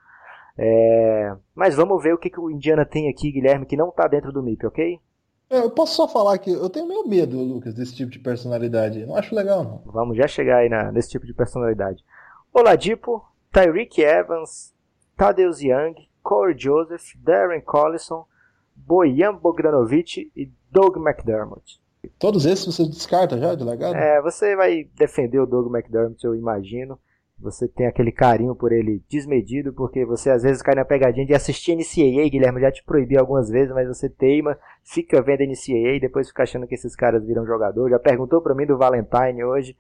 É, 0.57 1.35
mas 1.55 1.75
vamos 1.75 2.01
ver 2.03 2.15
o 2.15 2.19
que, 2.19 2.31
que 2.31 2.39
o 2.39 2.51
Indiana 2.51 2.85
tem 2.85 3.09
aqui, 3.09 3.33
Guilherme, 3.33 3.67
que 3.67 3.77
não 3.77 3.89
está 3.89 4.07
dentro 4.07 4.33
do 4.33 4.43
MIP, 4.43 4.67
ok? 4.67 5.01
É, 5.51 5.59
eu 5.59 5.71
posso 5.71 5.95
só 5.95 6.09
falar 6.09 6.39
que 6.39 6.51
eu 6.51 6.71
tenho 6.71 6.87
meio 6.87 7.07
medo, 7.07 7.41
Lucas, 7.41 7.75
desse 7.75 7.95
tipo 7.95 8.11
de 8.11 8.19
personalidade. 8.19 9.05
Não 9.05 9.17
acho 9.17 9.35
legal, 9.35 9.65
não. 9.65 9.83
Vamos 9.87 10.17
já 10.17 10.27
chegar 10.27 10.59
aí 10.59 10.69
na, 10.69 10.91
nesse 10.93 11.11
tipo 11.11 11.27
de 11.27 11.35
personalidade. 11.35 12.05
Oladipo, 12.53 13.25
Tyreek 13.53 14.01
Evans, 14.01 14.73
Tadeusz 15.17 15.61
Young, 15.61 15.95
Corey 16.25 16.57
Joseph, 16.59 17.15
Darren 17.23 17.61
Collison, 17.61 18.25
Bojan 18.75 19.35
Bogdanovic 19.35 20.33
e 20.35 20.51
Doug 20.73 20.97
McDermott. 20.97 21.79
Todos 22.19 22.45
esses 22.47 22.67
você 22.67 22.85
descarta 22.87 23.39
já 23.39 23.55
de 23.55 23.63
legado? 23.63 23.95
É, 23.95 24.21
você 24.21 24.57
vai 24.57 24.89
defender 24.97 25.39
o 25.39 25.47
Doug 25.47 25.73
McDermott, 25.73 26.25
eu 26.25 26.35
imagino. 26.35 26.99
você 27.39 27.69
tem 27.69 27.87
aquele 27.87 28.13
carinho 28.13 28.55
por 28.55 28.73
ele 28.73 29.03
desmedido, 29.09 29.73
porque 29.73 30.05
você 30.05 30.31
às 30.31 30.43
vezes 30.43 30.63
cai 30.63 30.75
na 30.75 30.85
pegadinha 30.85 31.27
de 31.27 31.35
assistir 31.35 31.75
NCAA, 31.77 32.29
Guilherme 32.31 32.61
já 32.61 32.73
te 32.73 32.83
proibi 32.85 33.19
algumas 33.19 33.49
vezes, 33.51 33.75
mas 33.75 33.87
você 33.87 34.09
teima, 34.09 34.57
fica 34.83 35.21
vendo 35.21 35.45
NCAA 35.45 35.97
e 35.97 36.01
depois 36.01 36.29
fica 36.29 36.43
achando 36.43 36.67
que 36.67 36.75
esses 36.75 36.97
caras 36.97 37.25
viram 37.25 37.45
jogador. 37.47 37.91
Já 37.91 37.99
perguntou 37.99 38.41
para 38.41 38.55
mim 38.55 38.67
do 38.67 38.79
Valentine 38.79 39.45
hoje, 39.45 39.77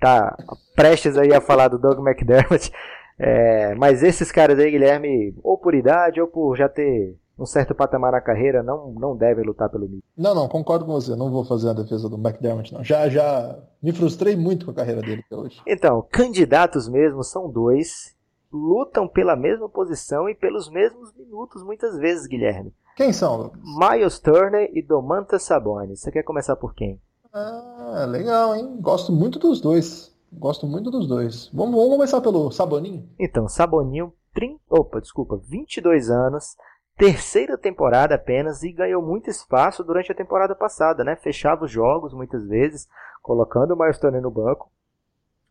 tá 0.00 0.36
prestes 0.76 1.16
aí 1.16 1.32
a 1.34 1.40
falar 1.40 1.68
do 1.68 1.78
Doug 1.78 1.98
McDermott. 2.06 2.70
É, 3.18 3.74
mas 3.74 4.02
esses 4.02 4.30
caras 4.30 4.58
aí, 4.58 4.70
Guilherme, 4.70 5.34
ou 5.42 5.58
por 5.58 5.74
idade 5.74 6.20
ou 6.20 6.28
por 6.28 6.56
já 6.56 6.68
ter 6.68 7.16
um 7.38 7.46
certo 7.46 7.74
patamar 7.74 8.12
na 8.12 8.20
carreira, 8.20 8.62
não, 8.62 8.92
não 8.92 9.16
devem 9.16 9.44
lutar 9.44 9.68
pelo 9.70 9.84
nível. 9.84 10.02
Não, 10.16 10.34
não, 10.34 10.48
concordo 10.48 10.84
com 10.84 10.92
você. 10.92 11.14
Não 11.14 11.30
vou 11.30 11.44
fazer 11.44 11.70
a 11.70 11.72
defesa 11.72 12.08
do 12.08 12.16
McDermott, 12.16 12.74
não. 12.74 12.82
Já, 12.82 13.08
já 13.08 13.58
me 13.82 13.92
frustrei 13.92 14.36
muito 14.36 14.64
com 14.64 14.72
a 14.72 14.74
carreira 14.74 15.00
dele 15.00 15.22
até 15.24 15.36
hoje. 15.36 15.60
Então, 15.66 16.04
candidatos 16.10 16.88
mesmo 16.88 17.22
são 17.22 17.48
dois, 17.48 18.14
lutam 18.52 19.06
pela 19.06 19.36
mesma 19.36 19.68
posição 19.68 20.28
e 20.28 20.34
pelos 20.34 20.68
mesmos 20.68 21.12
minutos, 21.14 21.62
muitas 21.62 21.96
vezes, 21.96 22.26
Guilherme. 22.26 22.72
Quem 22.96 23.12
são, 23.12 23.52
Miles 23.62 24.18
Turner 24.18 24.68
e 24.74 24.82
Domantas 24.82 25.44
Sabonis. 25.44 26.00
Você 26.00 26.10
quer 26.10 26.24
começar 26.24 26.56
por 26.56 26.74
quem? 26.74 27.00
Ah, 27.32 28.04
legal, 28.08 28.56
hein? 28.56 28.78
Gosto 28.80 29.12
muito 29.12 29.38
dos 29.38 29.60
dois. 29.60 30.12
Gosto 30.32 30.66
muito 30.66 30.90
dos 30.90 31.08
dois. 31.08 31.48
Vamos, 31.52 31.74
vamos 31.74 31.90
começar 31.90 32.20
pelo 32.20 32.50
Saboninho? 32.50 33.08
Então, 33.18 33.48
Saboninho, 33.48 34.12
30, 34.34 34.60
opa, 34.68 35.00
desculpa, 35.00 35.40
22 35.48 36.10
anos, 36.10 36.56
terceira 36.96 37.56
temporada 37.56 38.14
apenas 38.14 38.62
e 38.62 38.72
ganhou 38.72 39.02
muito 39.02 39.30
espaço 39.30 39.82
durante 39.82 40.12
a 40.12 40.14
temporada 40.14 40.54
passada, 40.54 41.02
né? 41.02 41.16
Fechava 41.16 41.64
os 41.64 41.70
jogos 41.70 42.12
muitas 42.12 42.46
vezes, 42.46 42.88
colocando 43.22 43.72
o 43.72 43.78
Miles 43.78 43.98
Turner 43.98 44.20
no 44.20 44.30
banco. 44.30 44.70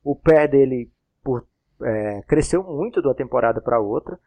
O 0.04 0.16
pé 0.16 0.48
dele 0.48 0.92
por, 1.24 1.46
é, 1.82 2.22
cresceu 2.28 2.64
muito 2.64 3.02
de 3.02 3.08
uma 3.08 3.16
temporada 3.16 3.60
para 3.60 3.80
outra. 3.80 4.20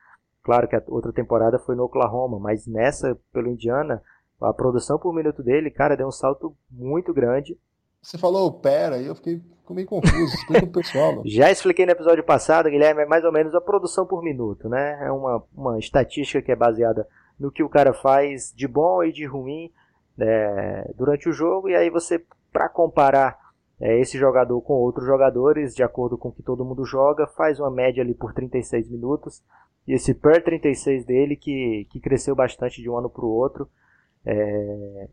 Claro 0.43 0.67
que 0.67 0.77
a 0.77 0.83
outra 0.89 1.13
temporada 1.13 1.59
foi 1.59 1.77
no 1.77 1.85
Oklahoma, 1.85 2.39
mas 2.39 2.67
nessa, 2.67 3.17
pelo 3.33 3.49
Indiana, 3.49 4.03
a 4.41 4.53
produção 4.53 4.99
por 4.99 5.15
minuto 5.15 5.43
dele, 5.43 5.71
cara, 5.71 5.97
deu 5.97 6.09
um 6.09 6.13
salto 6.13 6.57
muito 6.71 7.13
grande. 7.13 7.59
Você 8.03 8.17
falou 8.17 8.53
pera, 8.53 8.97
aí 8.97 9.07
eu 9.07 9.15
fiquei 9.15 9.41
meio 9.69 9.87
confuso. 9.87 10.35
Explica 10.35 10.67
pro 10.67 10.83
pessoal. 10.83 11.23
Já 11.27 11.51
expliquei 11.51 11.87
no 11.87 11.93
episódio 11.93 12.25
passado, 12.25 12.71
Guilherme, 12.71 13.03
é 13.03 13.07
mais 13.07 13.25
ou 13.25 13.33
menos 13.33 13.55
a 13.55 13.61
produção 13.61 14.07
por 14.07 14.23
minuto, 14.23 14.69
né? 14.69 14.99
É 15.07 15.13
uma, 15.13 15.43
uma 15.55 15.79
estatística 15.79 16.43
que 16.43 16.53
é 16.53 16.57
baseada 16.57 17.07
no 17.39 17.51
que 17.51 17.63
o 17.63 17.69
cara 17.69 17.93
faz 17.93 18.53
de 18.55 18.67
bom 18.69 19.03
e 19.03 19.13
de 19.13 19.25
ruim 19.25 19.71
é, 20.19 20.91
durante 20.95 21.29
o 21.29 21.33
jogo, 21.33 21.69
e 21.69 21.75
aí 21.75 21.89
você, 21.89 22.23
para 22.53 22.69
comparar 22.69 23.39
é, 23.81 23.99
esse 23.99 24.19
jogador 24.19 24.61
com 24.61 24.75
outros 24.75 25.07
jogadores, 25.07 25.75
de 25.75 25.83
acordo 25.83 26.19
com 26.19 26.29
o 26.29 26.33
que 26.33 26.43
todo 26.43 26.65
mundo 26.65 26.85
joga, 26.85 27.27
faz 27.27 27.59
uma 27.59 27.71
média 27.71 28.03
ali 28.03 28.15
por 28.15 28.35
36 28.35 28.91
minutos, 28.91 29.43
e 29.89 29.95
esse 29.95 30.13
per 30.13 30.45
36 30.45 31.05
dele, 31.07 31.37
que, 31.37 31.87
que 31.91 32.01
cresceu 32.01 32.35
bastante 32.35 32.83
de 32.83 32.91
um 32.91 32.99
ano 32.99 33.09
para 33.09 33.25
o 33.25 33.31
outro, 33.31 33.69
é, 34.27 35.09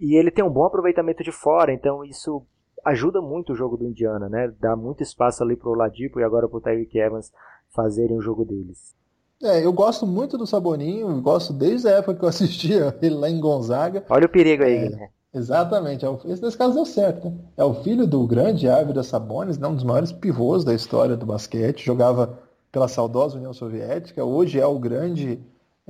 e 0.00 0.16
ele 0.16 0.30
tem 0.30 0.42
um 0.42 0.50
bom 0.50 0.64
aproveitamento 0.64 1.22
de 1.22 1.30
fora, 1.30 1.72
então 1.72 2.02
isso 2.04 2.42
ajuda 2.84 3.20
muito 3.20 3.52
o 3.52 3.56
jogo 3.56 3.76
do 3.76 3.86
Indiana, 3.86 4.28
né? 4.28 4.52
Dá 4.58 4.74
muito 4.74 5.02
espaço 5.02 5.42
ali 5.42 5.54
pro 5.54 5.74
Ladipo 5.74 6.18
e 6.18 6.24
agora 6.24 6.48
pro 6.48 6.60
Tyreek 6.60 6.98
Evans 6.98 7.30
fazerem 7.68 8.16
o 8.16 8.22
jogo 8.22 8.44
deles. 8.44 8.94
É, 9.42 9.64
eu 9.64 9.72
gosto 9.72 10.06
muito 10.06 10.36
do 10.36 10.46
Saboninho, 10.46 11.20
gosto 11.20 11.52
desde 11.52 11.88
a 11.88 11.92
época 11.92 12.14
que 12.14 12.24
eu 12.24 12.28
assistia 12.28 12.96
ele 13.00 13.14
lá 13.14 13.28
em 13.28 13.40
Gonzaga. 13.40 14.04
Olha 14.08 14.26
o 14.26 14.30
perigo 14.30 14.62
aí, 14.62 14.86
é, 14.86 15.08
Exatamente, 15.32 16.04
é 16.04 16.08
esse 16.24 16.42
nesse 16.42 16.58
caso 16.58 16.74
deu 16.74 16.84
certo, 16.84 17.30
né? 17.30 17.36
É 17.56 17.64
o 17.64 17.74
filho 17.82 18.06
do 18.06 18.26
grande 18.26 18.68
Ávila 18.68 19.02
Sabonis, 19.02 19.58
né? 19.58 19.68
um 19.68 19.74
dos 19.74 19.84
maiores 19.84 20.10
pivôs 20.10 20.64
da 20.64 20.74
história 20.74 21.16
do 21.16 21.24
basquete, 21.24 21.84
jogava 21.84 22.38
pela 22.72 22.88
saudosa 22.88 23.36
União 23.36 23.52
Soviética, 23.52 24.24
hoje 24.24 24.58
é 24.58 24.66
o 24.66 24.78
grande 24.78 25.40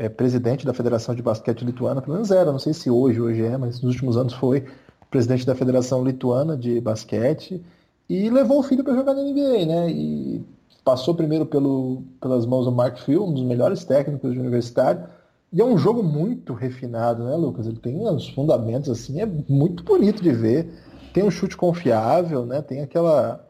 é, 0.01 0.09
presidente 0.09 0.65
da 0.65 0.73
Federação 0.73 1.15
de 1.15 1.21
Basquete 1.21 1.63
Lituana, 1.63 2.01
pelo 2.01 2.15
menos 2.15 2.31
era, 2.31 2.51
não 2.51 2.59
sei 2.59 2.73
se 2.73 2.91
hoje, 2.91 3.21
hoje 3.21 3.43
é, 3.45 3.59
mas 3.59 3.83
nos 3.83 3.93
últimos 3.93 4.17
anos 4.17 4.33
foi 4.33 4.65
presidente 5.11 5.45
da 5.45 5.55
Federação 5.55 6.03
Lituana 6.03 6.57
de 6.57 6.81
Basquete, 6.81 7.63
e 8.09 8.31
levou 8.31 8.61
o 8.61 8.63
filho 8.63 8.83
para 8.83 8.95
jogar 8.95 9.13
na 9.13 9.23
NBA, 9.23 9.67
né? 9.67 9.91
E 9.91 10.43
passou 10.83 11.15
primeiro 11.15 11.45
pelo, 11.45 12.03
pelas 12.19 12.47
mãos 12.47 12.65
do 12.65 12.73
Mark 12.73 12.99
Phil, 12.99 13.25
um 13.25 13.33
dos 13.33 13.43
melhores 13.43 13.85
técnicos 13.85 14.33
de 14.33 14.39
universitário, 14.39 15.05
e 15.53 15.61
é 15.61 15.65
um 15.65 15.77
jogo 15.77 16.03
muito 16.03 16.55
refinado, 16.55 17.25
né, 17.25 17.37
Lucas? 17.37 17.67
Ele 17.67 17.79
tem 17.79 18.01
os 18.01 18.29
fundamentos, 18.31 18.89
assim, 18.89 19.21
é 19.21 19.27
muito 19.27 19.85
bonito 19.85 20.23
de 20.23 20.33
ver. 20.33 20.73
Tem 21.13 21.25
um 21.25 21.31
chute 21.31 21.57
confiável, 21.57 22.47
né? 22.47 22.63
Tem 22.63 22.81
aquela 22.81 23.47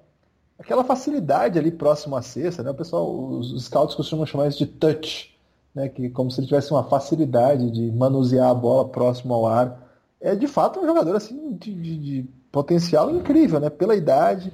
aquela 0.58 0.82
facilidade 0.84 1.58
ali 1.58 1.70
próximo 1.70 2.16
à 2.16 2.22
cesta, 2.22 2.62
né? 2.62 2.70
O 2.70 2.74
pessoal, 2.74 3.08
os 3.08 3.64
scouts 3.64 3.94
costumam 3.94 4.26
chamar 4.26 4.48
isso 4.48 4.58
de 4.58 4.66
touch, 4.66 5.30
né, 5.74 5.88
que 5.88 6.10
como 6.10 6.30
se 6.30 6.40
ele 6.40 6.46
tivesse 6.46 6.70
uma 6.70 6.84
facilidade 6.84 7.70
de 7.70 7.90
manusear 7.92 8.50
a 8.50 8.54
bola 8.54 8.88
próximo 8.88 9.34
ao 9.34 9.46
ar. 9.46 9.88
É 10.20 10.34
de 10.34 10.46
fato 10.46 10.80
um 10.80 10.86
jogador 10.86 11.16
assim 11.16 11.54
de, 11.54 11.74
de, 11.74 11.96
de 11.96 12.28
potencial 12.52 13.10
incrível, 13.10 13.60
né? 13.60 13.70
Pela 13.70 13.94
idade, 13.94 14.52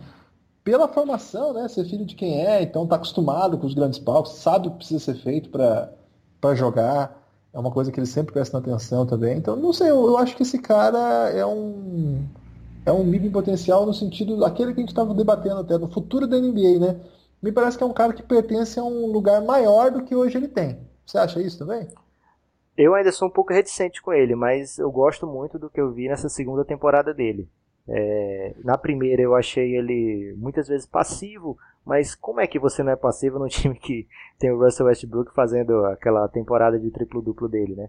pela 0.62 0.88
formação, 0.88 1.52
né? 1.52 1.66
Ser 1.68 1.84
filho 1.84 2.04
de 2.04 2.14
quem 2.14 2.44
é, 2.44 2.62
então 2.62 2.84
está 2.84 2.96
acostumado 2.96 3.58
com 3.58 3.66
os 3.66 3.74
grandes 3.74 3.98
palcos, 3.98 4.32
sabe 4.34 4.68
o 4.68 4.70
que 4.72 4.78
precisa 4.78 5.00
ser 5.00 5.14
feito 5.16 5.48
para 5.48 6.54
jogar. 6.54 7.22
É 7.52 7.58
uma 7.58 7.70
coisa 7.70 7.90
que 7.90 7.98
ele 7.98 8.06
sempre 8.06 8.32
presta 8.34 8.58
atenção 8.58 9.06
também. 9.06 9.38
Então, 9.38 9.56
não 9.56 9.72
sei, 9.72 9.90
eu, 9.90 10.06
eu 10.06 10.18
acho 10.18 10.36
que 10.36 10.42
esse 10.42 10.58
cara 10.58 11.30
é 11.30 11.44
um 11.46 12.22
é 12.84 12.92
um 12.92 13.02
mid 13.02 13.24
em 13.24 13.30
potencial 13.30 13.84
no 13.84 13.92
sentido 13.92 14.36
daquele 14.38 14.72
que 14.72 14.78
a 14.78 14.82
gente 14.82 14.90
estava 14.90 15.12
debatendo 15.12 15.60
até, 15.60 15.76
no 15.76 15.88
futuro 15.88 16.26
da 16.26 16.38
NBA, 16.38 16.78
né? 16.78 17.00
Me 17.42 17.50
parece 17.50 17.76
que 17.76 17.82
é 17.82 17.86
um 17.86 17.92
cara 17.92 18.12
que 18.12 18.22
pertence 18.22 18.78
a 18.78 18.84
um 18.84 19.06
lugar 19.06 19.42
maior 19.42 19.90
do 19.90 20.04
que 20.04 20.14
hoje 20.14 20.36
ele 20.36 20.48
tem. 20.48 20.78
Você 21.06 21.18
acha 21.18 21.40
isso 21.40 21.58
também? 21.58 21.88
Eu 22.76 22.94
ainda 22.94 23.10
sou 23.12 23.28
um 23.28 23.30
pouco 23.30 23.52
reticente 23.52 24.02
com 24.02 24.12
ele, 24.12 24.34
mas 24.34 24.78
eu 24.78 24.90
gosto 24.90 25.26
muito 25.26 25.58
do 25.58 25.70
que 25.70 25.80
eu 25.80 25.92
vi 25.92 26.08
nessa 26.08 26.28
segunda 26.28 26.64
temporada 26.64 27.14
dele. 27.14 27.48
É, 27.88 28.54
na 28.64 28.76
primeira 28.76 29.22
eu 29.22 29.34
achei 29.34 29.76
ele 29.76 30.34
muitas 30.36 30.66
vezes 30.66 30.86
passivo, 30.86 31.56
mas 31.84 32.16
como 32.16 32.40
é 32.40 32.46
que 32.46 32.58
você 32.58 32.82
não 32.82 32.92
é 32.92 32.96
passivo 32.96 33.38
num 33.38 33.46
time 33.48 33.78
que 33.78 34.06
tem 34.38 34.50
o 34.50 34.58
Russell 34.58 34.86
Westbrook 34.86 35.32
fazendo 35.32 35.86
aquela 35.86 36.28
temporada 36.28 36.78
de 36.78 36.90
triplo-duplo 36.90 37.48
dele, 37.48 37.76
né? 37.76 37.88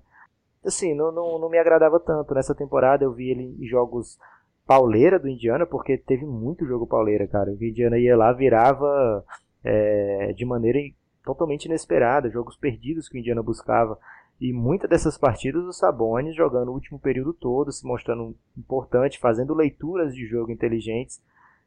Assim, 0.63 0.93
não, 0.93 1.11
não, 1.11 1.39
não 1.39 1.49
me 1.49 1.57
agradava 1.57 1.99
tanto. 1.99 2.33
Nessa 2.33 2.53
temporada 2.53 3.03
eu 3.03 3.11
vi 3.11 3.31
ele 3.31 3.57
em 3.59 3.67
jogos 3.67 4.17
pauleira 4.65 5.17
do 5.17 5.29
Indiana, 5.29 5.65
porque 5.65 5.97
teve 5.97 6.25
muito 6.25 6.65
jogo 6.65 6.85
pauleira, 6.85 7.27
cara. 7.27 7.51
O 7.51 7.63
Indiana 7.63 7.97
ia 7.97 8.15
lá, 8.17 8.31
virava 8.33 9.23
é, 9.63 10.33
de 10.33 10.45
maneira 10.45 10.77
totalmente 11.27 11.65
inesperada, 11.65 12.29
jogos 12.29 12.55
perdidos 12.55 13.09
que 13.09 13.17
o 13.17 13.19
Indiana 13.19 13.43
buscava. 13.43 13.99
E 14.39 14.53
muitas 14.53 14.89
dessas 14.89 15.17
partidas 15.17 15.65
o 15.65 15.73
Sabonis 15.73 16.35
jogando 16.35 16.69
o 16.69 16.73
último 16.73 16.97
período 16.97 17.33
todo, 17.33 17.71
se 17.71 17.85
mostrando 17.85 18.33
importante, 18.57 19.19
fazendo 19.19 19.53
leituras 19.53 20.15
de 20.15 20.25
jogo 20.25 20.51
inteligentes. 20.51 21.21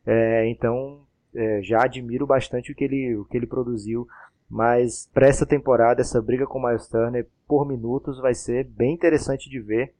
É, 0.06 0.48
então 0.48 1.02
é, 1.34 1.60
já 1.62 1.84
admiro 1.84 2.26
bastante 2.26 2.72
o 2.72 2.74
que 2.74 2.84
ele, 2.84 3.16
o 3.16 3.26
que 3.26 3.36
ele 3.36 3.46
produziu. 3.46 4.08
Mas 4.48 5.10
para 5.12 5.28
essa 5.28 5.44
temporada, 5.44 6.00
essa 6.00 6.22
briga 6.22 6.46
com 6.46 6.58
o 6.58 6.66
Miles 6.66 6.88
Turner 6.88 7.28
por 7.46 7.66
minutos 7.68 8.18
vai 8.18 8.34
ser 8.34 8.64
bem 8.64 8.94
interessante 8.94 9.50
de 9.50 9.60
ver. 9.60 9.94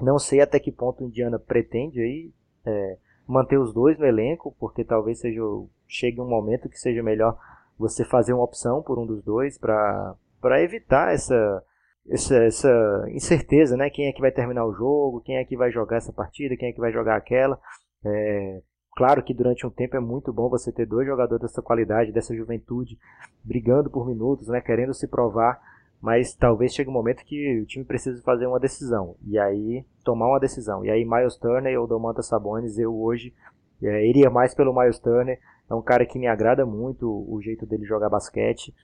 Não 0.00 0.18
sei 0.18 0.40
até 0.40 0.58
que 0.58 0.72
ponto 0.72 1.04
o 1.04 1.06
Indiana 1.06 1.38
pretende 1.38 2.00
aí 2.00 2.32
é, 2.66 2.96
manter 3.26 3.58
os 3.58 3.72
dois 3.72 3.96
no 3.96 4.04
elenco, 4.04 4.54
porque 4.58 4.82
talvez 4.82 5.20
seja 5.20 5.40
chegue 5.86 6.20
um 6.20 6.28
momento 6.28 6.68
que 6.68 6.78
seja 6.78 7.02
melhor 7.02 7.38
você 7.78 8.04
fazer 8.04 8.32
uma 8.32 8.44
opção 8.44 8.82
por 8.82 8.98
um 8.98 9.06
dos 9.06 9.22
dois 9.22 9.56
para 9.56 10.16
evitar 10.62 11.14
essa, 11.14 11.62
essa, 12.08 12.36
essa 12.36 13.04
incerteza, 13.10 13.76
né? 13.76 13.88
Quem 13.90 14.06
é 14.06 14.12
que 14.12 14.20
vai 14.20 14.32
terminar 14.32 14.64
o 14.66 14.74
jogo, 14.74 15.20
quem 15.20 15.36
é 15.36 15.44
que 15.44 15.56
vai 15.56 15.70
jogar 15.70 15.98
essa 15.98 16.12
partida, 16.12 16.56
quem 16.56 16.70
é 16.70 16.72
que 16.72 16.80
vai 16.80 16.92
jogar 16.92 17.16
aquela. 17.16 17.58
É, 18.04 18.60
claro 18.96 19.22
que 19.22 19.34
durante 19.34 19.66
um 19.66 19.70
tempo 19.70 19.96
é 19.96 20.00
muito 20.00 20.32
bom 20.32 20.48
você 20.48 20.72
ter 20.72 20.86
dois 20.86 21.06
jogadores 21.06 21.42
dessa 21.42 21.62
qualidade, 21.62 22.12
dessa 22.12 22.34
juventude, 22.34 22.98
brigando 23.44 23.90
por 23.90 24.06
minutos, 24.06 24.48
né? 24.48 24.60
Querendo 24.60 24.94
se 24.94 25.06
provar, 25.06 25.60
mas 26.00 26.34
talvez 26.34 26.74
chegue 26.74 26.90
um 26.90 26.94
momento 26.94 27.24
que 27.24 27.60
o 27.60 27.66
time 27.66 27.84
precise 27.84 28.22
fazer 28.22 28.46
uma 28.46 28.60
decisão 28.60 29.16
e 29.26 29.38
aí 29.38 29.84
tomar 30.04 30.28
uma 30.28 30.40
decisão. 30.40 30.84
E 30.84 30.90
aí 30.90 31.04
Miles 31.04 31.36
Turner 31.36 31.78
ou 31.80 31.86
Domantas 31.86 32.26
Sabonis, 32.26 32.78
eu 32.78 32.94
hoje 32.94 33.34
é, 33.82 34.06
iria 34.06 34.30
mais 34.30 34.54
pelo 34.54 34.74
Miles 34.74 34.98
Turner 34.98 35.38
é 35.68 35.74
um 35.74 35.82
cara 35.82 36.06
que 36.06 36.18
me 36.18 36.26
agrada 36.26 36.64
muito 36.64 37.06
o 37.06 37.40
jeito 37.42 37.66
dele 37.66 37.84
jogar 37.84 38.08
basquete. 38.08 38.74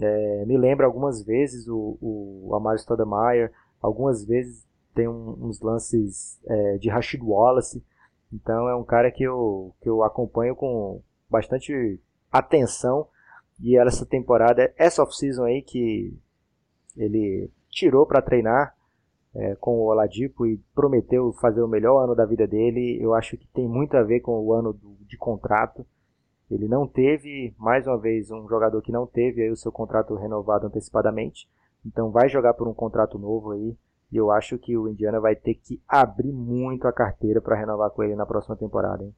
É, 0.00 0.44
me 0.46 0.56
lembra 0.56 0.86
algumas 0.86 1.22
vezes 1.22 1.68
o, 1.68 1.98
o 2.00 2.54
Amaro 2.54 2.78
Stoudemire, 2.78 3.50
algumas 3.80 4.24
vezes 4.24 4.66
tem 4.94 5.06
um, 5.06 5.36
uns 5.40 5.60
lances 5.60 6.40
é, 6.46 6.78
de 6.78 6.88
Rashid 6.88 7.22
Wallace. 7.22 7.84
Então 8.32 8.68
é 8.68 8.74
um 8.74 8.84
cara 8.84 9.10
que 9.10 9.22
eu, 9.22 9.74
que 9.82 9.88
eu 9.88 10.02
acompanho 10.02 10.54
com 10.54 11.02
bastante 11.28 12.00
atenção. 12.32 13.06
E 13.60 13.76
essa 13.76 14.06
temporada, 14.06 14.72
essa 14.76 15.02
off-season 15.02 15.44
aí 15.44 15.60
que 15.60 16.16
ele 16.96 17.50
tirou 17.68 18.06
para 18.06 18.22
treinar 18.22 18.74
é, 19.34 19.54
com 19.56 19.72
o 19.72 19.86
Oladipo 19.86 20.46
e 20.46 20.58
prometeu 20.74 21.32
fazer 21.34 21.62
o 21.62 21.68
melhor 21.68 22.02
ano 22.02 22.14
da 22.14 22.24
vida 22.24 22.46
dele, 22.46 22.98
eu 23.00 23.14
acho 23.14 23.36
que 23.36 23.46
tem 23.48 23.68
muito 23.68 23.96
a 23.96 24.02
ver 24.02 24.20
com 24.20 24.32
o 24.32 24.52
ano 24.52 24.72
do, 24.72 24.96
de 25.06 25.16
contrato. 25.16 25.86
Ele 26.50 26.66
não 26.66 26.86
teve, 26.86 27.54
mais 27.58 27.86
uma 27.86 27.96
vez, 27.96 28.30
um 28.30 28.48
jogador 28.48 28.82
que 28.82 28.90
não 28.90 29.06
teve 29.06 29.42
aí 29.42 29.50
o 29.50 29.56
seu 29.56 29.70
contrato 29.70 30.14
renovado 30.16 30.66
antecipadamente. 30.66 31.48
Então 31.86 32.10
vai 32.10 32.28
jogar 32.28 32.54
por 32.54 32.66
um 32.66 32.74
contrato 32.74 33.18
novo 33.18 33.52
aí. 33.52 33.76
E 34.12 34.16
eu 34.16 34.30
acho 34.30 34.58
que 34.58 34.76
o 34.76 34.88
Indiana 34.88 35.20
vai 35.20 35.36
ter 35.36 35.54
que 35.54 35.80
abrir 35.86 36.32
muito 36.32 36.88
a 36.88 36.92
carteira 36.92 37.40
para 37.40 37.56
renovar 37.56 37.90
com 37.90 38.02
ele 38.02 38.16
na 38.16 38.26
próxima 38.26 38.56
temporada. 38.56 39.04
Hein? 39.04 39.14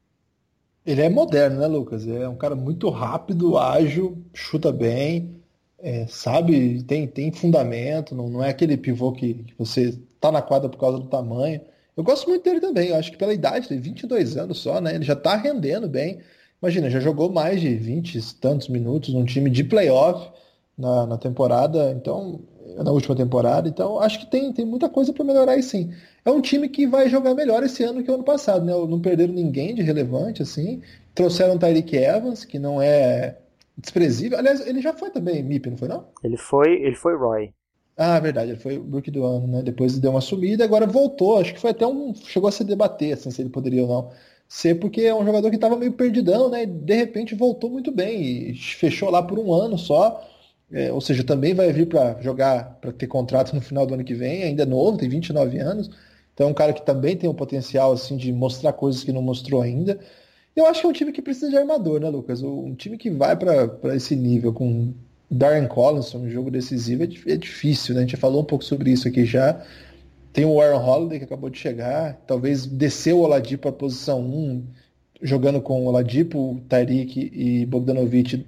Ele 0.85 1.01
é 1.01 1.09
moderno, 1.09 1.59
né, 1.59 1.67
Lucas? 1.67 2.07
É 2.07 2.27
um 2.27 2.35
cara 2.35 2.55
muito 2.55 2.89
rápido, 2.89 3.57
ágil, 3.57 4.23
chuta 4.33 4.71
bem, 4.71 5.41
é, 5.79 6.05
sabe, 6.07 6.83
tem, 6.83 7.07
tem 7.07 7.31
fundamento, 7.31 8.13
não, 8.13 8.29
não 8.29 8.43
é 8.43 8.49
aquele 8.49 8.77
pivô 8.77 9.11
que, 9.11 9.33
que 9.33 9.55
você 9.57 9.97
tá 10.19 10.31
na 10.31 10.41
quadra 10.41 10.69
por 10.69 10.77
causa 10.77 10.99
do 10.99 11.07
tamanho. 11.07 11.61
Eu 11.95 12.03
gosto 12.03 12.27
muito 12.27 12.43
dele 12.43 12.59
também, 12.59 12.89
eu 12.89 12.95
acho 12.95 13.11
que 13.11 13.17
pela 13.17 13.33
idade, 13.33 13.67
tem 13.67 13.79
22 13.79 14.37
anos 14.37 14.59
só, 14.59 14.79
né? 14.79 14.95
Ele 14.95 15.03
já 15.03 15.15
tá 15.15 15.35
rendendo 15.35 15.87
bem. 15.87 16.19
Imagina, 16.63 16.89
já 16.89 17.01
jogou 17.01 17.29
mais 17.29 17.59
de 17.59 17.75
20 17.75 18.15
e 18.15 18.35
tantos 18.35 18.69
minutos 18.69 19.13
num 19.13 19.25
time 19.25 19.49
de 19.49 19.65
playoff 19.65 20.31
na, 20.77 21.05
na 21.05 21.17
temporada, 21.17 21.91
então, 21.91 22.39
na 22.77 22.89
última 22.89 23.13
temporada, 23.13 23.67
então 23.67 23.99
acho 23.99 24.21
que 24.21 24.31
tem, 24.31 24.53
tem 24.53 24.65
muita 24.65 24.87
coisa 24.87 25.11
para 25.11 25.25
melhorar 25.25 25.51
aí 25.51 25.61
sim. 25.61 25.91
É 26.23 26.31
um 26.31 26.39
time 26.39 26.69
que 26.69 26.87
vai 26.87 27.09
jogar 27.09 27.33
melhor 27.33 27.63
esse 27.63 27.83
ano 27.83 28.01
que 28.01 28.09
o 28.09 28.13
ano 28.13 28.23
passado, 28.23 28.63
né? 28.63 28.71
Não 28.71 29.01
perderam 29.01 29.33
ninguém 29.33 29.75
de 29.75 29.81
relevante, 29.81 30.41
assim. 30.41 30.81
Trouxeram 31.13 31.55
o 31.55 31.59
Tyreek 31.59 31.97
Evans, 31.97 32.45
que 32.45 32.57
não 32.57 32.81
é 32.81 33.37
desprezível. 33.77 34.37
Aliás, 34.37 34.65
ele 34.65 34.81
já 34.81 34.93
foi 34.93 35.09
também 35.09 35.43
MIP, 35.43 35.69
não 35.69 35.77
foi 35.77 35.89
não? 35.89 36.05
Ele 36.23 36.37
foi, 36.37 36.81
ele 36.81 36.95
foi 36.95 37.17
Roy. 37.17 37.53
Ah, 37.97 38.21
verdade, 38.21 38.51
ele 38.51 38.59
foi 38.59 38.77
o 38.77 38.83
Brook 38.83 39.11
do 39.11 39.25
ano, 39.25 39.47
né? 39.47 39.61
Depois 39.61 39.99
deu 39.99 40.11
uma 40.11 40.21
sumida, 40.21 40.63
agora 40.63 40.87
voltou. 40.87 41.39
Acho 41.39 41.53
que 41.53 41.59
foi 41.59 41.71
até 41.71 41.85
um. 41.85 42.15
Chegou 42.15 42.47
a 42.47 42.53
se 42.53 42.63
debater 42.63 43.15
assim, 43.15 43.29
se 43.31 43.41
ele 43.41 43.49
poderia 43.49 43.83
ou 43.83 43.89
não 43.89 44.11
ser, 44.53 44.75
porque 44.75 45.01
é 45.01 45.15
um 45.15 45.25
jogador 45.25 45.49
que 45.49 45.55
estava 45.55 45.75
meio 45.75 45.93
perdidão, 45.93 46.47
né? 46.47 46.61
E 46.61 46.65
de 46.67 46.93
repente 46.93 47.33
voltou 47.33 47.71
muito 47.71 47.91
bem 47.91 48.51
e 48.51 48.55
fechou 48.55 49.09
lá 49.09 49.23
por 49.23 49.39
um 49.39 49.51
ano 49.51 49.79
só. 49.79 50.29
É, 50.71 50.91
ou 50.91 51.01
seja, 51.01 51.23
também 51.23 51.55
vai 51.55 51.73
vir 51.73 51.87
para 51.87 52.21
jogar, 52.21 52.77
para 52.79 52.91
ter 52.91 53.07
contrato 53.07 53.55
no 53.55 53.61
final 53.61 53.85
do 53.85 53.95
ano 53.95 54.03
que 54.03 54.13
vem, 54.13 54.43
ainda 54.43 54.61
é 54.61 54.65
novo, 54.65 54.97
tem 54.97 55.09
29 55.09 55.57
anos. 55.57 55.89
Então 56.33 56.47
é 56.47 56.49
um 56.51 56.53
cara 56.53 56.71
que 56.71 56.85
também 56.85 57.17
tem 57.17 57.27
o 57.27 57.33
potencial 57.33 57.93
assim 57.93 58.15
de 58.15 58.31
mostrar 58.31 58.73
coisas 58.73 59.03
que 59.03 59.11
não 59.11 59.23
mostrou 59.23 59.59
ainda. 59.59 59.99
Eu 60.55 60.67
acho 60.67 60.81
que 60.81 60.85
é 60.85 60.89
um 60.89 60.93
time 60.93 61.11
que 61.11 61.21
precisa 61.21 61.49
de 61.49 61.57
armador, 61.57 61.99
né, 61.99 62.09
Lucas? 62.09 62.43
Um 62.43 62.75
time 62.75 62.95
que 62.95 63.09
vai 63.09 63.35
para 63.35 63.95
esse 63.95 64.15
nível 64.15 64.53
com 64.53 64.93
Darren 65.31 65.67
Collins, 65.67 66.13
um 66.13 66.29
jogo 66.29 66.51
decisivo, 66.51 67.03
é, 67.03 67.07
é 67.33 67.37
difícil, 67.37 67.95
né? 67.95 68.01
A 68.01 68.03
gente 68.03 68.11
já 68.11 68.19
falou 68.19 68.41
um 68.41 68.45
pouco 68.45 68.63
sobre 68.63 68.91
isso 68.91 69.07
aqui 69.07 69.25
já. 69.25 69.63
Tem 70.33 70.45
o 70.45 70.59
Aaron 70.59 70.83
Holiday 70.83 71.19
que 71.19 71.25
acabou 71.25 71.49
de 71.49 71.59
chegar, 71.59 72.19
talvez 72.25 72.65
descer 72.65 73.13
o 73.13 73.19
Oladipo 73.19 73.61
para 73.61 73.71
posição 73.71 74.19
1, 74.19 74.65
jogando 75.21 75.61
com 75.61 75.83
o 75.83 75.85
Oladipo, 75.85 76.59
Tariq 76.67 77.31
e 77.31 77.65
Bogdanovic, 77.67 78.43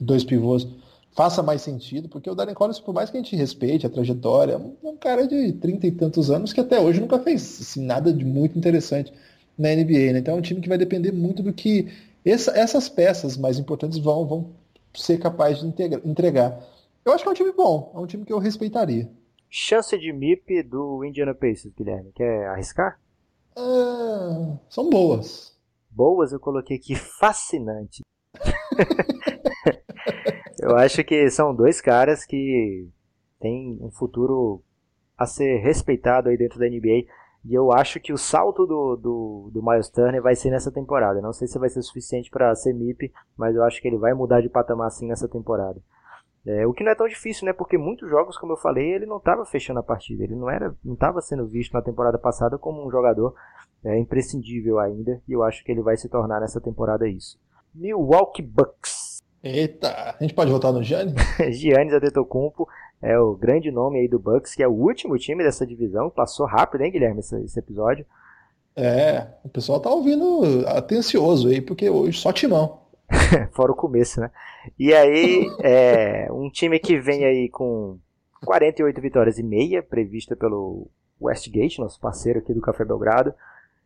dois 0.00 0.24
pivôs, 0.24 0.66
faça 1.12 1.40
mais 1.40 1.62
sentido, 1.62 2.08
porque 2.08 2.28
o 2.28 2.34
Darren 2.34 2.54
Collins, 2.54 2.80
por 2.80 2.92
mais 2.92 3.10
que 3.10 3.16
a 3.16 3.22
gente 3.22 3.36
respeite 3.36 3.86
a 3.86 3.90
trajetória, 3.90 4.54
é 4.54 4.86
um 4.86 4.96
cara 4.96 5.24
de 5.26 5.52
30 5.52 5.86
e 5.86 5.92
tantos 5.92 6.32
anos 6.32 6.52
que 6.52 6.60
até 6.60 6.80
hoje 6.80 7.00
nunca 7.00 7.18
fez 7.20 7.60
assim, 7.60 7.84
nada 7.84 8.12
de 8.12 8.24
muito 8.24 8.58
interessante 8.58 9.12
na 9.56 9.68
NBA. 9.68 10.12
Né? 10.12 10.18
Então 10.18 10.34
é 10.34 10.36
um 10.38 10.42
time 10.42 10.60
que 10.60 10.68
vai 10.68 10.78
depender 10.78 11.12
muito 11.12 11.44
do 11.44 11.52
que 11.52 11.88
essa, 12.24 12.50
essas 12.58 12.88
peças 12.88 13.36
mais 13.36 13.56
importantes 13.56 13.98
vão, 13.98 14.26
vão 14.26 14.50
ser 14.94 15.18
capazes 15.18 15.62
de 15.62 15.84
entregar. 16.04 16.60
Eu 17.04 17.12
acho 17.12 17.22
que 17.22 17.28
é 17.28 17.32
um 17.32 17.36
time 17.36 17.52
bom, 17.52 17.92
é 17.94 17.98
um 17.98 18.06
time 18.06 18.24
que 18.24 18.32
eu 18.32 18.38
respeitaria. 18.38 19.08
Chance 19.50 19.98
de 19.98 20.12
MIP 20.12 20.62
do 20.62 21.04
Indiana 21.04 21.34
Pacers, 21.34 21.74
Guilherme. 21.74 22.12
Quer 22.12 22.46
arriscar? 22.46 23.00
É, 23.56 23.60
são 24.68 24.88
boas. 24.88 25.58
Boas, 25.90 26.32
eu 26.32 26.38
coloquei 26.38 26.76
aqui 26.76 26.94
fascinante. 26.94 28.02
eu 30.62 30.76
acho 30.76 31.02
que 31.02 31.28
são 31.30 31.52
dois 31.52 31.80
caras 31.80 32.24
que 32.24 32.88
têm 33.40 33.76
um 33.82 33.90
futuro 33.90 34.62
a 35.18 35.26
ser 35.26 35.58
respeitado 35.58 36.28
aí 36.28 36.36
dentro 36.36 36.60
da 36.60 36.68
NBA. 36.68 37.06
E 37.44 37.52
eu 37.52 37.72
acho 37.72 37.98
que 37.98 38.12
o 38.12 38.18
salto 38.18 38.64
do, 38.66 38.96
do, 38.96 39.50
do 39.52 39.62
Miles 39.62 39.88
Turner 39.88 40.22
vai 40.22 40.36
ser 40.36 40.50
nessa 40.50 40.70
temporada. 40.70 41.20
Não 41.20 41.32
sei 41.32 41.48
se 41.48 41.58
vai 41.58 41.68
ser 41.68 41.82
suficiente 41.82 42.30
para 42.30 42.54
ser 42.54 42.72
MIP, 42.72 43.12
mas 43.36 43.56
eu 43.56 43.64
acho 43.64 43.82
que 43.82 43.88
ele 43.88 43.98
vai 43.98 44.14
mudar 44.14 44.42
de 44.42 44.48
patamar 44.48 44.86
assim 44.86 45.08
nessa 45.08 45.26
temporada. 45.26 45.82
É, 46.46 46.66
o 46.66 46.72
que 46.72 46.82
não 46.82 46.92
é 46.92 46.94
tão 46.94 47.06
difícil, 47.06 47.44
né? 47.44 47.52
Porque 47.52 47.76
muitos 47.76 48.08
jogos, 48.08 48.38
como 48.38 48.52
eu 48.52 48.56
falei, 48.56 48.94
ele 48.94 49.06
não 49.06 49.18
estava 49.18 49.44
fechando 49.44 49.80
a 49.80 49.82
partida. 49.82 50.24
Ele 50.24 50.34
não 50.34 50.48
era, 50.48 50.74
não 50.84 50.94
estava 50.94 51.20
sendo 51.20 51.46
visto 51.46 51.72
na 51.72 51.82
temporada 51.82 52.18
passada 52.18 52.56
como 52.56 52.86
um 52.86 52.90
jogador 52.90 53.34
é, 53.84 53.98
imprescindível 53.98 54.78
ainda. 54.78 55.20
E 55.28 55.32
eu 55.32 55.42
acho 55.42 55.62
que 55.64 55.70
ele 55.70 55.82
vai 55.82 55.96
se 55.96 56.08
tornar 56.08 56.40
nessa 56.40 56.60
temporada 56.60 57.06
isso. 57.06 57.38
Milwaukee 57.74 58.42
Bucks. 58.42 59.18
Eita, 59.42 60.16
a 60.18 60.22
gente 60.22 60.34
pode 60.34 60.50
votar 60.50 60.72
no 60.72 60.82
Giannis? 60.82 61.14
Giannis 61.56 61.94
Adetokounmpo 61.94 62.68
é 63.00 63.18
o 63.18 63.34
grande 63.34 63.70
nome 63.70 64.00
aí 64.00 64.08
do 64.08 64.18
Bucks, 64.18 64.54
que 64.54 64.62
é 64.62 64.68
o 64.68 64.72
último 64.72 65.16
time 65.18 65.42
dessa 65.42 65.66
divisão. 65.66 66.10
Passou 66.10 66.46
rápido, 66.46 66.82
hein, 66.82 66.92
Guilherme, 66.92 67.20
esse, 67.20 67.36
esse 67.42 67.58
episódio. 67.58 68.04
É, 68.76 69.26
o 69.44 69.48
pessoal 69.48 69.80
tá 69.80 69.90
ouvindo 69.90 70.66
atencioso 70.66 71.48
aí, 71.48 71.60
porque 71.60 71.88
hoje 71.88 72.18
só 72.18 72.32
timão. 72.32 72.80
Fora 73.52 73.72
o 73.72 73.76
começo, 73.76 74.20
né? 74.20 74.30
E 74.78 74.94
aí, 74.94 75.46
é, 75.60 76.28
um 76.30 76.50
time 76.50 76.78
que 76.78 76.98
vem 76.98 77.24
aí 77.24 77.48
com 77.48 77.98
48 78.44 79.00
vitórias 79.00 79.38
e 79.38 79.42
meia, 79.42 79.82
prevista 79.82 80.36
pelo 80.36 80.88
Westgate, 81.20 81.80
nosso 81.80 82.00
parceiro 82.00 82.38
aqui 82.38 82.54
do 82.54 82.60
Café 82.60 82.84
Belgrado. 82.84 83.34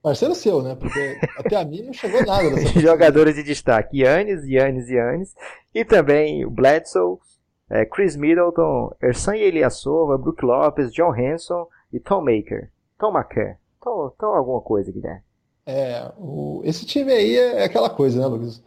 Parceiro 0.02 0.34
seu, 0.34 0.62
né? 0.62 0.74
Porque 0.74 1.18
até 1.38 1.56
a 1.56 1.64
mim 1.64 1.82
não 1.82 1.92
chegou 1.92 2.24
nada. 2.24 2.50
Jogadores 2.78 3.36
de 3.36 3.42
destaque: 3.42 4.02
Yannis, 4.02 4.46
Yannis, 4.46 4.88
Yannis. 4.88 5.34
E 5.74 5.84
também 5.84 6.44
o 6.44 6.50
Bledsoe, 6.50 7.18
é, 7.70 7.86
Chris 7.86 8.14
Middleton, 8.14 8.94
Ersan 9.02 9.36
Eliasova, 9.36 10.18
Brook 10.18 10.44
Lopes, 10.44 10.92
John 10.92 11.12
Hanson 11.12 11.66
e 11.92 11.98
Tom 11.98 12.20
Maker. 12.20 12.70
Tom 12.98 13.12
Maker. 13.12 13.56
Tom, 13.80 14.12
Tom 14.18 14.26
alguma 14.26 14.60
coisa, 14.60 14.92
Guilherme. 14.92 15.22
É, 15.66 16.12
o, 16.18 16.60
esse 16.64 16.84
time 16.84 17.10
aí 17.10 17.36
é 17.36 17.64
aquela 17.64 17.88
coisa, 17.88 18.20
né, 18.20 18.26
Lucas? 18.26 18.62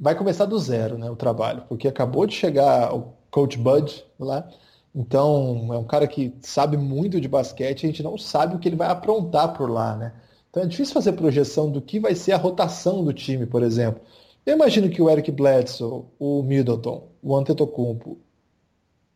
Vai 0.00 0.14
começar 0.14 0.46
do 0.46 0.58
zero, 0.58 0.96
né, 0.96 1.10
o 1.10 1.16
trabalho, 1.16 1.64
porque 1.68 1.86
acabou 1.86 2.26
de 2.26 2.34
chegar 2.34 2.94
o 2.94 3.12
Coach 3.30 3.58
Bud 3.58 4.02
lá, 4.18 4.48
então 4.94 5.68
é 5.72 5.78
um 5.78 5.84
cara 5.84 6.06
que 6.06 6.34
sabe 6.40 6.76
muito 6.76 7.20
de 7.20 7.28
basquete, 7.28 7.84
a 7.84 7.88
gente 7.88 8.02
não 8.02 8.16
sabe 8.16 8.56
o 8.56 8.58
que 8.58 8.68
ele 8.68 8.76
vai 8.76 8.88
aprontar 8.88 9.52
por 9.56 9.70
lá, 9.70 9.94
né? 9.96 10.14
Então 10.48 10.62
é 10.62 10.66
difícil 10.66 10.94
fazer 10.94 11.12
projeção 11.12 11.70
do 11.70 11.80
que 11.80 12.00
vai 12.00 12.14
ser 12.14 12.32
a 12.32 12.38
rotação 12.38 13.04
do 13.04 13.12
time, 13.12 13.46
por 13.46 13.62
exemplo. 13.62 14.02
Eu 14.44 14.54
imagino 14.54 14.88
que 14.88 15.00
o 15.00 15.08
Eric 15.08 15.30
Bledsoe, 15.30 16.04
o 16.18 16.42
Middleton, 16.42 17.08
o 17.22 17.36
Antetokounmpo 17.36 18.18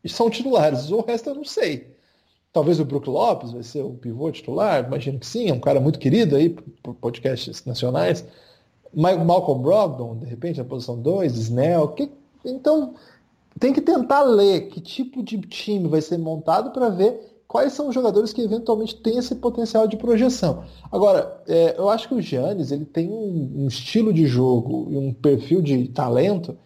são 0.06 0.30
titulares. 0.30 0.90
O 0.90 1.00
resto 1.00 1.30
eu 1.30 1.34
não 1.34 1.44
sei. 1.44 1.94
Talvez 2.52 2.78
o 2.78 2.84
Brook 2.84 3.08
Lopes 3.08 3.52
vai 3.52 3.62
ser 3.64 3.82
o 3.82 3.94
pivô 3.94 4.30
titular, 4.30 4.84
imagino 4.86 5.18
que 5.18 5.26
sim, 5.26 5.50
é 5.50 5.52
um 5.52 5.58
cara 5.58 5.80
muito 5.80 5.98
querido 5.98 6.36
aí 6.36 6.50
por 6.50 6.94
podcasts 6.94 7.64
nacionais. 7.64 8.24
Malcolm 8.96 9.62
Brogdon, 9.62 10.16
de 10.18 10.26
repente, 10.26 10.58
na 10.58 10.64
posição 10.64 10.98
2, 10.98 11.36
Snell. 11.36 11.88
Que... 11.88 12.10
Então, 12.44 12.94
tem 13.58 13.72
que 13.72 13.80
tentar 13.80 14.22
ler 14.22 14.68
que 14.68 14.80
tipo 14.80 15.22
de 15.22 15.38
time 15.40 15.88
vai 15.88 16.00
ser 16.00 16.18
montado 16.18 16.70
para 16.70 16.88
ver 16.88 17.34
quais 17.46 17.72
são 17.72 17.88
os 17.88 17.94
jogadores 17.94 18.32
que 18.32 18.42
eventualmente 18.42 18.96
têm 18.96 19.18
esse 19.18 19.34
potencial 19.36 19.86
de 19.86 19.96
projeção. 19.96 20.64
Agora, 20.90 21.40
é, 21.46 21.76
eu 21.78 21.88
acho 21.88 22.08
que 22.08 22.14
o 22.14 22.20
Giannis 22.20 22.72
ele 22.72 22.84
tem 22.84 23.08
um, 23.08 23.52
um, 23.58 23.66
estilo 23.68 24.12
de 24.12 24.26
jogo 24.26 24.88
e 24.90 24.96
um 24.96 25.12
perfil 25.12 25.62
de 25.62 25.88
talento 25.88 26.56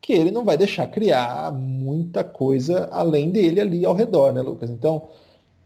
que 0.00 0.12
ele 0.12 0.30
não 0.30 0.44
vai 0.44 0.56
deixar 0.56 0.86
criar 0.86 1.52
muita 1.52 2.24
coisa 2.24 2.88
além 2.90 3.30
dele 3.30 3.60
ali 3.60 3.84
ao 3.84 3.94
redor, 3.94 4.32
né, 4.32 4.40
Lucas? 4.40 4.70
Então, 4.70 5.08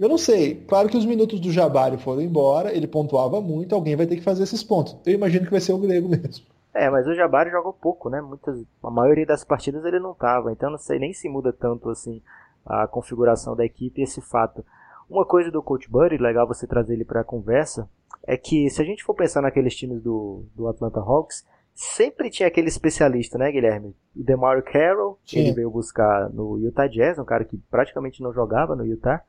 eu 0.02 0.08
não 0.08 0.18
sei. 0.18 0.56
Claro 0.66 0.88
que 0.88 0.96
os 0.96 1.06
minutos 1.06 1.38
do 1.38 1.52
Jabari 1.52 1.96
foram 1.96 2.20
embora, 2.20 2.74
ele 2.74 2.86
pontuava 2.86 3.40
muito, 3.40 3.74
alguém 3.74 3.94
vai 3.94 4.06
ter 4.06 4.16
que 4.16 4.22
fazer 4.22 4.42
esses 4.42 4.62
pontos. 4.62 4.96
Eu 5.06 5.14
imagino 5.14 5.44
que 5.44 5.50
vai 5.50 5.60
ser 5.60 5.72
o 5.72 5.78
grego 5.78 6.08
mesmo. 6.08 6.44
É, 6.74 6.90
mas 6.90 7.06
o 7.06 7.14
Jabari 7.14 7.50
jogou 7.50 7.72
pouco, 7.72 8.08
né? 8.08 8.20
Muitas, 8.20 8.64
a 8.82 8.90
maioria 8.90 9.26
das 9.26 9.44
partidas 9.44 9.84
ele 9.84 10.00
não 10.00 10.14
tava, 10.14 10.50
então 10.50 10.70
não 10.70 10.78
sei 10.78 10.98
nem 10.98 11.12
se 11.12 11.28
muda 11.28 11.52
tanto 11.52 11.88
assim 11.90 12.20
a 12.64 12.86
configuração 12.86 13.54
da 13.54 13.64
equipe 13.64 14.00
e 14.00 14.04
esse 14.04 14.20
fato. 14.20 14.64
Uma 15.08 15.26
coisa 15.26 15.50
do 15.50 15.62
Coach 15.62 15.90
Buddy, 15.90 16.16
legal 16.16 16.46
você 16.46 16.66
trazer 16.66 16.94
ele 16.94 17.04
para 17.04 17.20
a 17.20 17.24
conversa, 17.24 17.88
é 18.24 18.36
que 18.36 18.70
se 18.70 18.80
a 18.80 18.84
gente 18.84 19.04
for 19.04 19.14
pensar 19.14 19.42
naqueles 19.42 19.76
times 19.76 20.02
do, 20.02 20.44
do 20.54 20.66
Atlanta 20.66 21.00
Hawks, 21.00 21.44
sempre 21.74 22.30
tinha 22.30 22.48
aquele 22.48 22.68
especialista, 22.68 23.38
né, 23.38 23.50
Guilherme? 23.50 23.94
O 24.16 24.22
DeMario 24.22 24.62
Carroll, 24.62 25.18
que 25.24 25.38
ele 25.38 25.52
veio 25.52 25.70
buscar 25.70 26.30
no 26.30 26.58
Utah 26.58 26.86
Jazz, 26.86 27.18
um 27.18 27.24
cara 27.24 27.44
que 27.44 27.56
praticamente 27.70 28.22
não 28.22 28.32
jogava 28.32 28.74
no 28.74 28.84
Utah. 28.84 29.22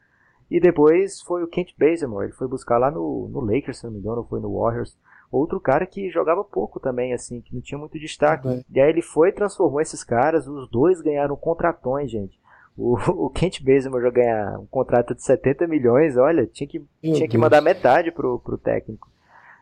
E 0.54 0.60
depois 0.60 1.20
foi 1.22 1.44
o 1.44 1.48
Kent 1.48 1.74
Bazemore, 1.76 2.28
ele 2.28 2.34
foi 2.34 2.48
buscar 2.48 2.78
lá 2.78 2.92
no, 2.92 3.28
no 3.28 3.40
Lakers, 3.40 3.80
se 3.80 3.86
não 3.86 3.92
me 3.92 3.98
engano, 3.98 4.24
foi 4.30 4.40
no 4.40 4.54
Warriors. 4.56 4.96
Outro 5.32 5.60
cara 5.60 5.84
que 5.88 6.12
jogava 6.12 6.44
pouco 6.44 6.80
também, 6.80 7.12
assim, 7.12 7.42
que 7.42 7.56
não 7.56 7.60
tinha 7.60 7.80
muito 7.80 7.98
destaque. 7.98 8.64
E 8.72 8.80
aí 8.80 8.88
ele 8.88 9.02
foi 9.02 9.30
e 9.30 9.34
transformou 9.34 9.82
esses 9.82 10.04
caras, 10.04 10.48
os 10.48 10.70
dois 10.70 11.02
ganharam 11.02 11.36
contratões, 11.36 12.12
gente. 12.12 12.40
O, 12.78 12.94
o 13.26 13.32
Kent 13.32 13.64
Bazemore 13.64 14.04
já 14.04 14.12
ganhar 14.12 14.60
um 14.60 14.68
contrato 14.68 15.16
de 15.16 15.24
70 15.24 15.66
milhões, 15.66 16.18
olha, 16.18 16.46
tinha 16.46 16.68
que, 16.68 16.86
tinha 17.02 17.28
que 17.28 17.36
mandar 17.36 17.60
metade 17.60 18.12
pro, 18.12 18.38
pro 18.38 18.56
técnico. 18.56 19.10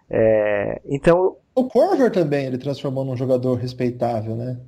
É, 0.09 0.81
então. 0.83 1.37
O 1.55 1.69
Corver 1.69 2.11
também 2.11 2.47
ele 2.47 2.57
transformou 2.57 3.05
num 3.05 3.15
jogador 3.15 3.53
respeitável, 3.55 4.35
né? 4.35 4.59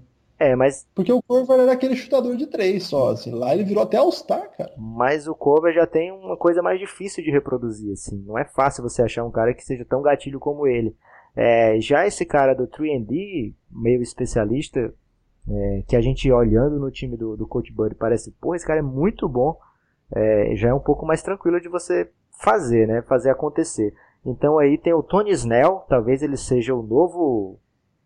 É, 0.44 0.58
mas. 0.58 0.86
Porque 0.94 1.12
o 1.12 1.22
Corver 1.22 1.60
era 1.62 1.72
aquele 1.72 1.96
chutador 1.96 2.36
de 2.36 2.48
três 2.48 2.84
só, 2.84 3.12
assim. 3.12 3.32
Lá 3.32 3.54
ele 3.54 3.64
virou 3.64 3.82
até 3.82 3.96
All-Star, 3.96 4.52
cara. 4.58 4.74
Mas 4.78 5.26
o 5.26 5.34
Corver 5.34 5.74
já 5.74 5.88
tem 5.88 6.12
uma 6.12 6.36
coisa 6.36 6.62
mais 6.62 6.78
difícil 6.78 7.24
de 7.24 7.32
reproduzir, 7.32 7.94
assim. 7.94 8.22
Não 8.26 8.38
é 8.38 8.44
fácil 8.44 8.84
você 8.84 9.02
achar 9.02 9.24
um 9.24 9.32
cara 9.32 9.54
que 9.54 9.64
seja 9.64 9.86
tão 9.86 10.02
gatilho 10.02 10.42
como 10.42 10.68
ele. 10.68 10.94
É, 11.34 11.80
já 11.80 12.06
esse 12.06 12.26
cara 12.26 12.54
do 12.54 12.68
3D, 12.68 13.56
meio 13.72 14.02
especialista, 14.02 14.94
é, 15.50 15.84
que 15.88 15.96
a 15.96 16.02
gente 16.02 16.30
olhando 16.30 16.78
no 16.78 16.92
time 16.92 17.16
do, 17.16 17.38
do 17.38 17.48
Coach 17.48 17.72
Buddy 17.72 17.96
parece, 17.96 18.32
pô, 18.42 18.54
esse 18.54 18.68
cara 18.68 18.80
é 18.80 18.84
muito 18.84 19.30
bom. 19.30 19.58
É, 20.14 20.56
já 20.56 20.70
é 20.70 20.74
um 20.74 20.80
pouco 20.80 21.06
mais 21.06 21.24
tranquilo 21.24 21.62
de 21.62 21.70
você 21.70 22.12
fazer, 22.42 22.86
né? 22.86 23.02
Fazer 23.04 23.30
acontecer. 23.30 23.94
Então 24.26 24.60
aí 24.60 24.78
tem 24.78 24.94
o 24.94 25.04
Tony 25.04 25.32
Snell, 25.32 25.86
talvez 25.88 26.22
ele 26.22 26.36
seja 26.36 26.76
o 26.76 26.84
novo 26.84 27.60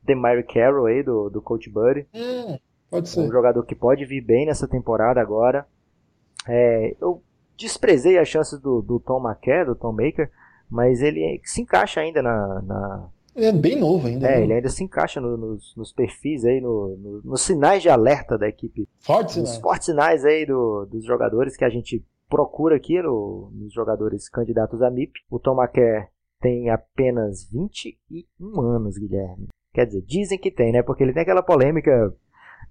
Demary 0.08 0.44
Carroll 0.44 0.88
aí 0.88 1.04
do, 1.04 1.30
do 1.30 1.42
Coach 1.42 1.70
Buddy. 1.70 2.08
Hum, 2.14 2.58
pode 2.90 3.10
ser. 3.10 3.20
Um 3.20 3.30
jogador 3.30 3.64
que 3.64 3.76
pode 3.76 4.06
vir 4.06 4.22
bem 4.22 4.46
nessa 4.46 4.68
temporada 4.68 5.22
agora. 5.22 5.68
É, 6.48 6.96
eu 7.00 7.22
desprezei 7.58 8.18
as 8.18 8.28
chances 8.28 8.60
do, 8.60 8.82
do 8.82 9.00
Tom 9.00 9.22
McKay, 9.22 9.66
do 9.66 9.76
Tom 9.76 9.92
Maker, 9.92 10.32
mas 10.70 11.02
ele 11.02 11.42
se 11.44 11.62
encaixa 11.62 12.00
ainda 12.00 12.22
na, 12.22 12.62
na... 12.62 13.10
Ele 13.36 13.46
é 13.46 13.52
bem 13.52 13.76
novo 13.76 14.08
ainda. 14.08 14.28
É, 14.28 14.38
né? 14.38 14.44
ele 14.44 14.54
ainda 14.54 14.70
se 14.70 14.84
encaixa 14.84 15.20
no, 15.20 15.36
nos, 15.36 15.76
nos, 15.76 15.92
perfis 15.92 16.46
aí, 16.46 16.62
no, 16.62 16.96
no, 16.98 17.22
nos 17.24 17.42
sinais 17.42 17.82
de 17.82 17.90
alerta 17.90 18.38
da 18.38 18.48
equipe. 18.48 18.88
Fortes 19.00 19.36
sinais. 19.36 19.58
fortes 19.58 19.86
sinais 19.86 20.26
aí 20.26 20.46
do, 20.46 20.86
dos 20.86 21.06
jogadores 21.06 21.58
que 21.58 21.66
a 21.66 21.70
gente 21.70 22.04
procura 22.30 22.78
aqui 22.78 23.02
no, 23.02 23.52
nos 23.54 23.74
jogadores 23.74 24.30
candidatos 24.30 24.82
a 24.82 24.90
MIP. 24.90 25.14
O 25.30 25.40
Tom 25.40 25.62
McKay 25.62 26.08
tem 26.40 26.70
apenas 26.70 27.48
21 27.52 28.62
anos, 28.62 28.98
Guilherme. 28.98 29.48
Quer 29.78 29.86
dizer, 29.86 30.02
dizem 30.08 30.40
que 30.40 30.50
tem, 30.50 30.72
né? 30.72 30.82
Porque 30.82 31.04
ele 31.04 31.14
tem 31.14 31.22
aquela 31.22 31.44
polêmica 31.44 32.12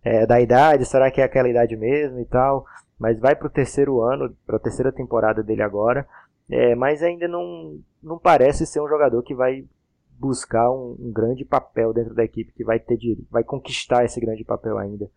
é, 0.02 0.26
da 0.26 0.40
idade, 0.40 0.84
será 0.84 1.08
que 1.08 1.20
é 1.20 1.24
aquela 1.24 1.48
idade 1.48 1.76
mesmo 1.76 2.18
e 2.18 2.24
tal. 2.24 2.66
Mas 2.98 3.16
vai 3.20 3.36
para 3.36 3.46
o 3.46 3.50
terceiro 3.50 4.00
ano, 4.02 4.36
para 4.44 4.56
a 4.56 4.58
terceira 4.58 4.90
temporada 4.90 5.40
dele 5.40 5.62
agora. 5.62 6.04
É, 6.50 6.74
mas 6.74 7.04
ainda 7.04 7.28
não, 7.28 7.78
não 8.02 8.18
parece 8.18 8.66
ser 8.66 8.80
um 8.80 8.88
jogador 8.88 9.22
que 9.22 9.36
vai 9.36 9.64
buscar 10.18 10.68
um, 10.68 10.96
um, 10.98 11.12
grande 11.12 11.44
papel 11.44 11.92
dentro 11.92 12.12
da 12.12 12.24
equipe, 12.24 12.52
que 12.52 12.64
vai 12.64 12.80
ter 12.80 12.96
de, 12.96 13.24
vai 13.30 13.44
conquistar 13.44 14.04
esse 14.04 14.18
grande 14.20 14.42
papel 14.42 14.76
ainda. 14.76 15.08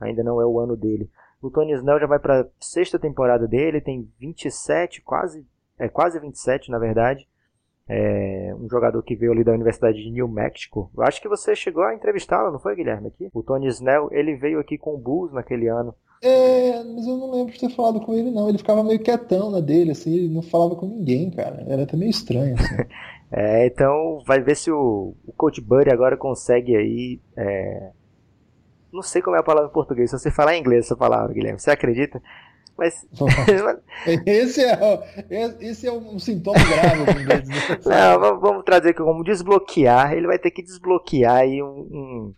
Ainda 0.00 0.22
não 0.22 0.42
é 0.42 0.44
o 0.44 0.60
ano 0.60 0.76
dele. 0.76 1.10
O 1.40 1.48
Tony 1.50 1.72
Snell 1.72 2.00
já 2.00 2.06
vai 2.06 2.18
para 2.18 2.46
sexta 2.60 2.98
temporada 2.98 3.48
dele, 3.48 3.80
tem 3.80 4.06
27, 4.20 5.00
quase, 5.00 5.46
é 5.78 5.88
quase 5.88 6.20
27 6.20 6.70
na 6.70 6.78
verdade. 6.78 7.26
É 7.88 8.54
um 8.54 8.68
jogador 8.68 9.02
que 9.02 9.16
veio 9.16 9.32
ali 9.32 9.42
da 9.42 9.52
Universidade 9.52 10.02
de 10.02 10.10
New 10.10 10.28
Mexico. 10.28 10.90
Eu 10.94 11.04
acho 11.04 11.22
que 11.22 11.28
você 11.28 11.56
chegou 11.56 11.82
a 11.82 11.94
entrevistá-lo, 11.94 12.52
não 12.52 12.58
foi, 12.58 12.76
Guilherme? 12.76 13.08
Aqui? 13.08 13.30
O 13.32 13.42
Tony 13.42 13.66
Snell, 13.68 14.08
ele 14.12 14.36
veio 14.36 14.60
aqui 14.60 14.76
com 14.76 14.94
o 14.94 14.98
Bulls 14.98 15.32
naquele 15.32 15.68
ano. 15.68 15.94
É, 16.22 16.82
mas 16.84 17.06
eu 17.06 17.16
não 17.16 17.30
lembro 17.30 17.52
de 17.52 17.60
ter 17.60 17.70
falado 17.70 18.00
com 18.00 18.12
ele, 18.12 18.30
não. 18.30 18.48
Ele 18.48 18.58
ficava 18.58 18.84
meio 18.84 18.98
quietão 18.98 19.50
na 19.50 19.60
dele, 19.60 19.92
assim, 19.92 20.14
ele 20.14 20.34
não 20.34 20.42
falava 20.42 20.76
com 20.76 20.86
ninguém, 20.86 21.30
cara. 21.30 21.64
Era 21.66 21.84
até 21.84 21.96
meio 21.96 22.10
estranho, 22.10 22.54
assim. 22.54 22.76
é, 23.32 23.66
então 23.66 24.22
vai 24.26 24.40
ver 24.40 24.56
se 24.56 24.70
o, 24.70 25.14
o 25.26 25.32
Coach 25.32 25.60
Buddy 25.60 25.90
agora 25.90 26.16
consegue 26.16 26.76
aí. 26.76 27.20
É... 27.36 27.90
Não 28.92 29.02
sei 29.02 29.22
como 29.22 29.36
é 29.36 29.40
a 29.40 29.44
palavra 29.44 29.70
em 29.70 29.72
português, 29.72 30.10
se 30.10 30.18
você 30.18 30.30
falar 30.30 30.56
em 30.56 30.60
inglês 30.60 30.86
essa 30.86 30.96
palavra, 30.96 31.32
Guilherme, 31.32 31.60
você 31.60 31.70
acredita? 31.70 32.20
Mas. 32.78 33.04
esse, 34.24 34.64
é, 34.64 35.56
esse 35.60 35.88
é 35.88 35.92
um 35.92 36.16
sintoma 36.20 36.58
grave. 36.60 37.42
Não, 37.84 38.38
vamos 38.38 38.64
trazer 38.64 38.90
aqui 38.90 39.02
como 39.02 39.24
desbloquear. 39.24 40.12
Ele 40.12 40.28
vai 40.28 40.38
ter 40.38 40.52
que 40.52 40.62
desbloquear 40.62 41.38
aí 41.38 41.60
um, 41.60 41.66
um, 41.66 42.34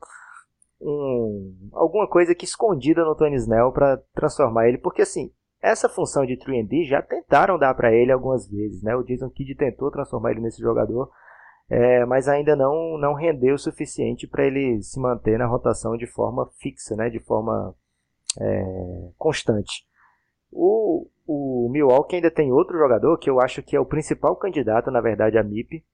um 0.80 1.68
alguma 1.74 2.08
coisa 2.08 2.34
que 2.34 2.46
escondida 2.46 3.04
no 3.04 3.14
Tony 3.14 3.36
Snell 3.36 3.70
para 3.70 3.98
transformar 4.14 4.66
ele. 4.66 4.78
Porque 4.78 5.02
assim, 5.02 5.30
essa 5.60 5.90
função 5.90 6.24
de 6.24 6.38
3D 6.38 6.86
já 6.88 7.02
tentaram 7.02 7.58
dar 7.58 7.74
para 7.74 7.92
ele 7.92 8.10
algumas 8.10 8.48
vezes. 8.48 8.82
Né? 8.82 8.96
O 8.96 9.02
Jason 9.02 9.28
Kidd 9.28 9.54
tentou 9.56 9.90
transformar 9.90 10.30
ele 10.30 10.40
nesse 10.40 10.62
jogador. 10.62 11.10
É, 11.68 12.04
mas 12.06 12.26
ainda 12.28 12.56
não, 12.56 12.96
não 12.98 13.12
rendeu 13.12 13.54
o 13.54 13.58
suficiente 13.58 14.26
para 14.26 14.44
ele 14.44 14.82
se 14.82 14.98
manter 14.98 15.38
na 15.38 15.46
rotação 15.46 15.96
de 15.96 16.06
forma 16.06 16.50
fixa, 16.58 16.96
né? 16.96 17.10
de 17.10 17.20
forma 17.20 17.74
é, 18.40 19.10
constante. 19.18 19.89
O, 20.52 21.06
o 21.26 21.68
Milwaukee 21.70 22.16
ainda 22.16 22.30
tem 22.30 22.52
outro 22.52 22.76
jogador 22.78 23.16
que 23.18 23.30
eu 23.30 23.40
acho 23.40 23.62
que 23.62 23.76
é 23.76 23.80
o 23.80 23.86
principal 23.86 24.34
candidato, 24.36 24.90
na 24.90 25.00
verdade, 25.00 25.38
a 25.38 25.42
MIP. 25.42 25.84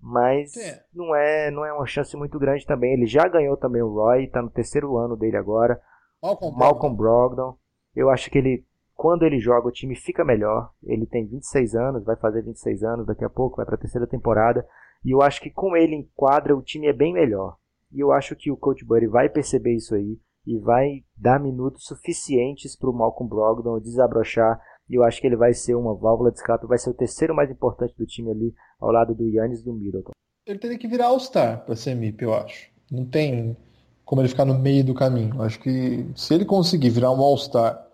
Mas 0.00 0.56
é. 0.56 0.84
não 0.94 1.14
é 1.14 1.50
não 1.50 1.64
é 1.64 1.72
uma 1.72 1.86
chance 1.86 2.16
muito 2.16 2.38
grande 2.38 2.64
também. 2.64 2.94
Ele 2.94 3.06
já 3.06 3.26
ganhou 3.26 3.56
também 3.56 3.82
o 3.82 3.92
Roy, 3.92 4.24
está 4.24 4.40
no 4.40 4.50
terceiro 4.50 4.96
ano 4.96 5.16
dele 5.16 5.36
agora. 5.36 5.80
Malcolm, 6.22 6.56
Malcolm 6.56 6.96
Brogdon. 6.96 7.56
Eu 7.94 8.08
acho 8.08 8.30
que 8.30 8.38
ele, 8.38 8.64
quando 8.94 9.24
ele 9.24 9.40
joga, 9.40 9.66
o 9.66 9.72
time 9.72 9.96
fica 9.96 10.24
melhor. 10.24 10.70
Ele 10.84 11.04
tem 11.04 11.26
26 11.26 11.74
anos, 11.74 12.04
vai 12.04 12.16
fazer 12.16 12.42
26 12.42 12.84
anos 12.84 13.06
daqui 13.06 13.24
a 13.24 13.30
pouco, 13.30 13.56
vai 13.56 13.66
para 13.66 13.74
a 13.74 13.78
terceira 13.78 14.06
temporada. 14.06 14.64
E 15.04 15.10
eu 15.10 15.20
acho 15.20 15.40
que 15.40 15.50
com 15.50 15.76
ele 15.76 15.96
em 15.96 16.08
quadra, 16.14 16.56
o 16.56 16.62
time 16.62 16.86
é 16.86 16.92
bem 16.92 17.12
melhor. 17.12 17.56
E 17.92 18.00
eu 18.00 18.12
acho 18.12 18.36
que 18.36 18.50
o 18.50 18.56
Coach 18.56 18.84
Buddy 18.84 19.06
vai 19.06 19.28
perceber 19.28 19.74
isso 19.74 19.94
aí 19.94 20.18
e 20.48 20.58
vai 20.58 21.04
dar 21.14 21.38
minutos 21.38 21.84
suficientes 21.84 22.74
para 22.74 22.88
o 22.88 22.92
Malcolm 22.92 23.28
Brogdon 23.28 23.78
desabrochar. 23.78 24.58
E 24.88 24.94
eu 24.94 25.04
acho 25.04 25.20
que 25.20 25.26
ele 25.26 25.36
vai 25.36 25.52
ser 25.52 25.74
uma 25.74 25.94
válvula 25.94 26.30
de 26.30 26.38
escape, 26.38 26.66
vai 26.66 26.78
ser 26.78 26.88
o 26.88 26.94
terceiro 26.94 27.34
mais 27.34 27.50
importante 27.50 27.94
do 27.98 28.06
time 28.06 28.30
ali, 28.30 28.54
ao 28.80 28.90
lado 28.90 29.14
do 29.14 29.28
Yannis 29.28 29.62
do 29.62 29.74
Middleton. 29.74 30.12
Ele 30.46 30.58
teria 30.58 30.78
que 30.78 30.88
virar 30.88 31.08
All-Star 31.08 31.66
para 31.66 31.76
ser 31.76 31.94
MIP, 31.94 32.22
eu 32.22 32.32
acho. 32.32 32.70
Não 32.90 33.04
tem 33.04 33.54
como 34.02 34.22
ele 34.22 34.28
ficar 34.30 34.46
no 34.46 34.58
meio 34.58 34.82
do 34.82 34.94
caminho. 34.94 35.34
Eu 35.34 35.42
acho 35.42 35.60
que 35.60 36.10
se 36.16 36.34
ele 36.34 36.46
conseguir 36.46 36.88
virar 36.88 37.10
um 37.10 37.20
All-Star 37.20 37.86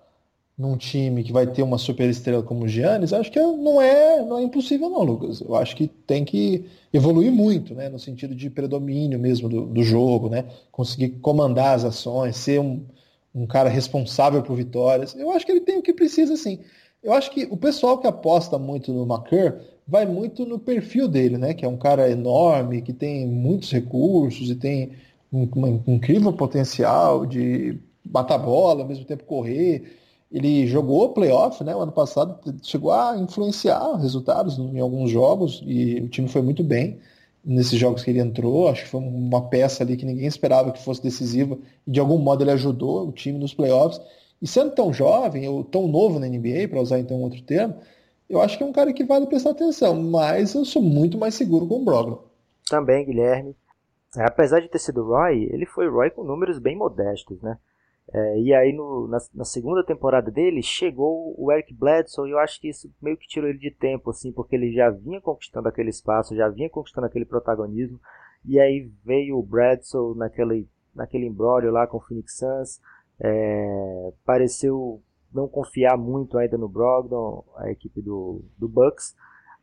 num 0.57 0.77
time 0.77 1.25
que 1.25 1.33
vai 1.33 1.47
ter 1.47 1.63
uma 1.63 1.79
super 1.79 2.09
estrela 2.09 2.43
como 2.43 2.65
o 2.65 2.69
Giannis, 2.69 3.13
acho 3.13 3.31
que 3.31 3.41
não 3.41 3.83
é, 3.83 4.23
não 4.23 4.39
é 4.39 4.43
impossível 4.43 4.89
não, 4.89 5.03
Lucas. 5.03 5.41
Eu 5.41 5.57
acho 5.57 5.75
que 5.75 5.89
tem 5.89 6.25
que 6.25 6.65
evoluir 6.93 7.33
muito, 7.33 7.75
né, 7.75 7.89
no 7.89 7.99
sentido 7.99 8.35
de 8.35 8.49
predomínio 8.49 9.19
mesmo 9.19 9.49
do, 9.49 9.67
do 9.67 9.83
jogo, 9.83 10.29
né, 10.29 10.45
conseguir 10.71 11.11
comandar 11.21 11.75
as 11.75 11.85
ações, 11.85 12.37
ser 12.37 12.61
um, 12.61 12.85
um 13.35 13.47
cara 13.47 13.69
responsável 13.69 14.43
por 14.43 14.57
vitórias. 14.57 15.15
Eu 15.17 15.33
acho 15.33 15.45
que 15.45 15.51
ele 15.51 15.61
tem 15.61 15.79
o 15.79 15.83
que 15.83 15.93
precisa, 15.93 16.37
sim. 16.37 16.61
Eu 17.03 17.13
acho 17.13 17.33
que 17.33 17.45
o 17.51 17.57
pessoal 17.57 17.99
que 17.99 18.07
aposta 18.07 18.57
muito 18.57 18.93
no 18.93 19.03
McCurr 19.03 19.61
vai 19.87 20.07
muito 20.07 20.47
no 20.47 20.59
perfil 20.59 21.09
dele, 21.09 21.37
né, 21.37 21.53
que 21.53 21.65
é 21.65 21.69
um 21.69 21.77
cara 21.77 22.09
enorme, 22.09 22.81
que 22.81 22.93
tem 22.93 23.27
muitos 23.27 23.73
recursos 23.73 24.49
e 24.51 24.55
tem 24.55 24.93
um, 25.33 25.49
um 25.57 25.95
incrível 25.95 26.33
potencial 26.33 27.27
de 27.27 27.77
bater 28.05 28.39
bola, 28.39 28.83
ao 28.83 28.89
mesmo 28.89 29.05
tempo 29.05 29.25
correr 29.25 30.04
ele 30.31 30.67
jogou 30.67 31.13
playoff, 31.13 31.63
né? 31.63 31.75
O 31.75 31.81
ano 31.81 31.93
passado 31.93 32.39
chegou 32.63 32.93
a 32.93 33.17
influenciar 33.17 33.97
resultados 33.97 34.59
em 34.59 34.81
alguns 34.81 35.11
jogos 35.11 35.63
e 35.65 36.01
o 36.01 36.09
time 36.09 36.29
foi 36.29 36.43
muito 36.43 36.63
bem 36.63 36.99
nesses 37.45 37.79
jogos 37.79 38.03
que 38.03 38.11
ele 38.11 38.21
entrou. 38.21 38.69
Acho 38.69 38.85
que 38.85 38.91
foi 38.91 39.01
uma 39.01 39.49
peça 39.49 39.83
ali 39.83 39.97
que 39.97 40.07
ninguém 40.07 40.27
esperava 40.27 40.73
que 40.73 40.83
fosse 40.83 41.03
decisiva 41.03 41.59
e 41.87 41.91
de 41.91 42.01
algum 42.01 42.19
modo 42.19 42.43
ele 42.43 42.51
ajudou 42.51 43.09
o 43.09 43.13
time 43.13 43.39
nos 43.39 43.55
playoffs. 43.55 44.01
E 44.43 44.47
sendo 44.47 44.73
tão 44.73 44.93
jovem 44.93 45.49
ou 45.49 45.63
tão 45.63 45.87
novo 45.87 46.19
na 46.19 46.27
NBA, 46.27 46.69
para 46.69 46.81
usar 46.81 46.99
então 46.99 47.23
outro 47.23 47.41
termo, 47.43 47.77
eu 48.29 48.41
acho 48.41 48.59
que 48.59 48.65
é 48.65 48.67
um 48.67 48.73
cara 48.73 48.93
que 48.93 49.05
vale 49.05 49.27
prestar 49.27 49.51
atenção, 49.51 49.95
mas 50.03 50.55
eu 50.55 50.65
sou 50.65 50.83
muito 50.83 51.17
mais 51.17 51.35
seguro 51.35 51.67
com 51.67 51.81
o 51.81 51.85
Brogdon. 51.85 52.23
Também, 52.69 53.05
Guilherme. 53.05 53.55
Apesar 54.17 54.61
de 54.61 54.69
ter 54.69 54.79
sido 54.79 55.05
Roy, 55.05 55.49
ele 55.53 55.67
foi 55.67 55.89
Roy 55.89 56.11
com 56.11 56.25
números 56.25 56.59
bem 56.59 56.77
modestos, 56.77 57.41
né? 57.43 57.59
É, 58.13 58.39
e 58.39 58.53
aí 58.55 58.73
no, 58.73 59.09
na, 59.09 59.19
na, 59.35 59.45
segunda 59.45 59.83
temporada 59.83 60.31
dele 60.31 60.63
chegou 60.63 61.35
o 61.39 61.51
Eric 61.51 61.73
Bledsoe 61.73 62.29
e 62.29 62.33
eu 62.33 62.39
acho 62.39 62.61
que 62.61 62.69
isso 62.69 62.93
meio 63.01 63.17
que 63.17 63.27
tirou 63.27 63.49
ele 63.49 63.59
de 63.59 63.71
tempo, 63.71 64.11
assim, 64.11 64.31
porque 64.31 64.55
ele 64.55 64.73
já 64.73 64.91
vinha 64.91 65.21
conquistando 65.21 65.69
aquele 65.69 65.89
espaço, 65.89 66.37
já 66.37 66.49
vinha 66.49 66.69
conquistando 66.69 67.07
aquele 67.07 67.25
protagonismo. 67.25 67.99
E 68.45 68.61
aí 68.61 68.91
veio 69.05 69.39
o 69.39 69.43
Bledsoe 69.43 70.17
naquele, 70.17 70.69
naquele 70.95 71.27
imbróglio 71.27 71.73
lá 71.73 71.87
com 71.87 71.97
o 71.97 72.01
Phoenix 72.01 72.37
Suns. 72.37 72.81
É, 73.19 74.13
pareceu 74.25 75.03
não 75.33 75.49
confiar 75.49 75.97
muito 75.97 76.37
ainda 76.37 76.59
no 76.59 76.69
Brogdon, 76.69 77.43
a 77.57 77.71
equipe 77.71 78.03
do, 78.03 78.43
do 78.59 78.69
Bucks. 78.69 79.17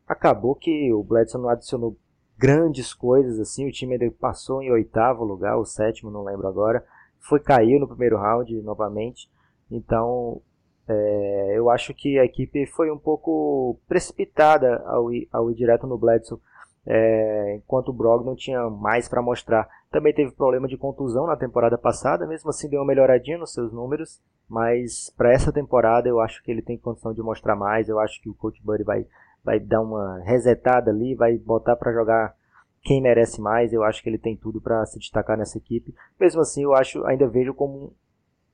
Acabou 0.07 0.55
que 0.55 0.91
o 0.91 1.03
Bledsoe 1.03 1.39
não 1.39 1.49
adicionou 1.49 1.95
grandes 2.37 2.91
coisas 2.91 3.39
assim, 3.39 3.67
o 3.67 3.71
time 3.71 3.93
ainda 3.93 4.11
passou 4.19 4.63
em 4.63 4.71
oitavo 4.71 5.23
lugar, 5.23 5.59
o 5.59 5.65
sétimo, 5.65 6.09
não 6.09 6.23
lembro 6.23 6.47
agora 6.47 6.83
foi 7.21 7.39
cair 7.39 7.79
no 7.79 7.87
primeiro 7.87 8.17
round 8.17 8.53
novamente. 8.61 9.29
Então, 9.69 10.41
é, 10.87 11.53
eu 11.55 11.69
acho 11.69 11.93
que 11.93 12.19
a 12.19 12.25
equipe 12.25 12.65
foi 12.65 12.91
um 12.91 12.97
pouco 12.97 13.79
precipitada 13.87 14.83
ao 14.85 15.11
ir, 15.11 15.27
ao 15.31 15.49
ir 15.49 15.55
direto 15.55 15.87
no 15.87 15.97
Bledsoe, 15.97 16.39
é, 16.85 17.55
enquanto 17.55 17.89
o 17.89 17.93
Brogdon 17.93 18.35
tinha 18.35 18.69
mais 18.69 19.07
para 19.07 19.21
mostrar. 19.21 19.67
Também 19.91 20.13
teve 20.13 20.31
problema 20.31 20.67
de 20.67 20.77
contusão 20.77 21.27
na 21.27 21.35
temporada 21.35 21.77
passada, 21.77 22.27
mesmo 22.27 22.49
assim 22.49 22.69
deu 22.69 22.79
uma 22.79 22.87
melhoradinha 22.87 23.37
nos 23.37 23.53
seus 23.53 23.71
números, 23.71 24.19
mas 24.49 25.13
para 25.15 25.31
essa 25.31 25.51
temporada 25.51 26.09
eu 26.09 26.19
acho 26.19 26.43
que 26.43 26.51
ele 26.51 26.61
tem 26.61 26.77
condição 26.77 27.13
de 27.13 27.21
mostrar 27.21 27.55
mais. 27.55 27.87
Eu 27.87 27.99
acho 27.99 28.21
que 28.21 28.29
o 28.29 28.33
Coach 28.33 28.61
Buddy 28.63 28.83
vai, 28.83 29.05
vai 29.43 29.59
dar 29.59 29.81
uma 29.81 30.19
resetada 30.23 30.91
ali, 30.91 31.15
vai 31.15 31.37
botar 31.37 31.75
para 31.75 31.93
jogar 31.93 32.35
quem 32.83 33.01
merece 33.01 33.39
mais. 33.41 33.73
Eu 33.73 33.83
acho 33.83 34.01
que 34.01 34.09
ele 34.09 34.17
tem 34.17 34.35
tudo 34.35 34.61
para 34.61 34.85
se 34.85 34.99
destacar 34.99 35.37
nessa 35.37 35.57
equipe. 35.57 35.93
Mesmo 36.19 36.41
assim, 36.41 36.63
eu 36.63 36.73
acho, 36.73 37.03
ainda 37.05 37.27
vejo 37.27 37.53
como 37.53 37.95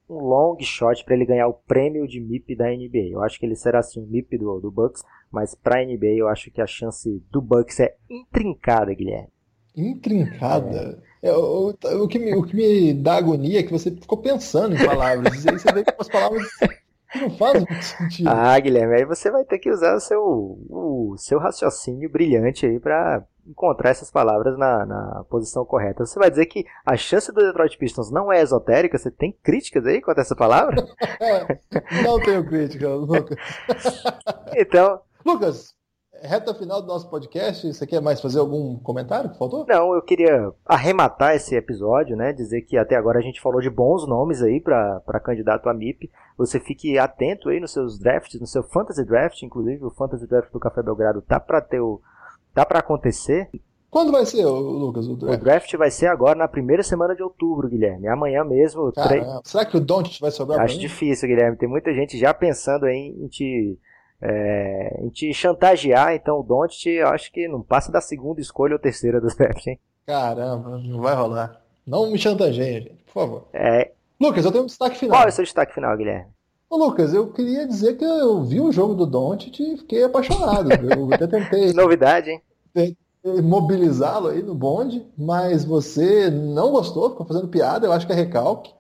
um, 0.10 0.16
um 0.16 0.20
long 0.20 0.58
shot 0.60 1.04
para 1.04 1.16
ele 1.16 1.26
ganhar 1.26 1.48
o 1.48 1.54
prêmio 1.54 2.08
de 2.08 2.20
MIP 2.20 2.56
da 2.56 2.66
NBA. 2.66 3.12
Eu 3.12 3.24
acho 3.24 3.40
que 3.40 3.46
ele 3.46 3.56
será 3.56 3.80
assim 3.80 4.02
um 4.02 4.08
MIP 4.08 4.38
do, 4.38 4.60
do 4.60 4.72
Bucks, 4.72 5.04
mas 5.32 5.56
para 5.56 5.80
a 5.80 5.86
NBA 5.86 6.18
eu 6.18 6.28
acho 6.28 6.52
que 6.52 6.62
a 6.62 6.68
chance 6.68 7.24
do 7.32 7.42
Bucks 7.42 7.80
é 7.80 7.96
intrincada, 8.10 8.94
Guilherme. 8.94 9.30
Intrincada? 9.76 11.02
É. 11.04 11.08
É, 11.22 11.34
o, 11.34 11.70
o, 11.70 12.08
que 12.08 12.20
me, 12.20 12.36
o 12.36 12.44
que 12.44 12.56
me 12.56 12.94
dá 12.94 13.16
agonia 13.16 13.60
é 13.60 13.64
que 13.64 13.72
você 13.72 13.92
ficou 13.92 14.20
pensando 14.20 14.76
em 14.76 14.86
palavras. 14.86 15.44
e 15.44 15.50
aí 15.50 15.60
você 15.60 15.72
vê 15.74 15.84
que 15.84 15.94
as 15.98 16.08
palavras 16.08 16.44
não 17.16 17.30
fazem 17.32 17.66
muito 17.70 17.84
sentido. 17.84 18.30
Ah, 18.30 18.60
Guilherme, 18.60 18.96
aí 18.96 19.06
você 19.06 19.32
vai 19.32 19.44
ter 19.44 19.58
que 19.58 19.70
usar 19.70 19.96
o 19.96 20.00
seu, 20.00 20.22
o 20.22 21.16
seu 21.18 21.40
raciocínio 21.40 22.10
brilhante 22.10 22.66
aí 22.66 22.80
para 22.80 23.26
encontrar 23.48 23.92
essas 23.92 24.12
palavras 24.12 24.58
na, 24.58 24.86
na 24.86 25.26
posição 25.30 25.66
correta. 25.66 26.06
Você 26.06 26.20
vai 26.20 26.30
dizer 26.30 26.46
que 26.48 26.66
a 26.86 26.98
chance 26.98 27.32
do 27.32 27.42
Detroit 27.42 27.78
Pistons 27.78 28.12
não 28.12 28.32
é 28.32 28.42
esotérica? 28.42 28.98
Você 28.98 29.10
tem 29.10 29.32
críticas 29.32 29.86
aí 29.86 30.02
quanto 30.02 30.20
a 30.20 30.22
essa 30.22 30.36
palavra? 30.36 30.76
não 32.04 32.20
tenho 32.20 32.46
crítica, 32.46 32.90
Lucas. 32.90 33.38
então. 34.56 35.00
Lucas, 35.26 35.76
reta 36.22 36.54
final 36.54 36.82
do 36.82 36.88
nosso 36.88 37.10
podcast, 37.10 37.74
você 37.74 37.86
quer 37.86 38.02
mais 38.02 38.22
fazer 38.22 38.40
algum 38.40 38.78
comentário 38.80 39.30
que 39.32 39.38
faltou? 39.38 39.66
Não, 39.68 39.94
eu 39.94 40.02
queria 40.02 40.52
arrematar 40.66 41.36
esse 41.36 41.56
episódio, 41.56 42.16
né? 42.16 42.34
Dizer 42.34 42.62
que 42.62 42.78
até 42.78 42.96
agora 42.96 43.20
a 43.20 43.22
gente 43.22 43.42
falou 43.42 43.62
de 43.62 43.70
bons 43.70 44.08
nomes 44.08 44.42
aí 44.42 44.60
para 44.60 45.20
candidato 45.24 45.70
a 45.70 45.74
MIP. 45.74 46.10
Você 46.38 46.60
fique 46.60 46.98
atento 46.98 47.50
aí 47.50 47.60
nos 47.60 47.72
seus 47.72 47.98
drafts, 48.00 48.40
no 48.40 48.48
seu 48.48 48.64
fantasy 48.64 49.06
draft, 49.06 49.42
inclusive 49.42 49.84
o 49.84 49.92
fantasy 49.92 50.28
draft 50.28 50.52
do 50.52 50.60
Café 50.60 50.82
Belgrado 50.82 51.22
tá 51.22 51.40
para 51.40 51.62
ter 51.62 51.80
o 51.80 52.02
tá 52.58 52.66
para 52.66 52.80
acontecer. 52.80 53.50
Quando 53.90 54.12
vai 54.12 54.26
ser, 54.26 54.44
Lucas, 54.46 55.08
o 55.08 55.16
draft? 55.16 55.40
O 55.40 55.44
draft 55.44 55.76
vai 55.76 55.92
ser 55.92 56.08
agora 56.08 56.38
na 56.38 56.48
primeira 56.48 56.82
semana 56.82 57.16
de 57.16 57.22
outubro, 57.22 57.70
Guilherme. 57.70 58.08
Amanhã 58.08 58.44
mesmo. 58.44 58.92
Tre... 58.92 59.24
Será 59.44 59.64
que 59.64 59.78
o 59.78 59.80
Don't 59.80 60.20
vai 60.20 60.32
sobrar 60.32 60.62
Acho 60.62 60.80
difícil, 60.80 61.28
Guilherme. 61.28 61.56
Tem 61.56 61.70
muita 61.70 61.94
gente 61.94 62.18
já 62.18 62.34
pensando 62.34 62.88
em 62.88 63.28
te 63.28 63.78
é, 64.20 65.00
em 65.04 65.10
te 65.10 65.32
chantagear, 65.34 66.16
então 66.16 66.40
o 66.40 66.44
Don't, 66.44 66.90
eu 66.90 67.08
acho 67.10 67.32
que 67.32 67.48
não 67.48 67.62
passa 67.62 67.92
da 67.92 68.02
segunda 68.02 68.42
escolha 68.42 68.74
ou 68.74 68.80
terceira 68.80 69.22
do 69.22 69.28
draft, 69.28 69.68
hein? 69.68 69.80
Caramba, 70.08 70.80
não 70.80 71.00
vai 71.00 71.14
rolar. 71.14 71.62
Não 71.86 72.10
me 72.10 72.18
chantageie, 72.18 72.82
gente, 72.82 73.04
por 73.06 73.14
favor. 73.14 73.48
É... 73.54 73.92
Lucas, 74.20 74.44
eu 74.44 74.52
tenho 74.52 74.64
um 74.64 74.68
destaque 74.68 74.98
final. 74.98 75.16
Qual 75.16 75.26
é 75.26 75.30
o 75.30 75.32
seu 75.32 75.44
destaque 75.44 75.76
final, 75.76 75.96
Guilherme? 75.96 76.32
Ô, 76.70 76.76
Lucas, 76.76 77.14
eu 77.14 77.32
queria 77.32 77.66
dizer 77.66 77.98
que 77.98 78.04
eu 78.04 78.44
vi 78.44 78.60
o 78.60 78.72
jogo 78.72 78.96
do 78.96 79.06
Don't 79.06 79.50
e 79.50 79.78
fiquei 79.78 80.04
apaixonado. 80.04 80.70
eu 80.72 81.14
até 81.14 81.28
tentei. 81.28 81.72
Novidade, 81.74 82.32
hein? 82.32 82.42
Mobilizá-lo 83.44 84.30
aí 84.30 84.42
no 84.42 84.56
bonde, 84.56 85.06
mas 85.18 85.66
você 85.66 86.30
não 86.30 86.72
gostou, 86.72 87.10
ficou 87.10 87.26
fazendo 87.26 87.48
piada, 87.48 87.86
eu 87.86 87.92
acho 87.92 88.06
que 88.06 88.14
é 88.14 88.16
recalque. 88.16 88.72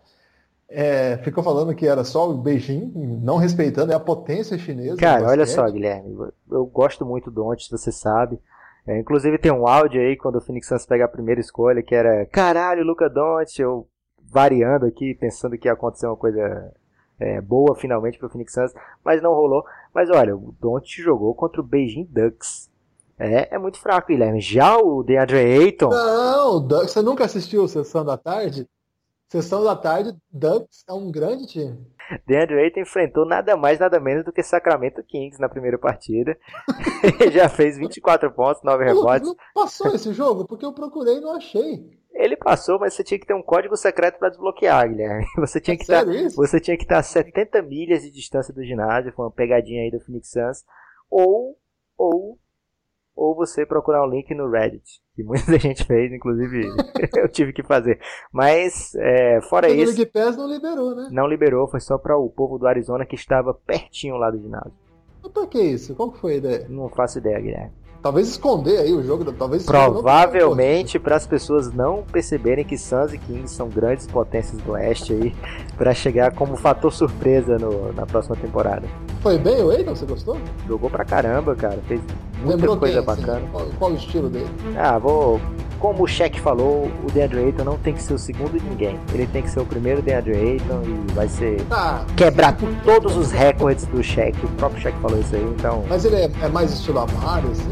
É, 0.69 1.17
ficou 1.17 1.43
falando 1.43 1.73
que 1.73 1.87
era 1.87 2.03
só 2.03 2.29
o 2.29 2.33
Beijing, 2.33 2.91
não 3.21 3.37
respeitando 3.37 3.91
é 3.91 3.95
a 3.95 3.99
potência 3.99 4.57
chinesa. 4.57 4.97
Cara, 4.97 5.27
olha 5.27 5.45
só, 5.45 5.65
Guilherme, 5.69 6.15
eu 6.51 6.65
gosto 6.65 7.05
muito 7.05 7.31
do 7.31 7.45
Ontes, 7.45 7.69
você 7.69 7.91
sabe. 7.91 8.39
É, 8.85 8.99
inclusive 8.99 9.37
tem 9.37 9.51
um 9.51 9.67
áudio 9.67 9.99
aí 9.99 10.15
quando 10.15 10.37
o 10.37 10.41
Phoenix 10.41 10.67
Suns 10.67 10.85
pega 10.85 11.05
a 11.05 11.09
primeira 11.09 11.41
escolha 11.41 11.83
que 11.83 11.93
era 11.93 12.25
caralho, 12.27 12.85
Luca 12.85 13.09
Doncic, 13.09 13.59
eu 13.59 13.87
variando 14.29 14.85
aqui, 14.85 15.13
pensando 15.13 15.57
que 15.57 15.67
ia 15.67 15.73
acontecer 15.73 16.07
uma 16.07 16.15
coisa 16.15 16.73
é, 17.19 17.41
boa 17.41 17.75
finalmente 17.75 18.17
pro 18.17 18.29
Phoenix 18.29 18.53
Suns, 18.53 18.73
mas 19.03 19.21
não 19.21 19.33
rolou. 19.33 19.65
Mas 19.93 20.09
olha, 20.09 20.35
o 20.35 20.53
Doncic 20.59 21.01
jogou 21.01 21.33
contra 21.35 21.59
o 21.59 21.63
Beijing 21.63 22.07
Ducks. 22.09 22.69
É, 23.19 23.55
é 23.55 23.57
muito 23.57 23.79
fraco, 23.79 24.07
Guilherme. 24.07 24.39
Já 24.39 24.77
o 24.77 25.03
DeAndre 25.03 25.37
Ayton... 25.37 25.89
Não, 25.89 26.59
Ducks, 26.65 26.91
você 26.91 27.01
nunca 27.01 27.25
assistiu 27.25 27.67
Sessão 27.67 28.05
da 28.05 28.17
Tarde? 28.17 28.67
Sessão 29.29 29.61
da 29.61 29.75
tarde, 29.75 30.15
Ducks 30.31 30.85
é 30.87 30.93
um 30.93 31.11
grande 31.11 31.47
time. 31.47 31.77
DeAndre 32.25 32.59
Ayton 32.61 32.79
enfrentou 32.79 33.25
nada 33.25 33.57
mais, 33.57 33.77
nada 33.77 33.99
menos 33.99 34.23
do 34.23 34.31
que 34.31 34.41
Sacramento 34.41 35.03
Kings 35.03 35.39
na 35.41 35.49
primeira 35.49 35.77
partida. 35.77 36.37
Ele 37.19 37.31
já 37.31 37.49
fez 37.49 37.77
24 37.77 38.31
pontos, 38.31 38.63
9 38.63 38.85
rebotes. 38.85 39.27
Não 39.27 39.35
passou 39.53 39.93
esse 39.93 40.13
jogo? 40.13 40.45
Porque 40.45 40.65
eu 40.65 40.71
procurei 40.71 41.17
e 41.17 41.19
não 41.19 41.35
achei. 41.35 41.97
Ele 42.13 42.37
passou, 42.37 42.79
mas 42.79 42.93
você 42.93 43.03
tinha 43.03 43.19
que 43.19 43.27
ter 43.27 43.33
um 43.33 43.43
código 43.43 43.75
secreto 43.75 44.17
para 44.17 44.29
desbloquear, 44.29 44.87
Guilherme. 44.87 45.25
Você 45.37 45.59
tinha, 45.59 45.75
é 45.75 45.77
que 45.77 45.83
estar, 45.83 46.03
tá- 46.03 46.11
você 46.35 46.59
tinha 46.59 46.75
que 46.75 46.83
estar 46.83 46.95
tá 46.95 46.99
a 46.99 47.03
70 47.03 47.61
milhas 47.61 48.01
de 48.01 48.09
distância 48.09 48.51
do 48.53 48.63
ginásio, 48.63 49.13
foi 49.13 49.25
uma 49.25 49.31
pegadinha 49.31 49.83
aí 49.83 49.91
do 49.91 49.99
Phoenix 49.99 50.31
Suns. 50.31 50.63
Ou, 51.11 51.59
ou 51.95 52.39
ou 53.17 53.35
você 53.35 53.65
procurar 53.65 54.05
um 54.05 54.09
link 54.09 54.33
no 54.35 54.49
Reddit, 54.49 55.01
que 55.15 55.23
muita 55.23 55.57
gente 55.57 55.83
fez, 55.83 56.13
inclusive 56.13 56.69
eu 57.17 57.27
tive 57.27 57.51
que 57.51 57.63
fazer. 57.63 57.99
Mas, 58.31 58.93
é, 58.95 59.41
fora 59.41 59.67
isso. 59.69 59.93
O 59.93 59.95
League 59.97 60.11
Pass 60.11 60.37
não 60.37 60.47
liberou, 60.47 60.95
né? 60.95 61.09
Não 61.11 61.27
liberou, 61.27 61.67
foi 61.67 61.79
só 61.79 61.97
para 61.97 62.15
o 62.15 62.29
povo 62.29 62.59
do 62.59 62.67
Arizona 62.67 63.05
que 63.05 63.15
estava 63.15 63.53
pertinho 63.53 64.15
lá 64.15 64.29
do 64.29 64.39
ginásio. 64.39 64.73
Mas 65.23 65.31
pra 65.31 65.47
que 65.47 65.59
isso? 65.59 65.95
Qual 65.95 66.11
que 66.11 66.19
foi 66.19 66.33
a 66.33 66.37
ideia? 66.37 66.67
Não 66.69 66.87
faço 66.89 67.17
ideia, 67.17 67.39
Guilherme. 67.39 67.86
Talvez 68.01 68.29
esconder 68.29 68.79
aí 68.79 68.93
o 68.93 69.03
jogo, 69.03 69.31
talvez 69.33 69.65
Provavelmente 69.65 70.99
para 70.99 71.15
as 71.15 71.25
pessoas 71.25 71.71
não 71.73 72.03
perceberem 72.03 72.63
que 72.63 72.77
Suns 72.77 73.13
e 73.13 73.17
Kings 73.17 73.53
são 73.53 73.69
grandes 73.69 74.07
potências 74.07 74.61
do 74.61 74.71
Oeste 74.71 75.13
aí, 75.13 75.35
para 75.77 75.93
chegar 75.93 76.33
como 76.33 76.55
fator 76.55 76.93
surpresa 76.93 77.57
no, 77.57 77.91
na 77.93 78.05
próxima 78.05 78.35
temporada. 78.35 78.87
Foi 79.21 79.37
bem 79.37 79.61
o 79.63 79.71
Eiton, 79.71 79.95
você 79.95 80.05
gostou? 80.05 80.37
Jogou 80.67 80.89
pra 80.89 81.03
caramba, 81.03 81.55
cara, 81.55 81.79
fez 81.87 81.99
muita 82.39 82.55
Lembrou 82.55 82.77
coisa 82.77 83.01
quem, 83.01 83.11
assim? 83.11 83.21
bacana. 83.21 83.39
Assim, 83.39 83.51
qual, 83.51 83.65
qual, 83.79 83.91
o 83.91 83.95
estilo 83.95 84.29
dele? 84.29 84.47
Ah, 84.77 84.97
vou 84.97 85.41
como 85.79 86.03
o 86.03 86.07
Shaq 86.07 86.39
falou, 86.39 86.91
o 87.03 87.11
DeAndre 87.11 87.45
Ayton 87.45 87.63
não 87.63 87.77
tem 87.77 87.93
que 87.93 88.01
ser 88.01 88.13
o 88.13 88.17
segundo 88.17 88.59
de 88.59 88.65
ninguém. 88.65 88.99
Ele 89.13 89.27
tem 89.27 89.43
que 89.43 89.49
ser 89.49 89.59
o 89.59 89.65
primeiro 89.65 90.01
DeAndre 90.01 90.35
Ayton 90.35 90.81
e 90.83 91.13
vai 91.13 91.27
ser 91.27 91.61
ah, 91.71 92.05
quebrar 92.15 92.57
todos 92.83 93.15
os 93.15 93.31
recordes 93.31 93.85
do 93.85 94.03
Shaq. 94.03 94.37
O 94.45 94.49
próprio 94.49 94.81
Shaq 94.81 94.97
falou 94.99 95.19
isso 95.19 95.35
aí, 95.35 95.43
então. 95.43 95.83
Mas 95.87 96.05
ele 96.05 96.15
é, 96.15 96.31
é 96.41 96.47
mais 96.47 96.71
estilo 96.71 96.99
Amaro, 96.99 97.49
assim? 97.51 97.69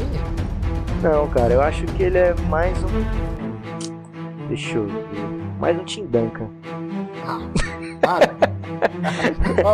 Não, 1.02 1.28
cara, 1.28 1.52
eu 1.52 1.60
acho 1.60 1.84
que 1.84 2.02
ele 2.02 2.18
é 2.18 2.34
mais 2.48 2.76
um. 2.82 4.48
Deixa 4.48 4.76
eu 4.76 4.86
ver. 4.86 5.46
Mais 5.58 5.78
um 5.78 5.84
Tim 5.84 6.06
Duncan. 6.06 6.48
Ah, 7.26 7.40
para. 8.00 8.34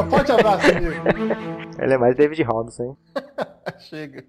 um 0.05 0.07
forte 0.11 0.33
abraço, 0.33 0.71
amigo. 0.71 0.93
Ele 1.79 1.93
é 1.93 1.99
mais 1.99 2.17
David 2.17 2.43
Robinson, 2.43 2.83
hein? 2.85 2.97
Chega. 3.79 4.25